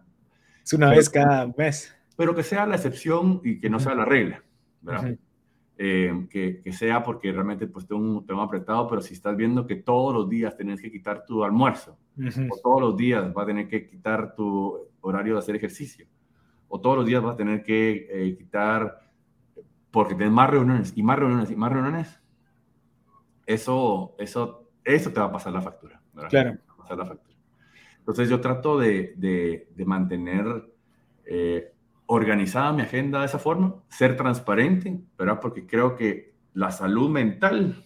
Es 0.63 0.73
una 0.73 0.89
vez 0.89 1.11
cada 1.11 1.45
mes. 1.55 1.95
Pero 2.17 2.33
que 2.33 2.41
sea 2.41 2.65
la 2.65 2.77
excepción 2.77 3.39
y 3.43 3.59
que 3.59 3.69
no 3.69 3.79
sea 3.79 3.93
la 3.93 4.05
regla, 4.05 4.43
¿verdad? 4.81 5.15
Eh, 5.77 6.27
que, 6.29 6.61
que, 6.61 6.71
sea 6.71 7.03
porque 7.03 7.33
realmente 7.33 7.67
pues 7.67 7.85
tengo 7.85 8.01
un 8.01 8.25
tema 8.25 8.43
apretado, 8.43 8.87
pero 8.87 9.01
si 9.01 9.13
estás 9.13 9.35
viendo 9.35 9.67
que 9.67 9.75
todos 9.75 10.13
los 10.13 10.29
días 10.29 10.55
tienes 10.55 10.81
que 10.81 10.89
quitar 10.89 11.25
tu 11.25 11.43
almuerzo, 11.43 11.97
o 12.49 12.57
todos 12.63 12.79
los 12.79 12.95
días 12.95 13.33
vas 13.33 13.43
a 13.43 13.47
tener 13.47 13.67
que 13.67 13.89
quitar 13.89 14.35
tu 14.35 14.87
horario 15.01 15.33
de 15.33 15.39
hacer 15.39 15.57
ejercicio, 15.57 16.07
o 16.69 16.79
todos 16.79 16.95
los 16.95 17.05
días 17.05 17.21
vas 17.21 17.33
a 17.33 17.37
tener 17.37 17.61
que 17.61 18.07
eh, 18.09 18.37
quitar 18.37 19.01
porque 19.91 20.15
tienes 20.15 20.33
más 20.33 20.49
reuniones 20.49 20.93
y 20.95 21.03
más 21.03 21.19
reuniones 21.19 21.51
y 21.51 21.57
más 21.57 21.73
reuniones, 21.73 22.21
eso, 23.45 24.15
eso, 24.17 24.69
eso 24.83 25.11
te 25.11 25.19
va 25.19 25.25
a 25.25 25.31
pasar 25.33 25.51
la 25.51 25.61
factura. 25.61 26.01
Claro. 26.29 26.57
pasar 26.77 26.97
la 26.97 27.05
factura. 27.05 27.35
Entonces 27.99 28.29
yo 28.29 28.39
trato 28.39 28.79
de, 28.79 29.13
de, 29.17 29.67
de 29.75 29.85
mantener 29.85 30.71
eh, 31.25 31.74
organizada 32.07 32.71
mi 32.73 32.81
agenda 32.81 33.19
de 33.19 33.25
esa 33.25 33.39
forma, 33.39 33.75
ser 33.87 34.15
transparente, 34.15 34.99
¿verdad? 35.17 35.39
Porque 35.39 35.65
creo 35.65 35.95
que 35.95 36.35
la 36.53 36.71
salud 36.71 37.09
mental 37.09 37.83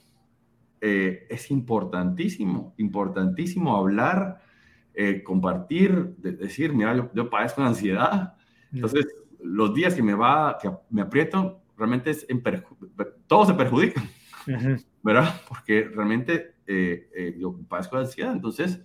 eh, 0.82 1.26
es 1.30 1.51
importantísimo, 1.51 2.74
importantísimo 2.78 3.76
hablar, 3.76 4.41
eh, 4.93 5.24
compartir, 5.24 6.15
decir, 6.17 6.74
mira, 6.74 6.95
yo, 6.95 7.09
yo 7.13 7.30
padezco 7.30 7.61
de 7.61 7.67
ansiedad, 7.67 8.36
entonces 8.72 9.07
los 9.41 9.74
días 9.74 9.95
que 9.95 10.03
me 10.03 10.13
va, 10.13 10.57
que 10.61 10.70
me 10.89 11.01
aprieto, 11.01 11.61
realmente 11.78 12.11
es 12.11 12.26
en 12.30 12.43
todo 13.28 13.45
se 13.45 13.53
perjudica, 13.53 14.03
¿verdad? 15.01 15.41
Porque 15.47 15.89
realmente 15.93 16.55
eh, 16.67 17.36
yo 17.39 17.57
padezco 17.67 17.95
de 17.95 18.03
ansiedad, 18.03 18.34
entonces 18.34 18.82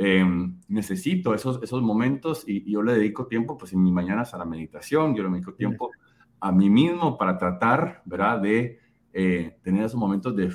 Em, 0.00 0.60
necesito 0.68 1.34
esos, 1.34 1.60
esos 1.60 1.82
momentos 1.82 2.44
y, 2.46 2.70
yo 2.70 2.84
le 2.84 2.92
dedico 2.92 3.26
tiempo, 3.26 3.58
pues 3.58 3.72
en 3.72 3.82
mis 3.82 3.92
mañanas 3.92 4.32
a 4.32 4.38
la 4.38 4.44
meditación, 4.44 5.12
yo 5.16 5.24
le 5.24 5.28
dedico 5.28 5.54
tiempo 5.54 5.90
a 6.38 6.52
mí 6.52 6.70
mismo 6.70 7.18
para 7.18 7.36
tratar, 7.36 8.02
¿verdad? 8.04 8.40
De 8.40 8.78
eh, 9.12 9.58
tener 9.60 9.82
esos 9.82 9.98
momentos 9.98 10.36
de 10.36 10.52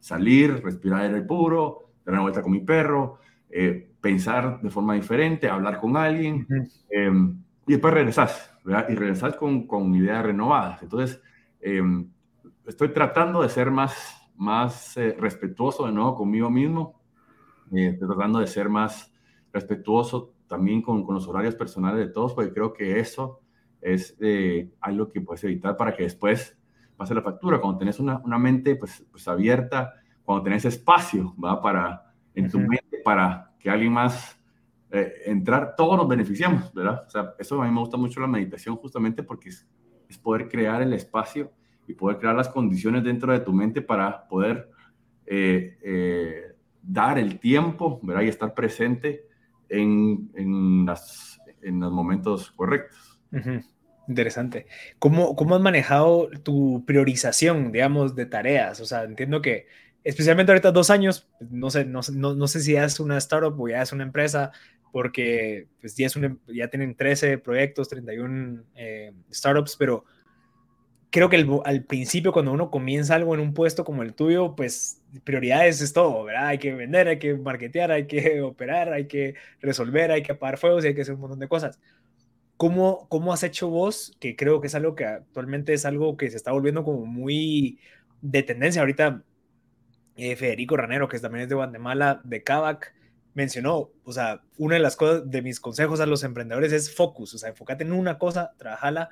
salir, 0.00 0.62
respirar 0.62 1.00
aire 1.00 1.22
puro, 1.22 1.92
dar 2.04 2.12
una 2.12 2.22
vuelta 2.24 2.42
con 2.42 2.52
mi 2.52 2.60
perro, 2.60 3.20
eh, 3.48 3.90
pensar 4.02 4.60
de 4.60 4.68
forma 4.68 4.92
diferente, 4.92 5.48
hablar 5.48 5.80
con 5.80 5.96
alguien 5.96 6.46
em, 6.90 7.42
y 7.66 7.72
después 7.72 7.94
regresar, 7.94 8.28
¿verdad? 8.62 8.86
Y 8.90 8.96
regresar 8.96 9.38
con, 9.38 9.66
con 9.66 9.94
ideas 9.94 10.22
renovadas. 10.22 10.82
Entonces, 10.82 11.22
em, 11.58 12.10
estoy 12.66 12.90
tratando 12.90 13.40
de 13.40 13.48
ser 13.48 13.70
más, 13.70 13.94
más 14.36 14.94
eh, 14.98 15.16
respetuoso 15.18 15.86
de 15.86 15.92
nuevo 15.92 16.14
conmigo 16.14 16.50
mismo 16.50 17.05
eh, 17.74 17.96
tratando 17.98 18.38
de 18.38 18.46
ser 18.46 18.68
más 18.68 19.12
respetuoso 19.52 20.34
también 20.46 20.82
con, 20.82 21.04
con, 21.04 21.14
los 21.14 21.26
horarios 21.26 21.54
personales 21.54 21.98
de 21.98 22.12
todos, 22.12 22.34
porque 22.34 22.52
creo 22.52 22.72
que 22.72 23.00
eso 23.00 23.40
es 23.80 24.16
eh, 24.20 24.70
algo 24.80 25.08
que 25.08 25.20
puedes 25.20 25.42
evitar 25.44 25.76
para 25.76 25.94
que 25.94 26.04
después 26.04 26.56
pase 26.96 27.14
la 27.14 27.22
factura. 27.22 27.60
Cuando 27.60 27.78
tenés 27.78 27.98
una, 27.98 28.18
una 28.18 28.38
mente 28.38 28.76
pues, 28.76 29.04
pues, 29.10 29.26
abierta, 29.28 29.94
cuando 30.24 30.44
tenés 30.44 30.64
espacio 30.64 31.34
¿va? 31.42 31.60
Para, 31.60 32.12
en 32.34 32.50
tu 32.50 32.58
mente 32.58 32.98
para 33.04 33.52
que 33.58 33.70
alguien 33.70 33.92
más 33.92 34.40
eh, 34.90 35.12
entrar, 35.26 35.74
todos 35.76 35.96
nos 35.96 36.08
beneficiamos, 36.08 36.72
¿verdad? 36.72 37.04
O 37.06 37.10
sea, 37.10 37.34
eso 37.38 37.60
a 37.60 37.66
mí 37.66 37.72
me 37.72 37.80
gusta 37.80 37.96
mucho 37.96 38.20
la 38.20 38.26
meditación 38.26 38.76
justamente 38.76 39.22
porque 39.22 39.48
es, 39.48 39.66
es 40.08 40.18
poder 40.18 40.48
crear 40.48 40.82
el 40.82 40.92
espacio 40.92 41.52
y 41.86 41.94
poder 41.94 42.18
crear 42.18 42.34
las 42.34 42.48
condiciones 42.48 43.04
dentro 43.04 43.32
de 43.32 43.40
tu 43.40 43.52
mente 43.52 43.82
para 43.82 44.26
poder 44.26 44.70
eh, 45.26 45.78
eh, 45.82 46.55
dar 46.86 47.18
el 47.18 47.38
tiempo, 47.38 48.00
¿verdad? 48.02 48.22
Y 48.22 48.28
estar 48.28 48.54
presente 48.54 49.26
en, 49.68 50.30
en, 50.34 50.86
las, 50.86 51.40
en 51.62 51.80
los 51.80 51.92
momentos 51.92 52.50
correctos. 52.52 53.20
Interesante. 54.08 54.66
¿Cómo, 54.98 55.34
¿Cómo 55.34 55.56
has 55.56 55.60
manejado 55.60 56.30
tu 56.42 56.84
priorización, 56.86 57.72
digamos, 57.72 58.14
de 58.14 58.26
tareas? 58.26 58.80
O 58.80 58.86
sea, 58.86 59.02
entiendo 59.02 59.42
que 59.42 59.66
especialmente 60.04 60.52
ahorita 60.52 60.70
dos 60.70 60.90
años, 60.90 61.28
no 61.40 61.70
sé, 61.70 61.84
no, 61.84 62.00
no, 62.12 62.34
no 62.34 62.46
sé 62.46 62.60
si 62.60 62.74
ya 62.74 62.84
es 62.84 63.00
una 63.00 63.18
startup 63.18 63.60
o 63.60 63.68
ya 63.68 63.82
es 63.82 63.92
una 63.92 64.04
empresa, 64.04 64.52
porque 64.92 65.66
pues 65.80 65.96
ya, 65.96 66.06
es 66.06 66.16
ya 66.46 66.68
tienen 66.68 66.94
13 66.94 67.38
proyectos, 67.38 67.88
31 67.88 68.62
eh, 68.76 69.12
startups, 69.32 69.76
pero 69.76 70.04
creo 71.16 71.30
que 71.30 71.48
al 71.64 71.82
principio 71.84 72.30
cuando 72.30 72.52
uno 72.52 72.70
comienza 72.70 73.14
algo 73.14 73.32
en 73.32 73.40
un 73.40 73.54
puesto 73.54 73.86
como 73.86 74.02
el 74.02 74.12
tuyo, 74.12 74.54
pues 74.54 75.00
prioridades 75.24 75.80
es 75.80 75.94
todo, 75.94 76.24
¿verdad? 76.24 76.48
Hay 76.48 76.58
que 76.58 76.74
vender, 76.74 77.08
hay 77.08 77.18
que 77.18 77.32
marketear, 77.32 77.90
hay 77.90 78.06
que 78.06 78.42
operar, 78.42 78.92
hay 78.92 79.06
que 79.06 79.34
resolver, 79.62 80.10
hay 80.10 80.22
que 80.22 80.32
apagar 80.32 80.58
fuegos 80.58 80.84
y 80.84 80.88
hay 80.88 80.94
que 80.94 81.00
hacer 81.00 81.14
un 81.14 81.22
montón 81.22 81.38
de 81.38 81.48
cosas. 81.48 81.80
¿Cómo, 82.58 83.08
¿Cómo 83.08 83.32
has 83.32 83.42
hecho 83.44 83.70
vos? 83.70 84.14
Que 84.20 84.36
creo 84.36 84.60
que 84.60 84.66
es 84.66 84.74
algo 84.74 84.94
que 84.94 85.06
actualmente 85.06 85.72
es 85.72 85.86
algo 85.86 86.18
que 86.18 86.30
se 86.30 86.36
está 86.36 86.52
volviendo 86.52 86.84
como 86.84 87.06
muy 87.06 87.78
de 88.20 88.42
tendencia. 88.42 88.82
Ahorita 88.82 89.22
eh, 90.16 90.36
Federico 90.36 90.76
Ranero, 90.76 91.08
que 91.08 91.18
también 91.18 91.44
es 91.44 91.48
de 91.48 91.54
Guatemala, 91.54 92.20
de 92.24 92.42
Kavak, 92.42 92.92
mencionó, 93.32 93.88
o 94.04 94.12
sea, 94.12 94.42
una 94.58 94.74
de 94.74 94.82
las 94.82 94.96
cosas 94.96 95.30
de 95.30 95.40
mis 95.40 95.60
consejos 95.60 96.00
a 96.00 96.06
los 96.06 96.24
emprendedores 96.24 96.74
es 96.74 96.94
focus, 96.94 97.32
o 97.32 97.38
sea, 97.38 97.48
enfócate 97.48 97.84
en 97.84 97.92
una 97.94 98.18
cosa, 98.18 98.52
trabajala, 98.58 99.08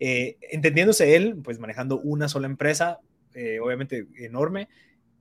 eh, 0.00 0.36
entendiéndose 0.50 1.16
él, 1.16 1.36
pues 1.42 1.58
manejando 1.58 2.00
una 2.00 2.28
sola 2.28 2.46
empresa, 2.46 3.00
eh, 3.34 3.60
obviamente 3.60 4.06
enorme, 4.18 4.68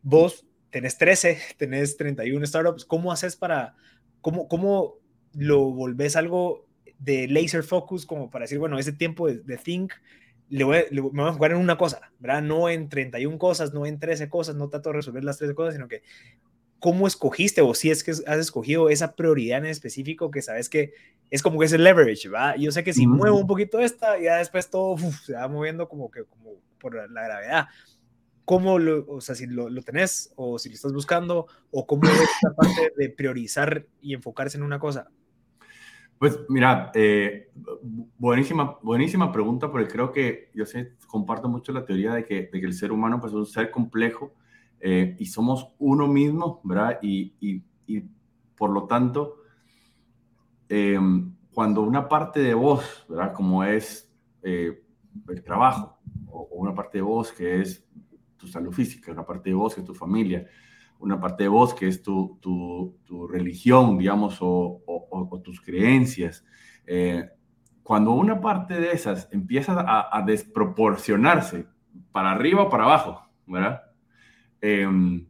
vos 0.01 0.45
tenés 0.69 0.97
13, 0.97 1.38
tenés 1.57 1.97
31 1.97 2.45
startups, 2.45 2.86
¿cómo 2.86 3.11
haces 3.11 3.36
para, 3.36 3.76
cómo, 4.21 4.47
cómo 4.47 4.95
lo 5.34 5.71
volvés 5.71 6.15
algo 6.15 6.65
de 6.99 7.28
laser 7.28 7.63
focus 7.63 8.05
como 8.05 8.30
para 8.30 8.43
decir, 8.43 8.59
bueno, 8.59 8.80
ese 8.80 8.93
tiempo 8.93 9.28
de, 9.28 9.57
think, 9.57 9.93
le 10.49 10.63
voy, 10.63 10.78
me 10.91 11.01
voy 11.01 11.26
a 11.26 11.28
enfocar 11.28 11.51
en 11.51 11.57
una 11.57 11.78
cosa, 11.78 12.11
¿verdad? 12.19 12.41
No 12.41 12.69
en 12.69 12.88
31 12.89 13.38
cosas, 13.38 13.73
no 13.73 13.86
en 13.86 13.99
13 13.99 14.30
cosas, 14.30 14.55
no 14.55 14.69
trato 14.69 14.89
de 14.89 14.97
resolver 14.97 15.23
las 15.23 15.38
13 15.38 15.55
cosas, 15.55 15.73
sino 15.73 15.88
que 15.88 16.03
cómo 16.86 17.07
escogiste 17.07 17.63
o 17.63 17.73
si 17.73 17.89
es 17.89 18.03
que 18.03 18.11
has 18.11 18.38
escogido 18.38 18.89
esa 18.89 19.15
prioridad 19.15 19.57
en 19.57 19.65
específico 19.65 20.29
que 20.29 20.43
sabes 20.43 20.69
que 20.69 20.93
es 21.31 21.41
como 21.41 21.57
que 21.57 21.65
es 21.65 21.73
el 21.73 21.83
leverage, 21.83 22.29
¿va? 22.29 22.55
Yo 22.57 22.71
sé 22.71 22.83
que 22.83 22.93
si 22.93 23.07
muevo 23.07 23.39
un 23.39 23.47
poquito 23.47 23.79
esta, 23.79 24.19
ya 24.19 24.36
después 24.36 24.69
todo 24.69 24.95
se 25.25 25.33
va 25.33 25.47
moviendo 25.47 25.89
como 25.89 26.11
que 26.11 26.25
como 26.25 26.51
por 26.79 26.93
la, 26.93 27.07
gravedad. 27.07 27.65
¿Cómo 28.45 28.77
lo, 28.77 29.03
o 29.07 29.19
sea, 29.19 29.33
si 29.33 29.47
lo, 29.47 29.67
lo, 29.67 29.81
tenés 29.81 30.31
o 30.36 30.59
si 30.59 30.69
lo 30.69 30.75
estás 30.75 30.93
buscando 30.93 31.47
o 31.71 31.88
cómo 31.88 32.03
es 32.03 32.21
esta 32.21 32.53
parte 32.55 32.93
de 32.95 33.09
priorizar 33.09 33.88
y 33.99 34.13
enfocarse 34.13 34.59
en 34.59 34.63
una 34.63 34.77
cosa? 34.77 35.09
Pues 36.19 36.38
mira, 36.49 36.91
eh, 36.93 37.49
buenísima, 38.19 38.77
buenísima 38.83 39.31
pregunta 39.31 39.71
porque 39.71 39.88
creo 39.88 40.11
que 40.11 40.51
yo 40.53 40.67
sé, 40.67 40.91
comparto 41.07 41.49
mucho 41.49 41.71
la 41.71 41.83
teoría 41.83 42.13
de 42.13 42.25
que, 42.25 42.47
de 42.53 42.59
que 42.59 42.67
el 42.67 42.75
ser 42.75 42.91
humano 42.91 43.19
pues, 43.19 43.33
es 43.33 43.38
un 43.38 43.47
ser 43.47 43.71
complejo 43.71 44.36
eh, 44.88 45.15
y 45.17 45.25
somos 45.25 45.73
uno 45.79 46.07
mismo, 46.07 46.61
¿verdad? 46.63 46.99
Y, 47.01 47.33
y, 47.39 47.63
y 47.88 48.03
por 48.55 48.69
lo 48.69 48.86
tanto, 48.86 49.38
eh, 50.69 50.99
cuando 51.51 51.81
una 51.81 52.07
parte 52.07 52.39
de 52.39 52.53
vos, 52.53 53.03
¿verdad? 53.09 53.33
Como 53.33 53.63
es 53.63 54.13
eh, 54.43 54.83
el 55.27 55.43
trabajo, 55.43 55.97
o, 56.29 56.49
una 56.51 56.75
parte 56.75 56.99
de 56.99 57.01
vos 57.01 57.31
que 57.31 57.61
es 57.61 57.83
tu 58.38 58.45
salud 58.45 58.71
física, 58.71 59.11
una 59.11 59.25
parte 59.25 59.49
de 59.49 59.55
vos 59.55 59.73
que 59.73 59.81
es 59.81 59.88
tu 59.88 59.95
familia, 59.95 60.45
una 60.99 61.19
parte 61.19 61.45
de 61.45 61.49
vos 61.49 61.73
que 61.73 61.88
es 61.88 62.03
tu, 62.03 62.38
tu, 62.39 62.95
tu 63.05 63.27
religión, 63.27 63.97
digamos, 63.97 64.38
o, 64.39 64.83
o 64.86 65.41
tus 65.43 65.61
creencias. 65.61 66.45
cuando 67.81 68.11
una 68.11 68.39
parte 68.39 68.79
de 68.79 68.91
esas 68.91 69.29
empieza 69.31 69.73
a, 69.79 70.15
a 70.15 70.21
desproporcionarse 70.21 71.65
para 72.11 72.29
arriba 72.33 72.61
o 72.61 72.69
para 72.69 72.83
abajo, 72.83 73.27
¿verdad? 73.47 73.84
Em, 74.68 75.28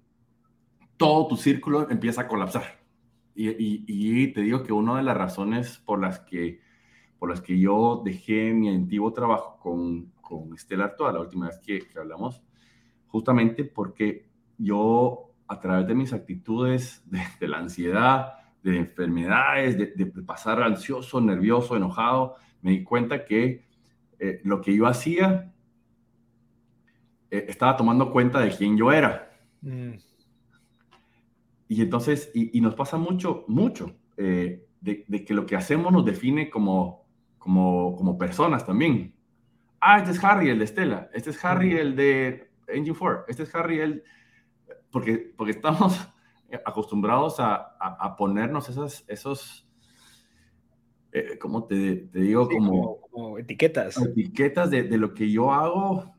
todo 0.95 1.27
tu 1.27 1.35
círculo 1.35 1.89
empieza 1.91 2.21
a 2.21 2.27
colapsar. 2.29 2.79
Y, 3.35 4.27
te 4.27 4.39
digo 4.39 4.63
que 4.63 4.71
una 4.71 4.95
de 4.95 5.03
las 5.03 5.17
razones 5.17 5.77
por 5.79 5.99
las 5.99 6.19
que, 6.19 6.61
por 7.19 7.29
las 7.29 7.41
que 7.41 7.59
yo 7.59 8.01
dejé 8.05 8.53
mi 8.53 8.69
antiguo 8.69 9.11
trabajo 9.11 9.59
con, 9.59 10.13
con 10.21 10.53
Estelar 10.53 10.95
toda 10.95 11.11
la 11.11 11.19
última 11.19 11.47
vez 11.47 11.59
que, 11.59 11.85
hablamos, 11.99 12.41
justamente 13.07 13.65
porque 13.65 14.29
yo 14.57 15.33
a 15.49 15.59
través 15.59 15.85
de 15.85 15.95
mis 15.95 16.13
actitudes 16.13 17.03
de, 17.41 17.47
la 17.49 17.57
ansiedad, 17.57 18.35
de 18.63 18.77
enfermedades, 18.77 19.77
de, 19.77 20.05
pasar 20.25 20.63
ansioso, 20.63 21.19
nervioso, 21.19 21.75
enojado, 21.75 22.35
me 22.61 22.71
di 22.71 22.83
cuenta 22.85 23.25
que 23.25 23.65
eh, 24.17 24.39
lo 24.45 24.61
que 24.61 24.73
yo 24.73 24.87
hacía 24.87 25.51
eh, 27.35 27.45
estaba 27.49 27.75
tomando 27.75 28.11
cuenta 28.11 28.39
de 28.39 28.55
quién 28.55 28.77
yo 28.77 28.93
era. 28.93 29.24
Mm. 29.65 29.97
Y 31.67 31.81
entonces, 31.81 32.29
y, 32.35 32.61
nos 32.61 32.75
pasa 32.75 32.97
mucho, 32.97 33.43
mucho, 33.47 33.95
eh, 34.17 34.63
de, 34.81 35.25
que 35.25 35.33
lo 35.33 35.47
que 35.47 35.55
hacemos 35.55 35.91
nos 35.91 36.05
define 36.05 36.49
como, 36.49 37.07
como, 37.39 37.95
como 37.95 38.17
personas 38.19 38.65
también. 38.65 39.15
Ah, 39.81 39.97
este 39.97 40.11
es 40.11 40.23
Harry, 40.23 40.49
el 40.49 40.59
de 40.59 40.65
Estela. 40.65 41.09
Este 41.11 41.31
es 41.31 41.43
Harry, 41.43 41.75
el 41.75 41.95
de 41.95 42.51
Engine 42.67 42.95
4. 42.97 43.25
Este 43.27 43.43
es 43.43 43.55
Harry, 43.55 43.79
el... 43.79 44.03
Porque, 44.91 45.33
porque 45.35 45.51
estamos 45.53 46.07
acostumbrados 46.65 47.39
a, 47.39 47.55
a, 47.79 48.15
ponernos 48.15 48.69
esas, 48.69 49.03
esos, 49.07 49.67
eh, 51.11 51.39
¿cómo 51.39 51.65
te, 51.65 51.95
te 51.95 52.19
digo? 52.19 52.47
como, 52.47 53.39
etiquetas. 53.39 53.97
Etiquetas 53.97 54.69
de, 54.69 54.83
de, 54.83 54.97
lo 54.99 55.15
que 55.15 55.31
yo 55.31 55.51
hago 55.51 56.13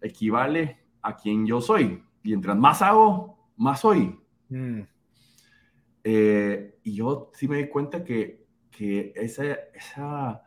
equivale 0.00 0.78
a 1.02 1.16
quien 1.16 1.46
yo 1.46 1.60
soy. 1.60 2.02
Y 2.22 2.28
mientras 2.30 2.56
más 2.56 2.82
hago, 2.82 3.38
más 3.56 3.80
soy. 3.80 4.18
Mm. 4.48 4.80
Eh, 6.04 6.78
y 6.82 6.94
yo 6.94 7.30
sí 7.34 7.48
me 7.48 7.58
di 7.58 7.68
cuenta 7.68 8.02
que, 8.04 8.46
que 8.70 9.12
esa, 9.14 9.44
esa, 9.74 10.42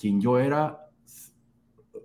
quien 0.00 0.20
yo 0.20 0.38
era, 0.38 0.88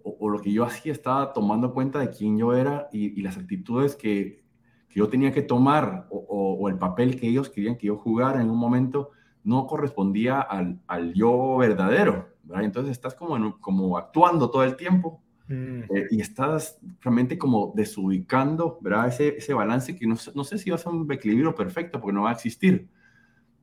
o, 0.03 0.29
lo 0.29 0.39
que 0.39 0.51
yo 0.51 0.63
hacía, 0.63 0.91
estaba 0.91 1.33
tomando 1.33 1.73
cuenta 1.73 1.99
de 1.99 2.09
quién 2.09 2.37
yo 2.37 2.53
era 2.53 2.87
y, 2.91 3.21
las 3.21 3.37
actitudes 3.37 3.95
que, 3.95 4.43
que, 4.87 4.99
yo 4.99 5.09
tenía 5.09 5.31
que 5.31 5.41
tomar, 5.41 6.07
o, 6.09 6.17
o, 6.59 6.69
el 6.69 6.77
papel 6.77 7.19
que 7.19 7.27
ellos 7.27 7.49
querían 7.49 7.77
que 7.77 7.87
yo 7.87 7.97
jugara 7.97 8.41
en 8.41 8.49
un 8.49 8.57
momento, 8.57 9.11
no 9.43 9.65
correspondía 9.65 10.41
al, 10.41 10.79
al 10.87 11.13
yo 11.13 11.57
verdadero. 11.57 12.29
Entonces 12.55 12.91
estás 12.91 13.15
como, 13.15 13.59
como 13.59 13.97
actuando 13.97 14.49
todo 14.49 14.63
el 14.63 14.75
tiempo 14.75 15.21
Mm. 15.50 15.82
Eh, 15.95 16.08
y 16.12 16.22
estás 16.22 16.80
realmente 17.02 17.38
como 17.38 17.74
desubicando, 17.76 18.78
¿verdad? 18.82 19.08
Ese, 19.08 19.36
ese 19.38 19.54
balance 19.54 19.95
que 19.95 20.06
no, 20.06 20.16
no, 20.36 20.43
sé 20.43 20.60
si 20.60 20.70
va 20.70 20.76
a 20.76 20.80
ser 20.80 20.91
un 20.91 21.12
equilibrio 21.12 21.56
perfecto 21.56 22.00
porque 22.00 22.14
no 22.14 22.22
va 22.22 22.30
a 22.30 22.34
existir, 22.34 22.88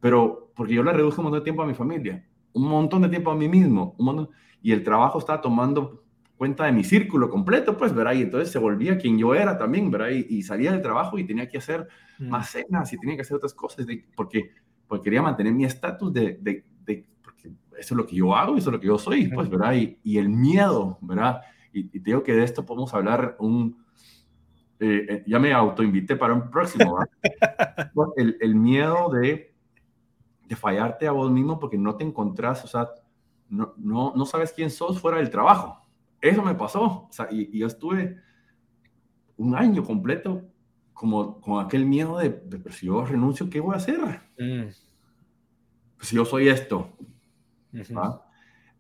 pero 0.01 0.51
porque 0.57 0.75
yo 0.75 0.83
le 0.83 0.93
reduje 0.93 1.21
un 1.21 1.25
montón 1.25 1.41
de 1.41 1.45
tiempo 1.45 1.63
a 1.63 1.67
mi 1.67 1.75
familia, 1.75 2.27
un 2.55 2.69
montón 2.69 3.03
de 3.03 3.09
tiempo 3.09 3.31
a 3.31 3.37
mí 3.37 3.49
mismo, 3.49 3.95
un 3.99 4.05
montón, 4.05 4.31
y 4.61 4.73
el 4.73 4.83
trabajo 4.83 5.21
estaba 5.21 5.41
tomando 5.41 6.03
cuenta 6.37 6.65
de 6.65 6.73
mi 6.73 6.83
círculo 6.83 7.31
completo, 7.31 7.77
pues, 7.77 7.95
¿verdad? 7.95 8.15
Y 8.15 8.23
entonces 8.23 8.51
se 8.51 8.59
volvía 8.59 8.99
quien 8.99 9.17
yo 9.17 9.33
era 9.33 9.57
también, 9.57 9.89
¿verdad? 9.89 10.09
Y, 10.11 10.43
salía 10.43 10.73
del 10.73 10.83
trabajo 10.83 11.19
y 11.19 11.25
tenía 11.25 11.49
que 11.49 11.59
hacer 11.59 11.87
mm. 12.19 12.29
más 12.29 12.51
cenas 12.51 12.93
y 12.93 12.99
tenía 12.99 13.15
que 13.15 13.23
hacer 13.23 13.37
otras 13.37 13.55
cosas, 13.55 13.87
de, 13.87 14.05
porque, 14.17 14.51
porque 14.89 15.05
quería 15.05 15.23
mantener 15.23 15.55
mi 15.55 15.65
estatus 15.65 16.13
de, 16.13 16.37
de, 16.41 16.65
de, 16.85 17.07
porque 17.23 17.49
eso 17.79 17.95
es 17.95 17.97
lo 17.97 18.05
que 18.05 18.17
yo 18.17 18.35
hago, 18.35 18.57
eso 18.57 18.71
es 18.71 18.73
lo 18.73 18.81
que 18.81 18.89
yo 18.89 18.99
soy, 18.99 19.29
pues, 19.29 19.49
¿verdad? 19.49 19.75
Y, 19.75 19.99
y 20.03 20.19
el 20.19 20.29
miedo, 20.29 20.99
¿verdad? 21.01 21.43
Y, 21.81 21.85
te 21.89 21.99
digo 22.01 22.23
que 22.23 22.33
de 22.33 22.45
esto 22.45 22.65
podemos 22.65 22.93
hablar 22.95 23.37
un... 23.39 23.85
Eh, 24.79 25.07
eh, 25.09 25.25
ya 25.27 25.39
me 25.39 25.53
autoinvité 25.53 26.17
para 26.17 26.35
un 26.35 26.51
próximo. 26.51 26.99
el, 28.17 28.37
el, 28.41 28.55
miedo 28.55 29.11
de, 29.11 29.55
de 30.47 30.57
fallarte 30.57 31.07
a 31.07 31.13
vos 31.13 31.31
mismo 31.31 31.59
porque 31.59 31.79
no 31.79 31.97
te 31.97 32.05
encontrás, 32.05 32.63
o 32.65 32.69
sea, 32.69 32.91
no, 33.49 33.75
no, 33.77 34.13
no 34.15 34.27
sabes 34.27 34.53
quién 34.53 34.71
sos 34.71 35.01
fuera 35.01 35.19
del 35.19 35.31
trabajo. 35.31 35.87
Eso 36.21 36.43
me 36.43 36.55
pasó. 36.55 36.83
O 36.83 37.09
sea, 37.11 37.29
y, 37.31 37.59
yo 37.59 37.67
estuve 37.67 38.21
un 39.37 39.55
año 39.55 39.85
completo 39.85 40.43
como 40.93 41.41
con 41.41 41.65
aquel 41.65 41.85
miedo 41.85 42.19
de, 42.19 42.31
pero 42.31 42.73
si 42.73 42.87
yo 42.87 43.05
renuncio, 43.05 43.51
¿qué 43.51 43.61
voy 43.61 43.75
a 43.75 43.79
hacer? 43.79 44.01
Mm. 44.39 44.69
Pues 45.97 46.09
si 46.09 46.17
yo 46.17 46.25
soy 46.25 46.49
esto. 46.49 46.91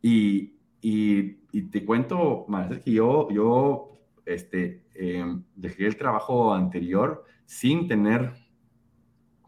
y, 0.02 0.55
y, 0.80 1.62
te 1.70 1.84
cuento, 1.84 2.44
más 2.48 2.68
que 2.80 2.92
yo, 2.92 3.28
yo 3.30 3.92
este, 4.24 4.84
em, 4.94 5.42
dejé 5.54 5.86
el 5.86 5.96
trabajo 5.96 6.52
anterior 6.52 7.24
sin 7.44 7.88
tener 7.88 8.32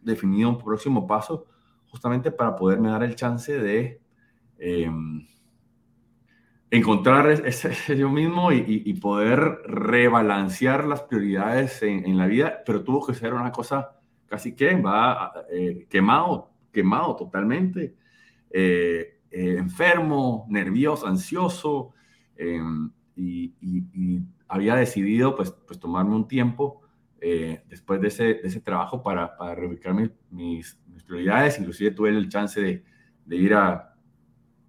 definido 0.01 0.49
un 0.49 0.59
próximo 0.59 1.07
paso, 1.07 1.47
justamente 1.91 2.31
para 2.31 2.57
poderme 2.57 2.89
dar 2.91 3.03
el 3.03 3.15
chance 3.15 3.59
de 3.59 4.01
em, 4.59 5.27
encontrar 6.71 7.29
ese, 7.31 7.97
yo 7.97 8.11
mismo 8.11 8.53
y, 8.53 8.93
poder 8.95 9.39
rebalancear 9.65 10.85
las 10.87 11.03
prioridades 11.03 11.83
en, 11.83 12.17
la 12.19 12.27
vida, 12.27 12.63
pero 12.65 12.83
tuvo 12.83 13.07
que 13.07 13.15
ser 13.15 13.35
una 13.35 13.53
cosa 13.53 13.99
casi 14.27 14.55
que 14.55 14.75
va 14.77 15.33
eh, 15.51 15.87
quemado, 15.89 16.51
quemado 16.73 17.17
totalmente. 17.17 17.95
Eh, 18.51 19.18
eh, 19.31 19.57
enfermo, 19.59 20.47
nervioso, 20.49 21.07
ansioso, 21.07 21.93
em, 22.37 22.91
y, 23.17 23.53
había 24.51 24.77
decidido 24.77 25.37
pues, 25.37 25.51
pues 25.67 25.79
tomarme 25.79 26.15
un 26.15 26.27
tiempo 26.27 26.81
eh, 27.21 27.63
después 27.69 28.01
de 28.01 28.09
ese, 28.09 28.25
de 28.25 28.41
ese, 28.45 28.61
trabajo 28.61 29.03
para, 29.03 29.37
para 29.37 29.55
reubicar 29.55 29.93
mis, 29.93 30.11
mis, 30.31 30.79
prioridades, 31.05 31.59
inclusive 31.59 31.91
tuve 31.91 32.11
el 32.11 32.29
chance 32.29 32.61
de, 32.61 32.85
de 33.27 33.37
ir 33.37 33.55
a, 33.55 33.95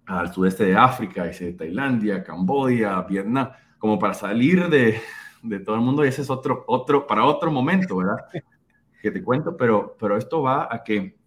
al 0.06 0.32
sudeste 0.32 0.64
de 0.64 0.76
África, 0.76 1.28
hice 1.28 1.52
Tailandia, 1.52 2.22
Camboya, 2.22 3.00
Vietnam, 3.02 3.50
como 3.78 3.98
para 3.98 4.14
salir 4.14 4.68
de, 4.68 5.00
de 5.42 5.60
todo 5.60 5.76
el 5.76 5.82
mundo 5.82 6.04
y 6.04 6.08
ese 6.08 6.22
es 6.22 6.30
otro, 6.30 6.64
otro, 6.66 7.06
para 7.06 7.24
otro 7.24 7.50
momento, 7.50 7.96
¿verdad? 7.96 8.16
Que 9.00 9.10
te 9.10 9.24
cuento, 9.24 9.56
pero, 9.56 9.96
pero 9.98 10.18
esto 10.18 10.42
va 10.42 10.68
a 10.70 10.82
que 10.84 11.18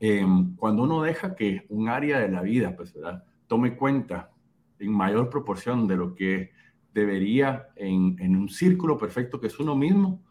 em, 0.00 0.56
cuando 0.56 0.82
uno 0.82 1.02
deja 1.02 1.36
que 1.36 1.66
un 1.68 1.88
área 1.88 2.18
de 2.18 2.28
la 2.28 2.42
vida, 2.42 2.74
pues, 2.76 2.92
¿verdad? 2.94 3.24
Tome 3.46 3.76
cuenta 3.76 4.30
en 4.78 4.92
mayor 4.92 5.30
proporción 5.30 5.86
de 5.86 5.96
lo 5.96 6.14
que 6.14 6.50
debería 6.92 7.68
en, 7.76 8.16
en 8.18 8.36
un 8.36 8.48
círculo 8.48 8.98
perfecto 8.98 9.40
que 9.40 9.46
es 9.46 9.58
uno 9.60 9.76
mismo, 9.76 10.22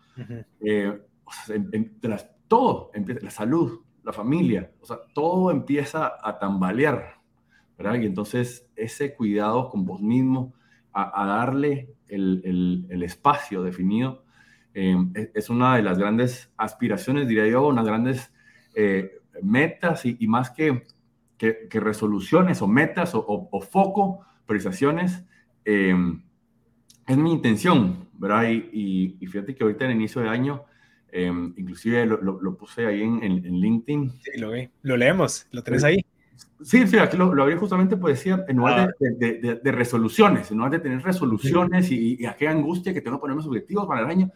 eh, 0.60 1.00
todo, 2.48 2.92
empieza, 2.94 3.22
la 3.24 3.32
salud, 3.32 3.80
la 4.04 4.12
familia, 4.12 4.72
o 4.82 4.86
sea, 4.86 4.98
todo 5.14 5.52
empieza 5.52 6.14
a 6.22 6.40
tambalear, 6.40 7.20
¿verdad? 7.78 7.96
Y 8.02 8.06
entonces 8.06 8.70
ese 8.76 9.16
cuidado 9.16 9.70
con 9.70 9.86
vos 9.86 10.02
mismo, 10.02 10.54
a, 10.92 11.26
darle 11.26 11.94
el, 12.08 12.88
el, 12.90 13.04
espacio 13.04 13.64
definido, 13.64 14.26
eh, 14.74 14.98
es, 15.34 15.50
una 15.50 15.78
de 15.78 15.84
las 15.84 15.98
grandes 15.98 16.52
aspiraciones, 16.58 17.28
diría 17.28 17.48
yo, 17.48 17.68
unas 17.68 17.86
grandes 17.86 18.34
eh, 18.76 19.19
metas 19.44 20.06
y, 20.06 20.28
más 20.28 20.52
que, 20.52 20.86
que, 21.38 21.80
resoluciones 21.80 22.62
o 22.62 22.68
metas 22.68 23.16
o, 23.16 23.26
o, 23.28 23.62
foco, 23.62 24.26
priorizaciones, 24.46 25.24
eh, 25.66 25.96
es 27.08 27.18
mi 27.18 27.32
intención, 27.32 28.08
¿verdad? 28.14 28.50
Y, 28.50 29.18
y, 29.20 29.28
fíjate 29.28 29.56
que 29.56 29.64
ahorita 29.64 29.86
en 29.86 29.92
el 29.92 29.98
inicio 29.98 30.22
de 30.22 30.30
año, 30.30 30.64
inclusive 31.12 32.06
lo, 32.06 32.22
lo, 32.22 32.58
puse 32.58 32.86
ahí 32.86 33.02
en, 33.02 33.24
en, 33.24 33.60
LinkedIn. 33.60 34.12
Sí, 34.22 34.40
lo 34.40 34.52
vi. 34.52 34.70
Lo 34.84 34.96
leemos, 34.96 35.48
lo 35.52 35.64
tenés 35.64 35.84
ahí. 35.84 36.06
Sí, 36.62 36.86
sí, 36.88 36.98
aquí 36.98 37.18
lo, 37.18 37.34
lo 37.34 37.44
abrí 37.44 37.56
justamente, 37.56 37.96
pues 37.98 38.18
decía, 38.18 38.44
en 38.48 38.58
lugar 38.58 38.94
de, 39.00 39.08
ah. 39.08 39.14
de, 39.18 39.56
de, 39.64 39.72
resoluciones, 39.72 40.52
en 40.52 40.58
lugar 40.58 40.74
de 40.74 40.80
tener 40.80 41.02
resoluciones 41.02 41.90
y, 41.90 42.18
y, 42.20 42.26
aquella 42.26 42.52
angustia 42.52 42.94
que 42.94 43.02
tengo 43.02 43.18
que 43.18 43.22
poner 43.22 43.38
mis 43.38 43.46
objetivos 43.46 43.88
para 43.88 44.02
el 44.02 44.08
año, 44.08 44.32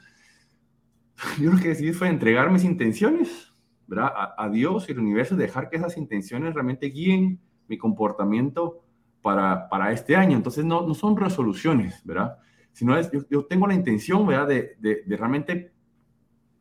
yo 1.40 1.52
lo 1.52 1.60
que 1.60 1.70
decidí 1.70 1.92
fue 1.92 2.08
entregar 2.08 2.50
mis 2.50 2.64
intenciones, 2.64 3.53
¿verdad? 3.94 4.12
A, 4.38 4.50
Dios 4.50 4.88
y 4.88 4.92
al 4.92 5.00
universo, 5.00 5.36
dejar 5.36 5.70
que 5.70 5.78
esas 5.78 5.98
intenciones 5.98 6.54
realmente 6.54 6.88
guíen 6.88 7.40
mi 7.68 7.78
comportamiento 7.78 8.84
para, 9.22 9.70
para 9.70 9.92
este 9.92 10.16
año. 10.16 10.36
Entonces, 10.36 10.66
no, 10.66 10.86
no 10.86 10.94
son 10.94 11.16
resoluciones, 11.16 12.02
¿verdad? 12.04 12.38
Sino 12.72 12.98
es, 12.98 13.12
yo, 13.12 13.22
yo 13.30 13.46
tengo 13.46 13.68
la 13.68 13.74
intención, 13.74 14.26
¿verdad? 14.26 14.48
De, 14.48 14.76
de, 14.80 15.04
de 15.06 15.18
realmente 15.18 15.74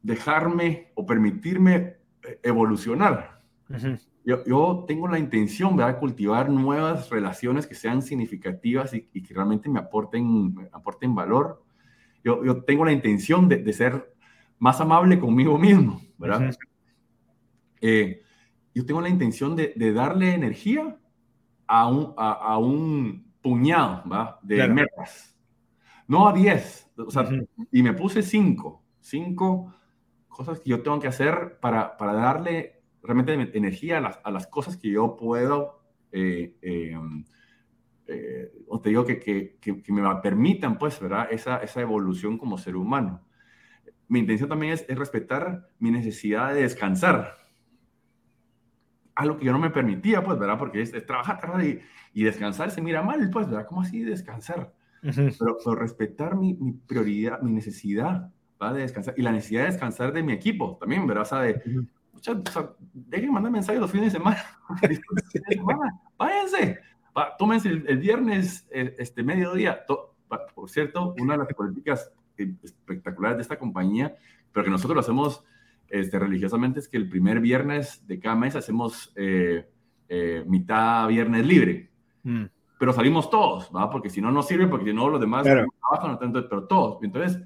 dejarme 0.02 0.92
o 0.94 1.06
permitirme 1.06 1.96
eh, 2.22 2.40
evolucionar. 2.42 3.42
Uh 3.68 3.96
yo, 4.24 4.84
tengo 4.86 5.08
la 5.08 5.18
intención 5.18 5.76
de 5.76 5.96
cultivar 5.96 6.48
nuevas 6.48 7.10
relaciones 7.10 7.66
que 7.66 7.74
sean 7.74 8.02
significativas 8.02 8.94
y, 8.94 9.02
que 9.02 9.34
realmente 9.34 9.68
me 9.68 9.80
aporten, 9.80 10.54
aporten 10.70 11.12
valor. 11.14 11.64
Yo, 12.22 12.44
yo 12.44 12.62
tengo 12.62 12.84
la 12.84 12.92
intención 12.92 13.48
de, 13.48 13.56
de, 13.56 13.72
ser 13.72 14.14
más 14.60 14.80
amable 14.80 15.18
conmigo 15.18 15.58
mismo, 15.58 16.00
¿verdad? 16.18 16.54
Eh, 17.82 18.22
yo 18.74 18.86
tengo 18.86 19.02
la 19.02 19.10
intención 19.10 19.54
de, 19.54 19.74
de 19.76 19.92
darle 19.92 20.32
energía 20.32 20.96
a 21.66 21.88
un, 21.88 22.14
a, 22.16 22.58
un 22.58 23.32
puñado 23.40 24.02
¿va? 24.08 24.38
de 24.42 24.66
metas, 24.68 25.36
no 26.06 26.28
a 26.28 26.32
10, 26.32 26.92
o 26.96 27.10
sea, 27.10 27.28
y 27.70 27.82
me 27.82 27.92
puse 27.92 28.22
5, 28.22 28.84
5 29.00 29.74
cosas 30.28 30.60
que 30.60 30.70
yo 30.70 30.82
tengo 30.82 31.00
que 31.00 31.08
hacer 31.08 31.58
para, 31.60 31.96
para 31.96 32.14
darle 32.14 32.82
realmente 33.02 33.32
energía 33.56 33.98
a 33.98 34.00
las, 34.00 34.20
a 34.24 34.30
las 34.30 34.46
cosas 34.46 34.76
que 34.76 34.90
yo 34.90 35.16
puedo, 35.16 35.82
eh, 36.12 36.56
eh, 36.62 36.96
eh, 38.06 38.52
o 38.68 38.80
te 38.80 38.90
digo 38.90 39.04
que, 39.04 39.18
que, 39.18 39.58
que, 39.60 39.92
me 39.92 40.02
permitan, 40.22 40.78
pues, 40.78 41.00
¿verdad? 41.00 41.28
Esa, 41.30 41.58
esa 41.58 41.80
evolución 41.80 42.38
como 42.38 42.58
ser 42.58 42.76
humano. 42.76 43.26
Mi 44.08 44.20
intención 44.20 44.48
también 44.48 44.72
es, 44.72 44.84
es 44.88 44.98
respetar 44.98 45.68
mi 45.78 45.90
necesidad 45.90 46.54
de 46.54 46.62
descansar. 46.62 47.41
Algo 49.14 49.36
que 49.38 49.44
yo 49.44 49.52
no 49.52 49.58
me 49.58 49.70
permitía, 49.70 50.22
pues, 50.22 50.38
¿verdad? 50.38 50.58
Porque 50.58 50.82
es, 50.82 50.90
trabajar, 51.06 51.38
trabajar 51.38 51.64
y, 51.64 51.80
y, 52.14 52.24
descansar 52.24 52.70
se 52.70 52.80
mira 52.80 53.02
mal, 53.02 53.28
pues, 53.30 53.46
¿verdad? 53.46 53.66
¿Cómo 53.66 53.82
así 53.82 54.02
descansar? 54.02 54.72
pero, 55.02 55.58
pero, 55.64 55.74
respetar 55.74 56.36
mi, 56.36 56.54
mi, 56.54 56.72
prioridad, 56.72 57.40
mi 57.42 57.50
necesidad 57.50 58.30
¿verdad? 58.60 58.76
de 58.76 58.82
descansar 58.82 59.14
y 59.16 59.22
la 59.22 59.32
necesidad 59.32 59.62
de 59.62 59.72
descansar 59.72 60.12
de 60.12 60.22
mi 60.22 60.32
equipo 60.32 60.76
también, 60.78 61.06
¿verdad? 61.06 61.22
O 61.22 61.26
sea, 61.26 61.40
de, 61.40 61.60
dejen 62.92 63.32
mandar 63.32 63.52
mensajes 63.52 63.80
los 63.80 63.90
fines 63.90 64.12
de 64.12 64.18
semana. 64.18 64.42
Váyanse. 66.18 66.78
tómense 67.38 67.68
el, 67.68 67.98
viernes, 67.98 68.66
eh, 68.70 68.94
este 68.98 69.22
mediodía. 69.22 69.84
por 70.54 70.70
cierto, 70.70 71.14
una 71.18 71.34
de 71.34 71.38
las 71.38 71.48
políticas 71.54 72.12
eh, 72.38 72.54
espectaculares 72.62 73.38
de 73.38 73.42
esta 73.42 73.58
compañía, 73.58 74.14
pero 74.52 74.64
que 74.64 74.70
nosotros 74.70 74.94
lo 74.94 75.00
hacemos 75.00 75.44
este, 75.92 76.18
religiosamente, 76.18 76.80
es 76.80 76.88
que 76.88 76.96
el 76.96 77.08
primer 77.08 77.40
viernes 77.40 78.06
de 78.06 78.18
cada 78.18 78.34
mes 78.34 78.56
hacemos 78.56 79.12
eh, 79.14 79.68
mitad 80.46 81.06
viernes 81.06 81.46
libre. 81.46 81.90
Mm. 82.22 82.44
Pero 82.78 82.92
salimos 82.92 83.30
todos, 83.30 83.70
¿va? 83.74 83.90
Porque 83.90 84.10
si 84.10 84.20
no, 84.20 84.32
no 84.32 84.42
sirve, 84.42 84.66
porque 84.66 84.86
si 84.86 84.96
no, 84.96 85.08
los 85.08 85.20
demás 85.20 85.44
trabajan, 85.44 86.18
pero 86.18 86.64
todos. 86.64 87.02
Entonces, 87.04 87.40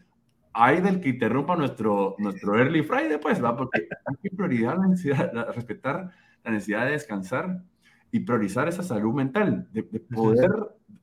hay 0.53 0.81
del 0.81 1.01
que 1.01 1.11
interrumpa 1.11 1.57
nuestro, 1.57 2.15
nuestro 2.19 2.57
early 2.57 2.83
Friday, 2.83 3.19
pues, 3.21 3.45
¿va? 3.45 3.55
Porque 3.55 3.87
hay 4.07 4.17
que 4.23 4.31
prioridad 4.31 4.79
la 4.79 4.87
necesidad, 4.87 5.53
respetar 5.55 6.11
la 6.43 6.51
necesidad 6.53 6.87
de 6.87 6.93
descansar 6.93 7.63
y 8.11 8.21
priorizar 8.21 8.69
esa 8.69 8.83
salud 8.83 9.13
mental, 9.13 9.69
de, 9.73 9.83
poder 9.83 10.51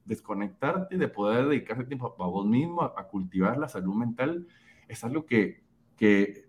desconectarte, 0.06 0.98
de 0.98 1.08
poder 1.08 1.48
dedicarse 1.48 1.84
tiempo 1.84 2.16
a, 2.18 2.26
vos 2.26 2.46
mismo, 2.48 2.82
a, 2.82 3.08
cultivar 3.08 3.58
la 3.58 3.68
salud 3.68 3.94
mental, 3.94 4.48
es 4.88 5.04
algo 5.04 5.26
que, 5.26 5.62
que, 5.96 6.43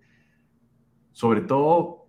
sobre 1.14 1.42
todo, 1.42 2.08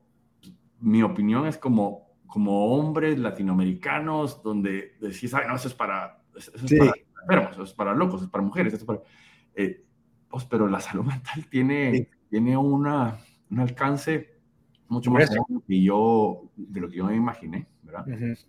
mi 0.79 1.03
opinión 1.03 1.45
es 1.45 1.59
como, 1.59 2.17
como 2.25 2.75
hombres 2.75 3.19
latinoamericanos, 3.19 4.41
donde 4.41 4.95
decís, 4.99 5.31
ay, 5.35 5.43
no, 5.47 5.55
eso 5.55 5.67
es 5.67 5.75
para, 5.75 6.23
eso 6.35 6.51
es 6.55 6.73
para 6.73 6.93
enfermos, 7.21 7.51
eso 7.53 7.63
es 7.63 7.73
para 7.73 7.93
locos, 7.93 8.15
eso 8.15 8.25
es 8.25 8.31
para 8.31 8.43
mujeres, 8.43 8.73
eso 8.73 8.81
es 8.81 8.87
para... 8.87 8.99
Eh, 9.53 9.85
pues, 10.27 10.43
pero 10.45 10.67
la 10.67 10.79
salud 10.79 11.05
mental 11.05 11.45
tiene, 11.49 12.09
tiene 12.31 12.57
una, 12.57 13.19
un 13.51 13.59
alcance 13.59 14.33
mucho 14.87 15.11
más 15.11 15.29
grande 15.29 15.63
que 15.67 15.83
yo, 15.83 16.51
de 16.55 16.81
lo 16.81 16.89
que 16.89 16.97
yo 16.97 17.05
me 17.05 17.15
imaginé, 17.15 17.67
¿verdad? 17.83 18.07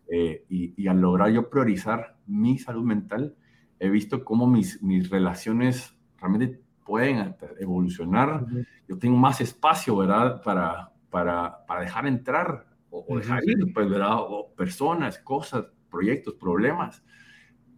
Eh, 0.08 0.46
y, 0.48 0.72
y, 0.82 0.88
al 0.88 1.02
lograr 1.02 1.30
yo 1.30 1.50
priorizar 1.50 2.16
mi 2.26 2.58
salud 2.58 2.84
mental, 2.84 3.36
he 3.78 3.90
visto 3.90 4.24
cómo 4.24 4.46
mis, 4.46 4.82
mis 4.82 5.10
relaciones 5.10 5.94
realmente 6.16 6.62
pueden 6.86 7.34
evolucionar. 7.58 8.46
Yo 8.88 8.98
tengo 8.98 9.16
más 9.16 9.40
espacio, 9.40 9.96
¿verdad? 9.96 10.40
Para, 10.42 10.92
para, 11.10 11.66
para 11.66 11.80
dejar 11.80 12.06
entrar 12.06 12.66
o, 12.90 13.18
dejar 13.18 13.42
ir, 13.44 13.58
pues, 13.74 13.90
¿verdad? 13.90 14.16
O 14.18 14.54
personas, 14.54 15.18
cosas, 15.18 15.66
proyectos, 15.90 16.34
problemas. 16.34 17.02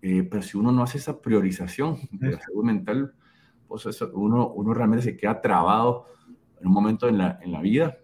Eh, 0.02 0.22
pero 0.22 0.42
si 0.42 0.56
uno 0.56 0.70
no 0.70 0.82
hace 0.82 0.98
esa 0.98 1.20
priorización 1.20 1.98
de 2.12 2.32
la 2.32 2.40
salud 2.40 2.64
mental, 2.64 3.14
pues 3.66 3.86
eso, 3.86 4.10
uno, 4.14 4.48
uno 4.50 4.74
realmente 4.74 5.04
se 5.04 5.16
queda 5.16 5.40
trabado 5.40 6.06
en 6.60 6.66
un 6.66 6.72
momento 6.72 7.08
en 7.08 7.18
la, 7.18 7.38
en 7.42 7.52
la 7.52 7.60
vida. 7.60 7.98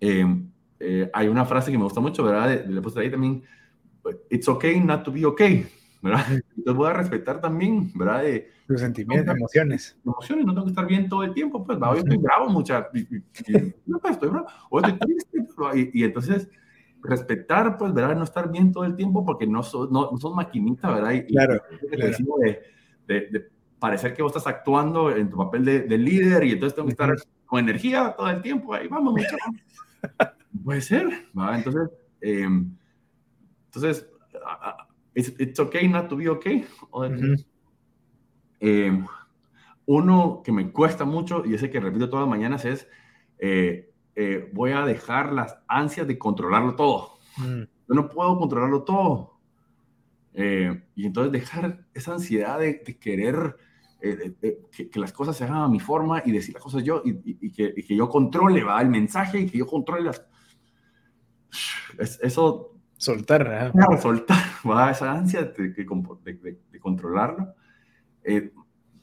Em, 0.00 0.50
eh, 0.78 1.10
hay 1.12 1.28
una 1.28 1.44
frase 1.44 1.72
que 1.72 1.78
me 1.78 1.84
gusta 1.84 2.00
mucho, 2.00 2.22
¿verdad? 2.22 2.64
Le 2.66 2.80
puse 2.80 3.00
ahí 3.00 3.10
también, 3.10 3.42
it's 4.30 4.48
okay 4.48 4.78
not 4.80 5.02
to 5.02 5.10
be 5.10 5.24
okay, 5.24 5.66
¿verdad? 6.02 6.26
Entonces 6.56 6.74
voy 6.74 6.88
a 6.88 6.92
respetar 6.92 7.40
también, 7.40 7.90
¿verdad? 7.94 8.22
De, 8.22 8.50
Tus 8.66 8.80
sentimientos, 8.80 9.34
emociones. 9.36 9.98
Emociones, 10.04 10.46
no 10.46 10.54
tengo 10.54 10.66
que 10.66 10.70
estar 10.70 10.86
bien 10.86 11.08
todo 11.08 11.24
el 11.24 11.34
tiempo, 11.34 11.64
pues, 11.64 11.78
hoy 11.82 11.98
estoy 11.98 12.16
bravo, 12.16 12.48
mucha, 12.48 12.88
no, 13.86 13.98
pues, 13.98 14.14
estoy 14.14 14.28
bravo, 14.28 14.46
hoy 14.70 14.82
estoy 14.84 14.98
triste, 14.98 15.38
y, 15.74 16.00
y, 16.00 16.04
entonces 16.04 16.48
respetar, 17.02 17.76
pues, 17.76 17.92
¿verdad? 17.92 18.16
No 18.16 18.24
estar 18.24 18.50
bien 18.50 18.72
todo 18.72 18.84
el 18.84 18.96
tiempo 18.96 19.24
porque 19.24 19.46
no 19.46 19.62
son 19.62 19.92
no, 19.92 20.10
no 20.20 20.30
maquinitas, 20.30 20.94
¿verdad? 20.94 21.12
Y, 21.12 21.26
claro. 21.26 21.60
Y, 21.82 21.96
claro. 21.96 22.16
De, 22.40 22.62
de, 23.06 23.20
de, 23.30 23.48
parecer 23.78 24.14
que 24.14 24.22
vos 24.22 24.34
estás 24.34 24.46
actuando 24.46 25.14
en 25.14 25.28
tu 25.28 25.36
papel 25.36 25.64
de, 25.64 25.80
de 25.82 25.98
líder 25.98 26.44
y 26.44 26.52
entonces 26.52 26.74
tengo 26.74 26.86
que 26.86 26.92
estar 26.92 27.14
con 27.44 27.60
energía 27.60 28.14
todo 28.16 28.30
el 28.30 28.40
tiempo. 28.40 28.72
Ahí 28.72 28.88
vamos, 28.88 29.12
mucho. 29.12 29.36
Puede 30.64 30.80
ser, 30.80 31.06
¿va? 31.38 31.56
Entonces, 31.56 31.90
eh, 32.22 32.48
entonces, 33.66 34.08
uh, 34.34 34.93
it's, 35.14 35.32
it's, 35.38 35.60
okay 35.60 35.88
not 35.88 36.08
to 36.08 36.16
be 36.16 36.28
okay. 36.28 36.66
eh, 38.60 39.04
uno 39.86 40.42
que 40.44 40.52
me 40.52 40.70
cuesta 40.70 41.04
mucho 41.04 41.44
y 41.44 41.54
ese 41.54 41.70
que 41.70 41.80
repito 41.80 42.08
todas 42.08 42.26
las 42.26 42.30
mañanas 42.30 42.64
es, 42.64 42.88
eh, 43.38 43.92
eh, 44.16 44.50
voy 44.52 44.72
a 44.72 44.84
dejar 44.84 45.32
las 45.32 45.58
ansias 45.68 46.06
de 46.06 46.18
controlarlo 46.18 46.74
todo. 46.74 47.18
Mm. 47.36 47.62
Yo 47.88 47.94
no 47.94 48.08
puedo 48.08 48.38
controlarlo 48.38 48.84
todo. 48.84 49.34
Eh, 50.32 50.82
y 50.96 51.06
entonces 51.06 51.32
dejar 51.32 51.86
esa 51.94 52.14
ansiedad 52.14 52.58
de, 52.58 52.82
de 52.84 52.98
querer 52.98 53.56
eh, 54.00 54.34
eh, 54.42 54.58
que, 54.70 54.90
que, 54.90 55.00
las 55.00 55.12
cosas 55.12 55.36
se 55.36 55.44
hagan 55.44 55.62
a 55.62 55.68
mi 55.68 55.78
forma 55.78 56.22
y 56.26 56.32
decir 56.32 56.54
las 56.54 56.62
cosas 56.62 56.82
yo 56.82 57.02
y, 57.04 57.20
y, 57.24 57.52
que, 57.52 57.72
y 57.76 57.82
que, 57.84 57.96
yo 57.96 58.08
controle 58.08 58.64
¿va? 58.64 58.82
el 58.82 58.88
mensaje 58.88 59.40
y 59.40 59.46
que 59.46 59.58
yo 59.58 59.66
controle 59.66 60.02
las... 60.02 60.26
Es, 61.98 62.18
eso 62.20 62.74
Soltar, 62.96 63.72
Claro, 63.72 64.00
soltar, 64.00 64.38
va 64.70 64.90
esa 64.90 65.12
ansia 65.12 65.42
de, 65.42 65.70
de, 65.70 66.80
controlarlo. 66.80 67.54
Eh, 68.22 68.50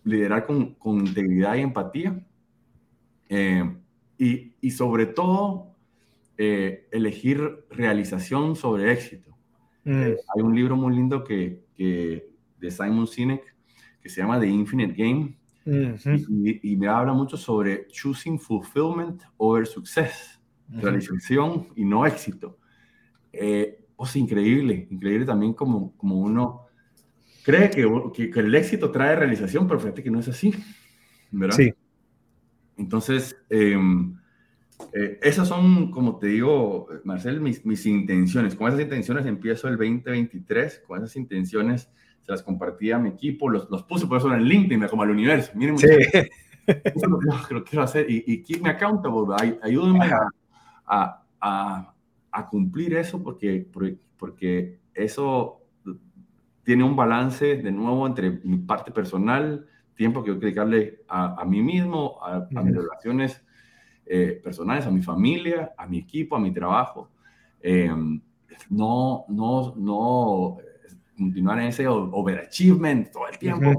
liderar 0.04 0.46
con, 0.46 0.76
con, 0.76 1.06
integridad 1.08 1.56
y 1.56 1.62
empatía. 1.62 2.26
Eh, 3.30 3.78
y, 4.18 4.54
y, 4.62 4.72
sobre 4.72 5.06
todo, 5.06 5.76
eh, 6.38 6.88
elegir 6.92 7.66
realización 7.70 8.56
sobre 8.56 8.92
éxito. 8.92 9.32
Mm. 9.84 9.92
hay 9.92 10.42
un 10.44 10.56
libro 10.56 10.76
muy 10.76 10.96
lindo 10.96 11.24
que, 11.24 11.64
que, 11.76 12.30
de 12.60 12.70
Simon 12.70 13.08
Sinek 13.08 13.56
que 14.00 14.10
se 14.10 14.22
llama 14.22 14.40
The 14.40 14.46
Infinite 14.48 14.94
Game 14.94 15.36
y, 15.66 16.76
me 16.76 16.88
habla 16.88 17.14
mucho 17.14 17.38
sobre 17.38 17.88
choosing 17.88 18.40
fulfillment 18.40 19.22
over 19.38 19.68
success, 19.68 20.40
realización 20.70 21.68
y 21.76 21.86
no 21.86 22.06
éxito. 22.06 22.58
Eh, 23.32 23.81
o 24.02 24.06
sea, 24.08 24.20
increíble, 24.20 24.88
increíble 24.90 25.28
también 25.28 25.54
como, 25.54 25.96
como 25.96 26.20
uno 26.20 26.62
cree 27.44 27.70
que, 27.70 27.88
que, 28.32 28.40
el 28.40 28.56
éxito 28.56 28.90
trae 28.90 29.16
realización, 29.16 29.68
pero 29.68 29.80
fíjate 29.80 30.02
que 30.02 30.10
no 30.10 30.20
es 30.20 30.28
así, 30.28 30.56
¿verdad? 31.30 31.56
Sí. 31.56 31.72
Entonces, 32.78 33.38
em, 33.48 34.18
eh, 34.92 35.20
esas 35.22 35.48
son, 35.48 35.92
como 35.92 36.18
te 36.18 36.28
digo, 36.28 36.88
Marcel, 37.04 37.42
mis, 37.42 37.64
mis 37.64 37.86
intenciones. 37.86 38.56
Con 38.56 38.70
esas 38.70 38.82
intenciones 38.82 39.28
empiezo 39.28 39.68
el 39.68 39.78
2023, 39.78 40.82
con 40.88 40.98
esas 40.98 41.16
intenciones 41.16 41.88
se 42.22 42.32
las 42.32 42.42
compartí 42.42 42.90
a 42.90 42.98
mi 42.98 43.10
equipo, 43.10 43.50
los, 43.50 43.70
los 43.70 43.84
puse 43.84 44.08
por 44.08 44.18
eso 44.18 44.34
en 44.34 44.42
LinkedIn, 44.46 44.88
como 44.88 45.04
al 45.04 45.12
universo. 45.12 45.52
Miren, 45.54 45.78
sí. 45.78 45.86
eso 45.86 46.26
es 46.66 47.08
lo 47.08 47.20
que, 47.20 47.70
quiero 47.70 47.84
hacer 47.84 48.10
y, 48.10 48.24
y 48.26 48.42
keep 48.42 48.64
me 48.64 48.72
accountable, 48.72 49.60
ayúdenme 49.62 50.06
a, 50.06 50.28
a, 50.88 51.24
a, 51.40 51.94
cumplir 52.50 52.96
eso 52.96 53.22
porque, 53.22 53.68
porque 54.18 54.80
eso 54.94 55.62
tiene 56.64 56.84
un 56.84 56.96
balance 56.96 57.58
de 57.58 57.72
nuevo 57.72 58.08
entre 58.08 58.32
mi 58.44 58.58
parte 58.58 58.92
personal, 58.92 59.68
tiempo 59.96 60.24
que 60.24 60.30
yo 60.30 60.36
dedicarle 60.36 61.04
a, 61.08 61.42
a 61.42 61.46
mí 61.46 61.62
mismo, 61.62 62.20
a, 62.24 62.48
mis 62.62 62.76
relaciones 62.76 63.44
eh, 64.06 64.40
personales, 64.44 64.86
a 64.86 64.92
mi 64.92 65.02
familia, 65.02 65.74
a 65.78 65.88
mi 65.88 66.00
equipo, 66.00 66.36
a 66.36 66.40
mi 66.40 66.52
trabajo. 66.52 67.12
Eh, 67.62 67.92
no, 68.70 69.26
no, 69.28 69.76
no 69.76 70.58
continuar 71.18 71.60
en 71.60 71.68
ese 71.68 71.88
overachievement 71.88 73.12
todo 73.12 73.28
el 73.28 73.38
tiempo, 73.38 73.72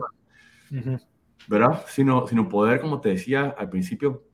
¿verdad? 1.49 1.83
Sino, 1.89 2.27
sino 2.27 2.49
poder, 2.49 2.81
como 2.81 3.01
te 3.01 3.11
decía 3.11 3.55
al 3.57 3.69
principio, 3.69 4.25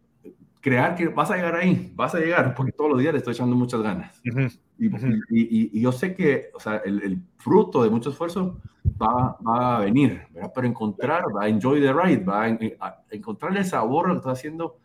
crear 0.68 0.94
que 0.94 1.08
vas 1.08 1.30
a 1.30 1.36
llegar 1.36 1.54
ahí, 1.56 1.92
vas 1.94 2.14
a 2.14 2.18
llegar, 2.18 2.54
porque 2.54 2.72
todos 2.72 2.90
los 2.90 3.00
días 3.00 3.12
le 3.12 3.18
estoy 3.18 3.34
echando 3.34 3.56
muchas 3.56 3.80
ganas. 3.80 4.20
y, 4.78 4.86
y, 4.86 5.78
y, 5.78 5.80
yo 5.80 5.92
sé 5.92 6.14
que, 6.14 6.50
o 6.54 6.60
sea, 6.60 6.76
el, 6.84 7.02
el, 7.02 7.22
fruto 7.36 7.82
de 7.82 7.90
mucho 7.90 8.10
esfuerzo 8.10 8.60
va, 9.00 9.36
va 9.46 9.76
a 9.76 9.80
venir, 9.80 10.22
¿verdad? 10.30 10.52
Pero 10.54 10.66
encontrar, 10.66 11.24
va 11.34 11.44
a 11.44 11.48
enjoy 11.48 11.80
the 11.80 11.92
ride, 11.92 12.24
va 12.24 12.44
a, 12.44 13.04
encontrar 13.10 13.56
el 13.56 13.64
sabor 13.64 14.08
lo 14.08 14.14
que 14.14 14.18
estás 14.18 14.38
haciendo 14.38 14.78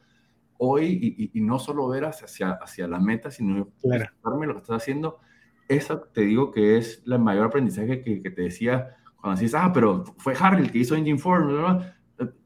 hoy 0.57 1.31
y, 1.34 1.41
no 1.41 1.59
solo 1.59 1.88
ver 1.89 2.05
hacia, 2.05 2.51
hacia 2.51 2.88
la 2.88 2.99
meta, 2.99 3.31
sino 3.31 3.69
claro. 3.81 4.09
lo 4.23 4.53
que 4.53 4.61
estás 4.61 4.77
haciendo 4.77 5.19
eso 5.67 5.99
te 6.13 6.21
digo 6.21 6.51
que 6.51 6.77
es 6.77 7.03
el 7.05 7.19
mayor 7.19 7.45
aprendizaje 7.45 8.01
que, 8.01 8.29
te 8.29 8.41
decía 8.41 8.97
cuando 9.19 9.39
decís, 9.39 9.55
ah, 9.55 9.71
pero 9.73 10.03
fue 10.17 10.34
Harry 10.39 10.63
el 10.63 10.71
que 10.71 10.79
hizo 10.79 10.95
Engine 10.95 11.19
4. 11.21 11.81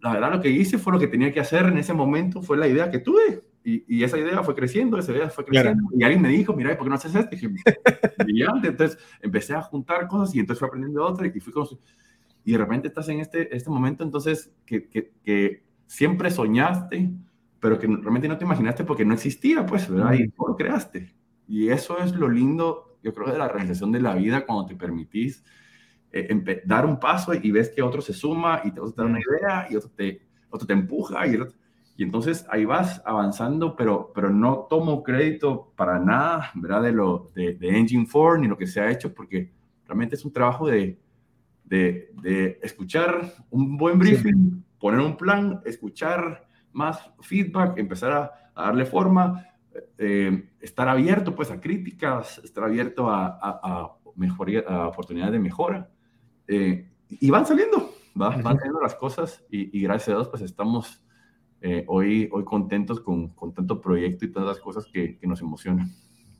La 0.01 0.13
verdad, 0.13 0.32
lo 0.32 0.41
que 0.41 0.49
hice 0.49 0.78
fue 0.78 0.93
lo 0.93 0.99
que 0.99 1.07
tenía 1.07 1.32
que 1.32 1.39
hacer 1.39 1.65
en 1.65 1.78
ese 1.78 1.93
momento, 1.93 2.41
fue 2.41 2.57
la 2.57 2.68
idea 2.68 2.89
que 2.89 2.99
tuve. 2.99 3.43
Y, 3.63 4.01
esa 4.01 4.18
idea 4.18 4.41
fue 4.43 4.55
creciendo, 4.55 4.97
esa 4.97 5.11
idea 5.11 5.30
fue 5.30 5.43
creciendo. 5.43 5.89
Y 5.93 6.01
alguien 6.03 6.22
me 6.22 6.30
dijo, 6.30 6.53
mira, 6.53 6.76
¿por 6.78 6.86
qué 6.86 6.89
no 6.89 6.95
haces 6.95 7.13
esto? 7.13 7.36
Y 7.36 7.38
dije, 7.38 7.53
brillante. 8.18 8.70
Entonces 8.70 8.97
empecé 9.22 9.55
a 9.55 9.61
juntar 9.61 10.07
cosas 10.07 10.34
y 10.34 10.39
entonces 10.39 10.59
fui 10.59 10.68
aprendiendo 10.68 11.05
otra 11.05 11.28
y 11.28 11.39
fui 11.39 11.53
Y 12.45 12.53
de 12.53 12.57
repente 12.57 12.88
estás 12.88 13.09
en 13.09 13.20
este, 13.20 13.53
este 13.53 13.70
momento, 13.70 14.05
entonces, 14.05 14.53
que, 14.65 14.88
que, 14.88 15.11
que 15.22 15.63
siempre 15.86 16.32
soñaste, 16.32 17.11
pero 17.59 17.78
que 17.78 17.88
realmente 17.88 18.30
no 18.30 18.38
te 18.38 18.45
imaginaste 18.45 18.86
porque 18.86 19.03
no 19.03 19.13
existía, 19.13 19.65
pues, 19.65 19.89
¿verdad? 19.89 20.13
Y 20.13 20.30
tú 20.30 20.45
lo 20.47 20.55
creaste. 20.55 21.13
Y 21.45 21.68
eso 21.68 21.99
es 21.99 22.13
lo 22.15 22.30
lindo 22.30 22.88
yo 23.03 23.13
creo, 23.13 23.32
de 23.32 23.38
la 23.38 23.47
realización 23.47 23.91
de 23.91 24.01
la 24.01 24.15
vida 24.15 24.45
cuando 24.45 24.65
te 24.65 24.76
permitís 24.76 25.43
eh, 26.12 26.64
dar 26.66 26.86
un 26.86 26.99
paso 26.99 27.34
y 27.34 27.51
ves 27.51 27.70
que 27.70 27.82
otro 27.82 28.01
se 28.01 28.14
suma 28.14 28.62
y 28.64 28.72
te 28.72 28.80
da 28.80 29.05
una 29.05 29.20
idea 29.20 29.68
y 29.70 29.76
otro 29.76 29.89
te, 29.95 30.22
otro 30.49 30.66
te 30.66 30.74
empuja 30.74 31.28
y, 31.28 31.38
y 31.97 32.03
entonces 32.03 32.45
ahí 32.49 32.66
vas 32.66 33.01
avanzando, 33.05 33.76
pero, 33.76 34.12
pero 34.14 34.30
no 34.30 34.68
tomo 34.70 35.03
crédito 35.03 35.74
para 35.76 35.99
nada, 35.99 36.51
¿verdad? 36.55 36.84
De, 36.84 36.91
lo, 36.91 37.32
de, 37.36 37.53
de 37.55 37.78
Engine 37.78 38.08
4 38.12 38.38
ni 38.38 38.47
lo 38.47 38.58
que 38.58 38.68
se 38.68 38.80
ha 38.80 38.91
hecho, 38.91 39.14
porque 39.14 39.51
realmente 39.86 40.16
es 40.16 40.24
un 40.24 40.32
trabajo 40.32 40.68
de, 40.68 40.99
de, 41.64 42.12
de 42.22 42.60
escuchar 42.62 43.34
un 43.49 43.78
buen 43.78 43.99
briefing, 43.99 44.64
poner 44.80 44.99
un 44.99 45.18
plan, 45.18 45.62
escuchar 45.66 46.47
más 46.72 46.99
feedback, 47.22 47.78
empezar 47.78 48.12
a, 48.12 48.51
a 48.53 48.66
darle 48.68 48.86
forma, 48.86 49.45
eh, 49.97 50.49
estar 50.60 50.88
abierto 50.88 51.36
pues 51.36 51.51
a 51.51 51.60
críticas, 51.60 52.39
estar 52.43 52.64
abierto 52.64 53.10
a, 53.10 53.28
a, 53.28 53.60
a 53.64 54.88
oportunidades 54.88 55.34
de 55.34 55.39
mejora. 55.39 55.89
Eh, 56.47 56.87
y 57.09 57.29
van 57.29 57.45
saliendo, 57.45 57.93
van 58.13 58.43
saliendo 58.43 58.81
las 58.81 58.95
cosas 58.95 59.43
y, 59.49 59.81
gracias 59.81 60.09
a 60.09 60.11
Dios 60.13 60.29
pues 60.29 60.41
estamos 60.41 61.01
eh, 61.61 61.83
hoy, 61.87 62.29
hoy 62.31 62.43
contentos 62.43 62.99
con, 62.99 63.29
con, 63.29 63.53
tanto 63.53 63.81
proyecto 63.81 64.25
y 64.25 64.31
todas 64.31 64.47
las 64.47 64.59
cosas 64.59 64.85
que, 64.91 65.17
que 65.17 65.27
nos 65.27 65.41
emocionan. 65.41 65.91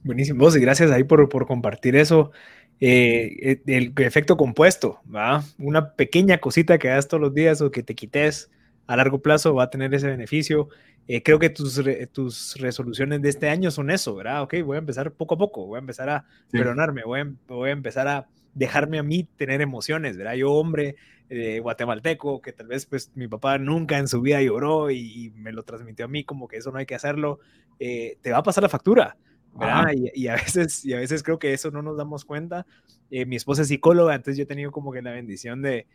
Buenísimo, 0.04 0.40
vos 0.40 0.56
y 0.56 0.60
gracias 0.60 0.92
ahí 0.92 1.04
por, 1.04 1.28
por 1.30 1.48
compartir 1.48 1.96
eso. 1.96 2.32
el 2.80 3.94
efecto 3.98 4.38
compuesto, 4.38 5.00
¿va? 5.14 5.44
Una 5.58 5.94
pequeña 5.94 6.38
cosita 6.38 6.78
que 6.78 6.90
hagas 6.90 7.08
todos 7.08 7.22
los 7.22 7.34
días 7.34 7.62
o 7.62 7.72
que 7.72 7.84
te 7.84 7.96
quites 7.96 8.50
a 8.88 8.96
largo 8.96 9.22
plazo 9.22 9.54
va 9.54 9.64
a 9.64 9.70
tener 9.70 9.94
ese 9.94 10.08
beneficio. 10.08 10.70
Eh, 11.08 11.24
creo 11.24 11.40
que 11.40 11.50
tus, 11.50 11.82
tus 12.12 12.56
resoluciones 12.60 13.22
de 13.22 13.30
este 13.30 13.50
año 13.50 13.72
son 13.72 13.92
eso, 13.92 14.16
¿verdad? 14.16 14.42
Ok, 14.42 14.56
voy 14.66 14.76
a 14.76 14.80
empezar 14.80 15.12
poco 15.12 15.36
a 15.36 15.38
poco, 15.38 15.66
voy 15.66 15.78
a 15.78 15.80
empezar 15.80 16.10
a 16.10 16.26
perdonarme, 16.52 17.04
voy 17.04 17.22
a, 17.22 17.32
voy 17.48 17.70
a, 17.70 17.74
empezar 17.74 18.08
a 18.08 18.28
dejarme 18.58 19.00
a 19.00 19.04
mí 19.04 19.28
tener 19.36 19.62
emociones, 19.62 20.18
¿verdad? 20.18 20.34
Yo, 20.34 20.52
hombre 20.52 20.96
eh, 21.30 21.60
guatemalteco, 21.60 22.42
que 22.42 22.54
tal 22.54 22.68
vez 22.68 22.86
pues 22.86 23.12
mi 23.16 23.28
papá 23.28 23.58
nunca 23.58 23.98
en 23.98 24.08
su 24.08 24.22
vida 24.22 24.42
lloró 24.42 24.92
y, 24.92 25.32
me 25.36 25.52
lo 25.52 25.64
transmitió 25.64 26.06
a 26.06 26.08
mí 26.08 26.24
como 26.24 26.48
que 26.48 26.58
eso 26.58 26.72
no 26.72 26.80
hay 26.80 26.86
que 26.86 26.96
hacerlo, 26.96 27.40
eh, 27.80 28.18
te 28.22 28.32
va 28.32 28.40
a 28.40 28.44
pasar 28.44 28.64
la 28.64 28.70
factura, 28.70 29.18
¿verdad? 29.54 29.92
Y, 30.14 30.28
a 30.28 30.36
veces, 30.36 30.86
y 30.86 30.94
a 30.94 30.98
veces 30.98 31.24
creo 31.24 31.40
que 31.40 31.54
eso 31.54 31.72
no 31.72 31.82
nos 31.82 31.98
damos 31.98 32.26
cuenta. 32.26 32.66
mi 33.10 33.36
esposa 33.36 33.64
es 33.64 33.68
psicóloga, 33.68 34.16
entonces 34.16 34.38
yo 34.38 34.44
he 34.44 34.48
tenido 34.48 34.72
como 34.72 34.92
que 34.92 35.02
la 35.02 35.12
bendición 35.12 35.62
de, 35.62 35.88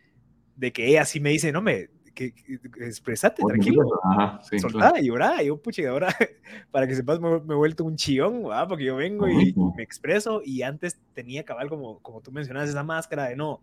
de 0.55 0.71
que 0.71 0.87
ella 0.87 1.05
sí 1.05 1.19
me 1.19 1.29
dice, 1.29 1.51
no 1.51 1.61
me, 1.61 1.89
que, 2.13 2.33
expresate, 2.81 3.43
tranquilo. 3.45 3.83
Ajá, 4.03 4.39
soltada, 4.59 4.99
y 4.99 5.07
llorada. 5.07 5.41
Yo, 5.41 5.57
pucha, 5.57 5.87
ahora, 5.89 6.07
para 6.71 6.87
que 6.87 6.95
sepas, 6.95 7.19
me, 7.19 7.35
he 7.35 7.55
vuelto 7.55 7.83
un 7.83 7.95
chillón, 7.95 8.43
porque 8.67 8.85
yo 8.85 8.95
vengo 8.95 9.27
y, 9.27 9.53
me 9.75 9.83
expreso. 9.83 10.41
Y 10.43 10.61
antes 10.61 10.99
tenía 11.13 11.43
cabal, 11.43 11.69
como, 11.69 11.99
como 11.99 12.21
tú 12.21 12.31
mencionas, 12.31 12.69
esa 12.69 12.83
máscara 12.83 13.29
de 13.29 13.35
no. 13.35 13.61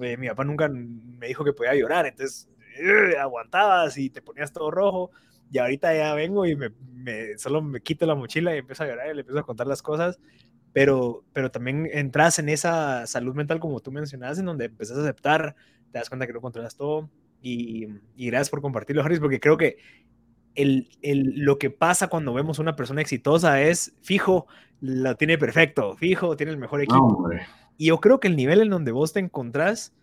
Eh, 0.00 0.16
mi 0.16 0.28
papá 0.28 0.44
nunca 0.44 0.68
me 0.68 1.26
dijo 1.26 1.44
que 1.44 1.52
podía 1.52 1.74
llorar, 1.74 2.06
entonces 2.06 2.48
eh, 2.78 3.16
aguantabas 3.18 3.98
y 3.98 4.10
te 4.10 4.22
ponías 4.22 4.52
todo 4.52 4.70
rojo. 4.70 5.10
Y 5.50 5.58
ahorita 5.58 5.94
ya 5.94 6.14
vengo 6.14 6.44
y 6.46 6.54
me, 6.54 6.70
me, 6.92 7.38
solo 7.38 7.62
me 7.62 7.80
quito 7.80 8.06
la 8.06 8.14
mochila 8.14 8.54
y 8.54 8.58
empiezo 8.58 8.84
a 8.84 8.86
llorar 8.86 9.10
y 9.10 9.14
le 9.14 9.20
empiezo 9.20 9.40
a 9.40 9.46
contar 9.46 9.66
las 9.66 9.82
cosas. 9.82 10.20
Pero, 10.72 11.24
pero 11.32 11.50
también 11.50 11.88
entras 11.92 12.38
en 12.38 12.50
esa 12.50 13.06
salud 13.06 13.34
mental, 13.34 13.58
como 13.58 13.80
tú 13.80 13.90
mencionabas, 13.90 14.38
en 14.38 14.44
donde 14.44 14.66
empezás 14.66 14.98
a 14.98 15.00
aceptar, 15.00 15.56
te 15.90 15.98
das 15.98 16.10
cuenta 16.10 16.26
que 16.26 16.34
no 16.34 16.42
controlas 16.42 16.76
todo, 16.76 17.08
y, 17.42 17.86
gracias 18.16 18.50
por 18.50 18.60
compartirlo, 18.60 19.02
Harris, 19.02 19.20
porque 19.20 19.40
creo 19.40 19.56
que 19.56 19.78
el, 20.54 20.88
el, 21.02 21.34
lo 21.36 21.58
que 21.58 21.70
pasa 21.70 22.08
cuando 22.08 22.34
vemos 22.34 22.58
una 22.58 22.76
persona 22.76 23.00
exitosa 23.00 23.62
es, 23.62 23.94
fijo, 24.02 24.46
lo 24.80 25.16
tiene 25.16 25.38
perfecto, 25.38 25.96
fijo, 25.96 26.36
tiene 26.36 26.52
el 26.52 26.58
mejor 26.58 26.82
equipo. 26.82 27.30
y 27.76 27.86
yo 27.86 28.00
creo 28.00 28.20
que 28.20 28.28
el 28.28 28.36
nivel 28.36 28.62
en 28.62 28.70
donde 28.70 28.92
vos 28.92 29.12
te 29.12 29.20
encontrás, 29.20 29.94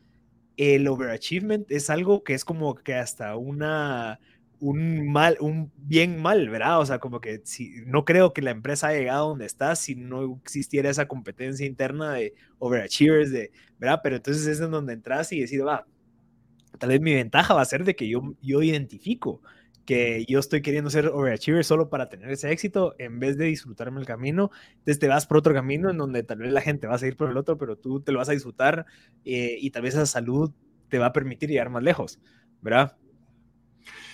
el 0.58 0.88
overachievement 0.88 1.70
es 1.70 1.90
algo 1.90 2.24
que 2.24 2.34
es 2.34 2.46
como 2.46 2.76
que 2.76 2.96
hasta 2.96 3.36
una 3.36 4.20
un 4.60 5.12
mal, 5.12 5.38
un 5.42 5.72
bien 5.76 6.22
mal, 6.22 6.50
¿verdad? 6.50 6.80
O 6.80 6.86
sea, 6.86 7.00
como 7.00 7.20
que 7.20 7.42
si, 7.44 7.84
no 7.86 8.06
creo 8.06 8.34
que 8.34 8.42
la 8.42 8.52
empresa 8.52 8.88
haya 8.88 9.00
llegado 9.00 9.30
donde 9.30 9.46
está 9.46 9.76
si 9.76 9.96
no 9.96 10.40
existiera 10.42 10.90
esa 10.90 11.08
competencia 11.08 11.66
interna 11.66 12.14
de 12.14 12.34
overachievers, 12.60 13.32
de, 13.32 13.52
¿verdad? 13.78 14.00
Pero 14.04 14.16
entonces 14.16 14.48
es 14.48 14.62
en 14.62 14.72
donde 14.72 14.94
entras 14.94 15.32
y 15.32 15.42
decís, 15.42 15.64
va, 15.64 15.86
Tal 16.78 16.90
vez 16.90 17.02
mi 17.02 17.14
ventaja 17.14 17.54
va 17.54 17.62
a 17.62 17.66
ser 17.66 17.84
de 17.84 17.96
que 17.96 18.08
yo, 18.08 18.36
yo 18.42 18.62
identifico 18.62 19.42
que 19.86 20.26
yo 20.28 20.40
estoy 20.40 20.62
queriendo 20.62 20.90
ser 20.90 21.08
overachiever 21.08 21.64
solo 21.64 21.90
para 21.90 22.10
tener 22.10 22.32
ese 22.32 22.52
éxito 22.52 22.96
en 22.98 23.20
vez 23.20 23.38
de 23.38 23.46
disfrutarme 23.46 24.00
el 24.00 24.06
camino. 24.06 24.52
Entonces 24.72 25.00
te 25.00 25.08
vas 25.08 25.28
por 25.28 25.38
otro 25.38 25.54
camino 25.54 25.90
en 25.92 25.98
donde 25.98 26.24
tal 26.24 26.40
vez 26.40 26.52
la 26.52 26.62
gente 26.62 26.88
va 26.88 26.96
a 26.96 26.98
seguir 26.98 27.16
por 27.16 27.30
el 27.30 27.38
otro, 27.38 27.58
pero 27.58 27.78
tú 27.78 28.02
te 28.02 28.12
lo 28.12 28.20
vas 28.20 28.30
a 28.30 28.34
disfrutar 28.34 28.86
eh, 29.24 29.58
y 29.60 29.70
tal 29.70 29.84
vez 29.84 29.94
esa 29.94 30.06
salud 30.06 30.52
te 30.90 30.98
va 30.98 31.08
a 31.08 31.14
permitir 31.14 31.50
llegar 31.50 31.70
más 31.70 31.84
lejos, 31.84 32.20
¿verdad? 32.62 32.98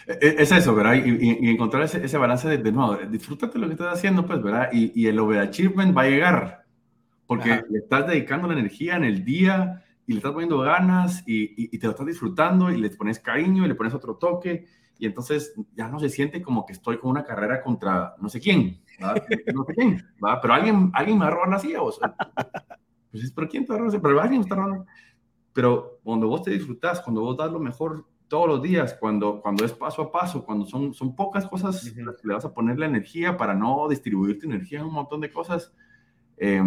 E, 0.07 0.13
e, 0.13 0.41
es 0.41 0.51
eso, 0.51 0.75
¿verdad? 0.75 0.95
Y, 0.95 1.49
encontrar 1.49 1.83
ese, 1.83 2.03
ese, 2.03 2.17
balance 2.17 2.47
de, 2.47 2.57
de, 2.57 2.71
no, 2.71 2.97
disfrútate 2.97 3.57
lo 3.57 3.67
que 3.67 3.73
estás 3.73 3.93
haciendo, 3.93 4.25
pues, 4.25 4.41
¿verdad? 4.41 4.69
Y, 4.73 4.91
y 4.99 5.07
el 5.07 5.19
overachievement 5.19 5.95
va 5.95 6.03
a 6.03 6.09
llegar 6.09 6.65
porque 7.27 7.63
le 7.69 7.79
estás 7.79 8.07
dedicando 8.07 8.47
la 8.47 8.59
energía 8.59 8.97
en 8.97 9.05
el 9.05 9.23
día 9.23 9.85
y 10.11 10.13
le 10.13 10.17
estás 10.17 10.33
poniendo 10.33 10.59
ganas 10.59 11.23
y, 11.25 11.73
y, 11.73 11.77
te 11.79 11.87
lo 11.87 11.91
estás 11.91 12.05
disfrutando 12.05 12.69
y 12.69 12.77
le 12.77 12.89
pones 12.89 13.19
cariño 13.19 13.63
y 13.63 13.67
le 13.69 13.75
pones 13.75 13.93
otro 13.93 14.15
toque 14.15 14.65
y 14.99 15.05
entonces 15.05 15.53
ya 15.73 15.87
no 15.87 15.99
se 15.99 16.09
siente 16.09 16.41
como 16.41 16.65
que 16.65 16.73
estoy 16.73 16.97
con 16.97 17.11
una 17.11 17.23
carrera 17.23 17.63
contra 17.63 18.15
no 18.19 18.27
sé 18.27 18.41
quién, 18.41 18.81
no 19.55 19.63
sé 19.65 19.73
quién, 19.73 20.05
pero 20.41 20.53
alguien, 20.53 20.91
alguien 20.93 21.17
me 21.17 21.23
va 21.23 21.31
a 21.31 21.33
robar 21.33 21.49
la 21.49 21.59
silla, 21.59 21.81
o 21.81 21.91
sea, 21.93 22.13
pues, 23.09 23.31
pero 23.31 23.47
¿quién 23.47 23.65
te 23.65 23.71
va 23.71 23.79
a 23.79 23.81
robar 23.83 24.01
Pero 24.01 24.21
alguien 24.21 24.41
está 24.41 24.55
robando. 24.55 24.85
Pero 25.53 25.99
cuando 26.03 26.27
vos 26.27 26.43
te 26.43 26.51
disfrutás, 26.51 26.99
cuando 27.01 27.21
vos 27.21 27.37
das 27.37 27.51
lo 27.51 27.59
mejor 27.59 28.05
todos 28.27 28.47
los 28.47 28.61
días, 28.61 28.93
cuando, 28.99 29.41
cuando 29.41 29.65
es 29.65 29.71
paso 29.71 30.01
a 30.01 30.11
paso, 30.11 30.45
cuando 30.45 30.65
son, 30.65 30.93
son 30.93 31.15
pocas 31.15 31.47
cosas 31.47 31.89
que 31.89 32.01
le 32.01 32.33
vas 32.33 32.45
a 32.45 32.53
poner 32.53 32.77
la 32.79 32.85
energía 32.85 33.37
para 33.37 33.53
no 33.53 33.87
distribuir 33.89 34.39
tu 34.39 34.45
energía 34.45 34.79
en 34.79 34.85
un 34.85 34.93
montón 34.93 35.21
de 35.21 35.31
cosas, 35.31 35.73
eh, 36.37 36.61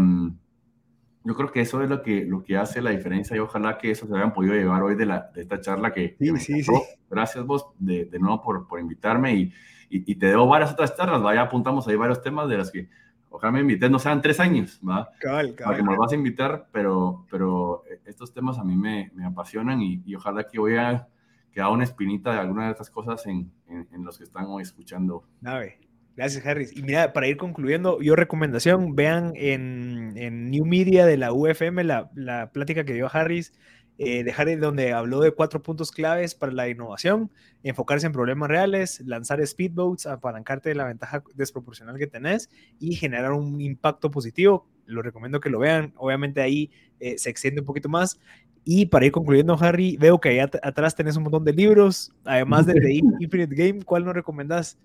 yo 1.24 1.34
creo 1.34 1.50
que 1.50 1.62
eso 1.62 1.82
es 1.82 1.88
lo 1.88 2.02
que, 2.02 2.24
lo 2.26 2.42
que 2.42 2.56
hace 2.56 2.82
la 2.82 2.90
diferencia 2.90 3.34
y 3.34 3.40
ojalá 3.40 3.78
que 3.78 3.90
eso 3.90 4.06
se 4.06 4.14
hayan 4.14 4.34
podido 4.34 4.54
llevar 4.54 4.82
hoy 4.82 4.94
de, 4.94 5.06
la, 5.06 5.30
de 5.34 5.40
esta 5.40 5.58
charla 5.58 5.92
que, 5.92 6.16
sí, 6.18 6.36
sí, 6.36 6.62
sí. 6.62 6.72
Gracias 7.10 7.46
vos 7.46 7.68
de, 7.78 8.04
de 8.04 8.18
nuevo 8.18 8.42
por, 8.42 8.68
por 8.68 8.78
invitarme 8.78 9.34
y, 9.34 9.52
y, 9.88 10.14
te 10.16 10.26
debo 10.26 10.46
varias 10.46 10.72
otras 10.72 10.94
charlas, 10.96 11.22
vaya 11.22 11.42
apuntamos 11.42 11.88
ahí 11.88 11.96
varios 11.96 12.20
temas 12.20 12.48
de 12.48 12.58
las 12.58 12.70
que 12.70 12.88
ojalá 13.30 13.52
me 13.52 13.60
invites, 13.60 13.90
no 13.90 13.98
sean 13.98 14.20
tres 14.20 14.38
años, 14.38 14.80
¿va? 14.86 15.10
Cabal, 15.18 15.54
cabal. 15.54 15.64
Para 15.64 15.76
que 15.76 15.90
me 15.90 15.96
vas 15.96 16.12
a 16.12 16.14
invitar, 16.14 16.68
pero, 16.70 17.26
pero 17.30 17.84
estos 18.04 18.32
temas 18.32 18.58
a 18.58 18.64
mí 18.64 18.76
me, 18.76 19.10
me 19.14 19.24
apasionan 19.24 19.80
y, 19.80 20.02
y, 20.04 20.14
ojalá 20.14 20.46
que 20.46 20.58
voy 20.58 20.76
a 20.76 21.08
quedar 21.52 21.70
una 21.70 21.84
espinita 21.84 22.32
de 22.32 22.40
alguna 22.40 22.66
de 22.66 22.72
estas 22.72 22.90
cosas 22.90 23.24
en, 23.26 23.50
en, 23.68 23.88
en 23.92 24.04
los 24.04 24.18
que 24.18 24.24
están 24.24 24.46
hoy 24.46 24.62
escuchando. 24.62 25.24
Nave. 25.40 25.78
Gracias, 26.16 26.46
Harris. 26.46 26.76
Y 26.76 26.82
mira, 26.82 27.12
para 27.12 27.26
ir 27.26 27.36
concluyendo, 27.36 28.00
yo 28.00 28.14
recomendación, 28.14 28.94
vean 28.94 29.32
en, 29.34 30.12
en 30.16 30.50
New 30.50 30.64
Media 30.64 31.06
de 31.06 31.16
la 31.16 31.32
UFM 31.32 31.82
la, 31.82 32.10
la 32.14 32.52
plática 32.52 32.84
que 32.84 32.94
dio 32.94 33.08
Harris, 33.12 33.52
eh, 33.98 34.24
de 34.24 34.32
Harris, 34.32 34.60
donde 34.60 34.92
habló 34.92 35.20
de 35.20 35.32
cuatro 35.32 35.62
puntos 35.62 35.92
claves 35.92 36.34
para 36.34 36.52
la 36.52 36.68
innovación, 36.68 37.30
enfocarse 37.62 38.06
en 38.06 38.12
problemas 38.12 38.48
reales, 38.48 39.00
lanzar 39.06 39.44
speedboats, 39.44 40.06
apalancarte 40.06 40.68
de 40.68 40.74
la 40.76 40.84
ventaja 40.84 41.22
desproporcional 41.34 41.96
que 41.98 42.06
tenés 42.06 42.50
y 42.78 42.94
generar 42.94 43.32
un 43.32 43.60
impacto 43.60 44.10
positivo. 44.10 44.68
Lo 44.86 45.02
recomiendo 45.02 45.40
que 45.40 45.50
lo 45.50 45.58
vean. 45.58 45.94
Obviamente 45.96 46.42
ahí 46.42 46.70
eh, 47.00 47.18
se 47.18 47.30
extiende 47.30 47.60
un 47.60 47.66
poquito 47.66 47.88
más. 47.88 48.20
Y 48.64 48.86
para 48.86 49.06
ir 49.06 49.12
concluyendo, 49.12 49.56
Harry, 49.60 49.96
veo 49.96 50.20
que 50.20 50.30
ahí 50.30 50.38
atrás 50.38 50.96
tenés 50.96 51.16
un 51.16 51.24
montón 51.24 51.44
de 51.44 51.52
libros, 51.52 52.12
además 52.24 52.66
de 52.66 52.74
The 52.74 52.92
Infinite 53.20 53.54
Game. 53.54 53.82
¿Cuál 53.84 54.04
nos 54.04 54.14
recomendás? 54.14 54.78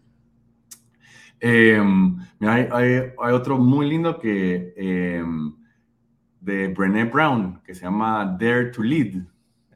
Eh, 1.42 1.82
hay, 2.42 2.68
hay, 2.72 2.94
hay, 3.18 3.34
otro 3.34 3.58
muy 3.58 3.90
lindo 3.90 4.20
que 4.20 4.74
eh, 4.76 5.24
de 6.42 6.68
Brené 6.70 7.06
Brown 7.06 7.62
que 7.64 7.74
se 7.74 7.84
llama 7.84 8.38
Dare 8.40 8.72
to 8.72 8.84
Lead. 8.84 9.24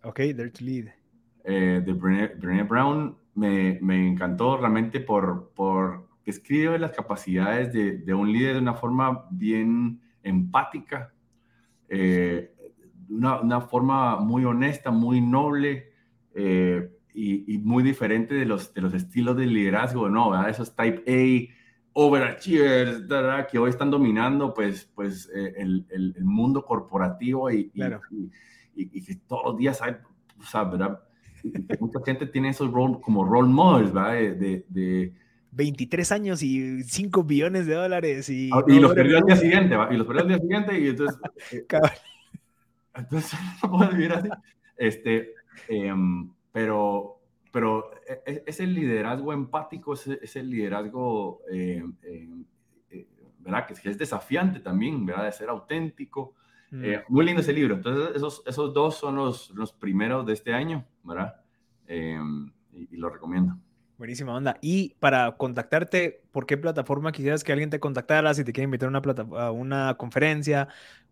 Ok, 0.03 0.19
Dare 0.35 0.49
to 0.49 0.63
Lead. 0.63 0.87
Eh, 1.45 1.81
de 1.85 1.93
Brené, 1.93 2.27
Brené 2.35 2.63
Brown 2.63 3.17
me, 3.35 3.79
me, 3.81 4.07
encantó 4.07 4.57
realmente 4.57 4.99
por, 4.99 5.51
por 5.53 6.07
que 6.23 6.31
escribe 6.31 6.79
las 6.79 6.91
capacidades 6.91 7.73
de, 7.73 7.97
de, 7.97 8.13
un 8.13 8.31
líder 8.31 8.53
de 8.53 8.61
una 8.61 8.75
forma 8.75 9.25
bien 9.29 10.01
empática, 10.21 11.13
eh, 11.89 12.53
una, 13.09 13.41
una, 13.41 13.61
forma 13.61 14.17
muy 14.17 14.45
honesta, 14.45 14.89
muy 14.89 15.19
noble. 15.19 15.91
Y, 17.13 17.53
y, 17.53 17.59
muy 17.59 17.83
diferente 17.83 18.33
de 18.33 18.45
los, 18.45 18.73
de 18.73 18.81
los 18.81 18.93
estilos 18.93 19.37
de 19.37 19.45
liderazgo, 19.45 20.09
¿no? 20.09 20.31
¿verdad? 20.31 20.49
Esos 20.49 20.75
type 20.75 21.03
A, 21.07 21.53
overachievers, 21.93 23.07
¿verdad? 23.07 23.47
que 23.47 23.59
hoy 23.59 23.69
están 23.69 23.91
dominando 23.91 24.51
pues, 24.53 24.89
pues 24.95 25.29
eh, 25.35 25.53
el, 25.57 25.85
el, 25.91 26.15
el, 26.17 26.25
mundo 26.25 26.65
corporativo 26.65 27.51
y, 27.51 27.69
claro. 27.69 28.01
y, 28.09 28.31
y, 28.75 29.03
que 29.03 29.15
todos 29.27 29.43
los 29.45 29.57
días 29.57 29.79
hay, 29.81 29.93
o 30.39 30.43
sea, 30.43 30.63
¿verdad? 30.63 30.99
mucha 31.79 31.99
gente 32.05 32.25
tiene 32.25 32.49
esos 32.49 32.71
role, 32.71 32.97
como 33.01 33.23
role 33.23 33.49
models, 33.49 33.93
¿verdad? 33.93 34.13
De, 34.13 34.35
de, 34.35 34.65
de 34.69 35.13
23 35.51 36.11
años 36.11 36.41
y 36.41 36.83
5 36.83 37.23
billones 37.23 37.67
de 37.67 37.75
dólares. 37.75 38.29
Y, 38.29 38.49
ah, 38.51 38.63
y 38.67 38.79
los 38.79 38.93
perdió 38.93 39.17
al 39.17 39.25
día 39.25 39.35
siguiente, 39.35 39.75
¿va? 39.75 39.93
Y 39.93 39.97
los 39.97 40.07
perdió 40.07 40.23
al 40.23 40.27
día 40.29 40.39
siguiente 40.39 40.79
y 40.79 40.87
entonces... 40.87 41.19
Eh, 41.51 41.65
entonces 42.95 43.39
no 43.63 43.71
puedo 43.71 43.89
vivir 43.89 44.13
así. 44.13 44.29
Este, 44.77 45.33
eh, 45.67 45.93
pero, 46.53 47.19
pero 47.51 47.91
es, 48.25 48.59
el 48.59 48.73
liderazgo 48.73 49.33
empático, 49.33 49.95
es, 49.95 50.07
es 50.07 50.35
el 50.37 50.49
liderazgo, 50.49 51.41
eh, 51.51 51.83
eh, 52.03 53.07
¿verdad? 53.39 53.65
Que 53.65 53.73
es 53.89 53.97
desafiante 53.97 54.59
también, 54.59 55.05
¿verdad? 55.05 55.25
De 55.25 55.31
ser 55.31 55.49
auténtico. 55.49 56.35
Mm. 56.71 56.85
Eh, 56.85 57.03
muy 57.09 57.25
lindo 57.25 57.41
ese 57.41 57.53
libro. 57.53 57.75
Entonces, 57.75 58.15
esos, 58.15 58.43
esos 58.45 58.73
dos 58.73 58.95
son 58.95 59.15
los, 59.15 59.49
los 59.49 59.73
primeros 59.73 60.25
de 60.27 60.33
este 60.33 60.53
año, 60.53 60.85
¿verdad? 61.03 61.35
Y, 61.89 62.15
y, 62.91 62.97
lo 62.97 63.09
recomiendo. 63.09 63.57
Buenísima 63.97 64.35
onda. 64.35 64.57
Y 64.61 64.95
para 64.99 65.35
contactarte, 65.37 66.21
¿por 66.31 66.45
qué 66.45 66.57
plataforma 66.57 67.11
quisieras 67.11 67.43
que 67.43 67.51
alguien 67.51 67.71
te 67.71 67.79
contactara? 67.79 68.33
Si 68.33 68.43
te 68.43 68.53
quiere 68.53 68.65
invitar 68.65 68.87
a 68.87 68.99
una, 68.99 69.43
a 69.43 69.51
una 69.51 69.95
conferencia, 69.95 70.67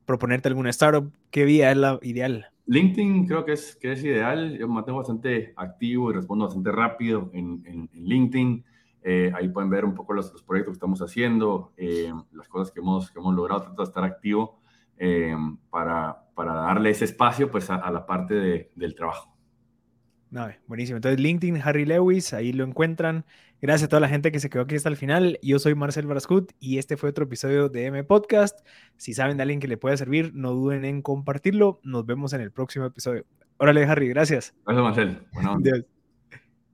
proponerte 0.06 0.50
alguna 0.50 0.70
startup, 0.70 1.12
¿qué 1.32 1.46
vía 1.46 1.72
es 1.72 1.78
la 1.78 2.00
ideal? 2.04 2.51
LinkedIn 2.66 3.28
creo 3.28 3.44
que 3.44 3.54
es, 3.54 3.76
que 3.76 3.92
es 3.92 4.04
ideal. 4.04 4.58
Yo 4.58 4.68
mantengo 4.68 5.00
bastante 5.00 5.54
activo 5.56 6.12
y 6.12 6.14
respondo 6.16 6.46
bastante 6.46 6.72
rápido 6.72 7.30
en, 7.34 7.64
en, 7.66 7.90
LinkedIn. 7.94 8.64
Eh, 9.04 9.32
ahí 9.36 9.50
pueden 9.50 9.70
ver 9.70 9.84
un 9.84 9.96
poco 9.96 10.14
los, 10.14 10.32
proyectos 10.44 10.74
que 10.74 10.78
estamos 10.78 11.02
haciendo, 11.02 11.74
eh, 11.76 12.14
las 12.34 12.48
cosas 12.48 12.72
que 12.72 12.80
hemos, 12.80 13.12
que 13.12 13.20
hemos 13.20 13.36
logrado. 13.36 13.62
Trato 13.62 13.82
de 13.82 13.88
estar 13.88 14.04
activo 14.04 14.60
eh, 14.98 15.36
para, 15.70 16.26
para, 16.36 16.54
darle 16.54 16.92
ese 16.92 17.06
espacio 17.06 17.50
pues, 17.50 17.70
a, 17.70 17.76
a 17.76 17.92
la 17.92 18.06
parte 18.06 18.36
de, 18.36 18.72
del 18.76 18.96
trabajo. 18.96 19.32
No, 20.32 20.50
buenísimo. 20.66 20.96
Entonces, 20.96 21.20
LinkedIn, 21.20 21.62
Harry 21.62 21.86
Lewis, 21.86 22.34
ahí 22.34 22.54
lo 22.54 22.64
encuentran. 22.64 23.26
Gracias 23.62 23.88
a 23.88 23.90
toda 23.90 24.00
la 24.00 24.08
gente 24.08 24.32
que 24.32 24.40
se 24.40 24.50
quedó 24.50 24.64
aquí 24.64 24.76
hasta 24.76 24.90
el 24.90 24.96
final. 24.96 25.38
Yo 25.44 25.60
soy 25.60 25.76
Marcel 25.76 26.08
Brascut 26.08 26.54
y 26.60 26.78
este 26.78 26.96
fue 26.98 27.10
otro 27.10 27.26
episodio 27.26 27.68
de 27.68 27.86
M 27.86 28.04
Podcast. 28.06 28.66
Si 28.96 29.14
saben 29.14 29.38
de 29.38 29.44
alguien 29.44 29.60
que 29.60 29.68
le 29.68 29.78
pueda 29.78 29.96
servir, 29.98 30.32
no 30.34 30.52
duden 30.52 30.86
en 30.86 31.02
compartirlo. 31.02 31.82
Nos 31.84 32.06
vemos 32.06 32.32
en 32.34 32.42
el 32.42 32.52
próximo 32.52 32.86
episodio. 32.86 33.26
Órale, 33.58 33.84
Harry, 33.84 34.08
gracias. 34.08 34.56
Gracias, 34.66 34.84
Marcel. 34.84 35.20
Bueno. 35.34 35.58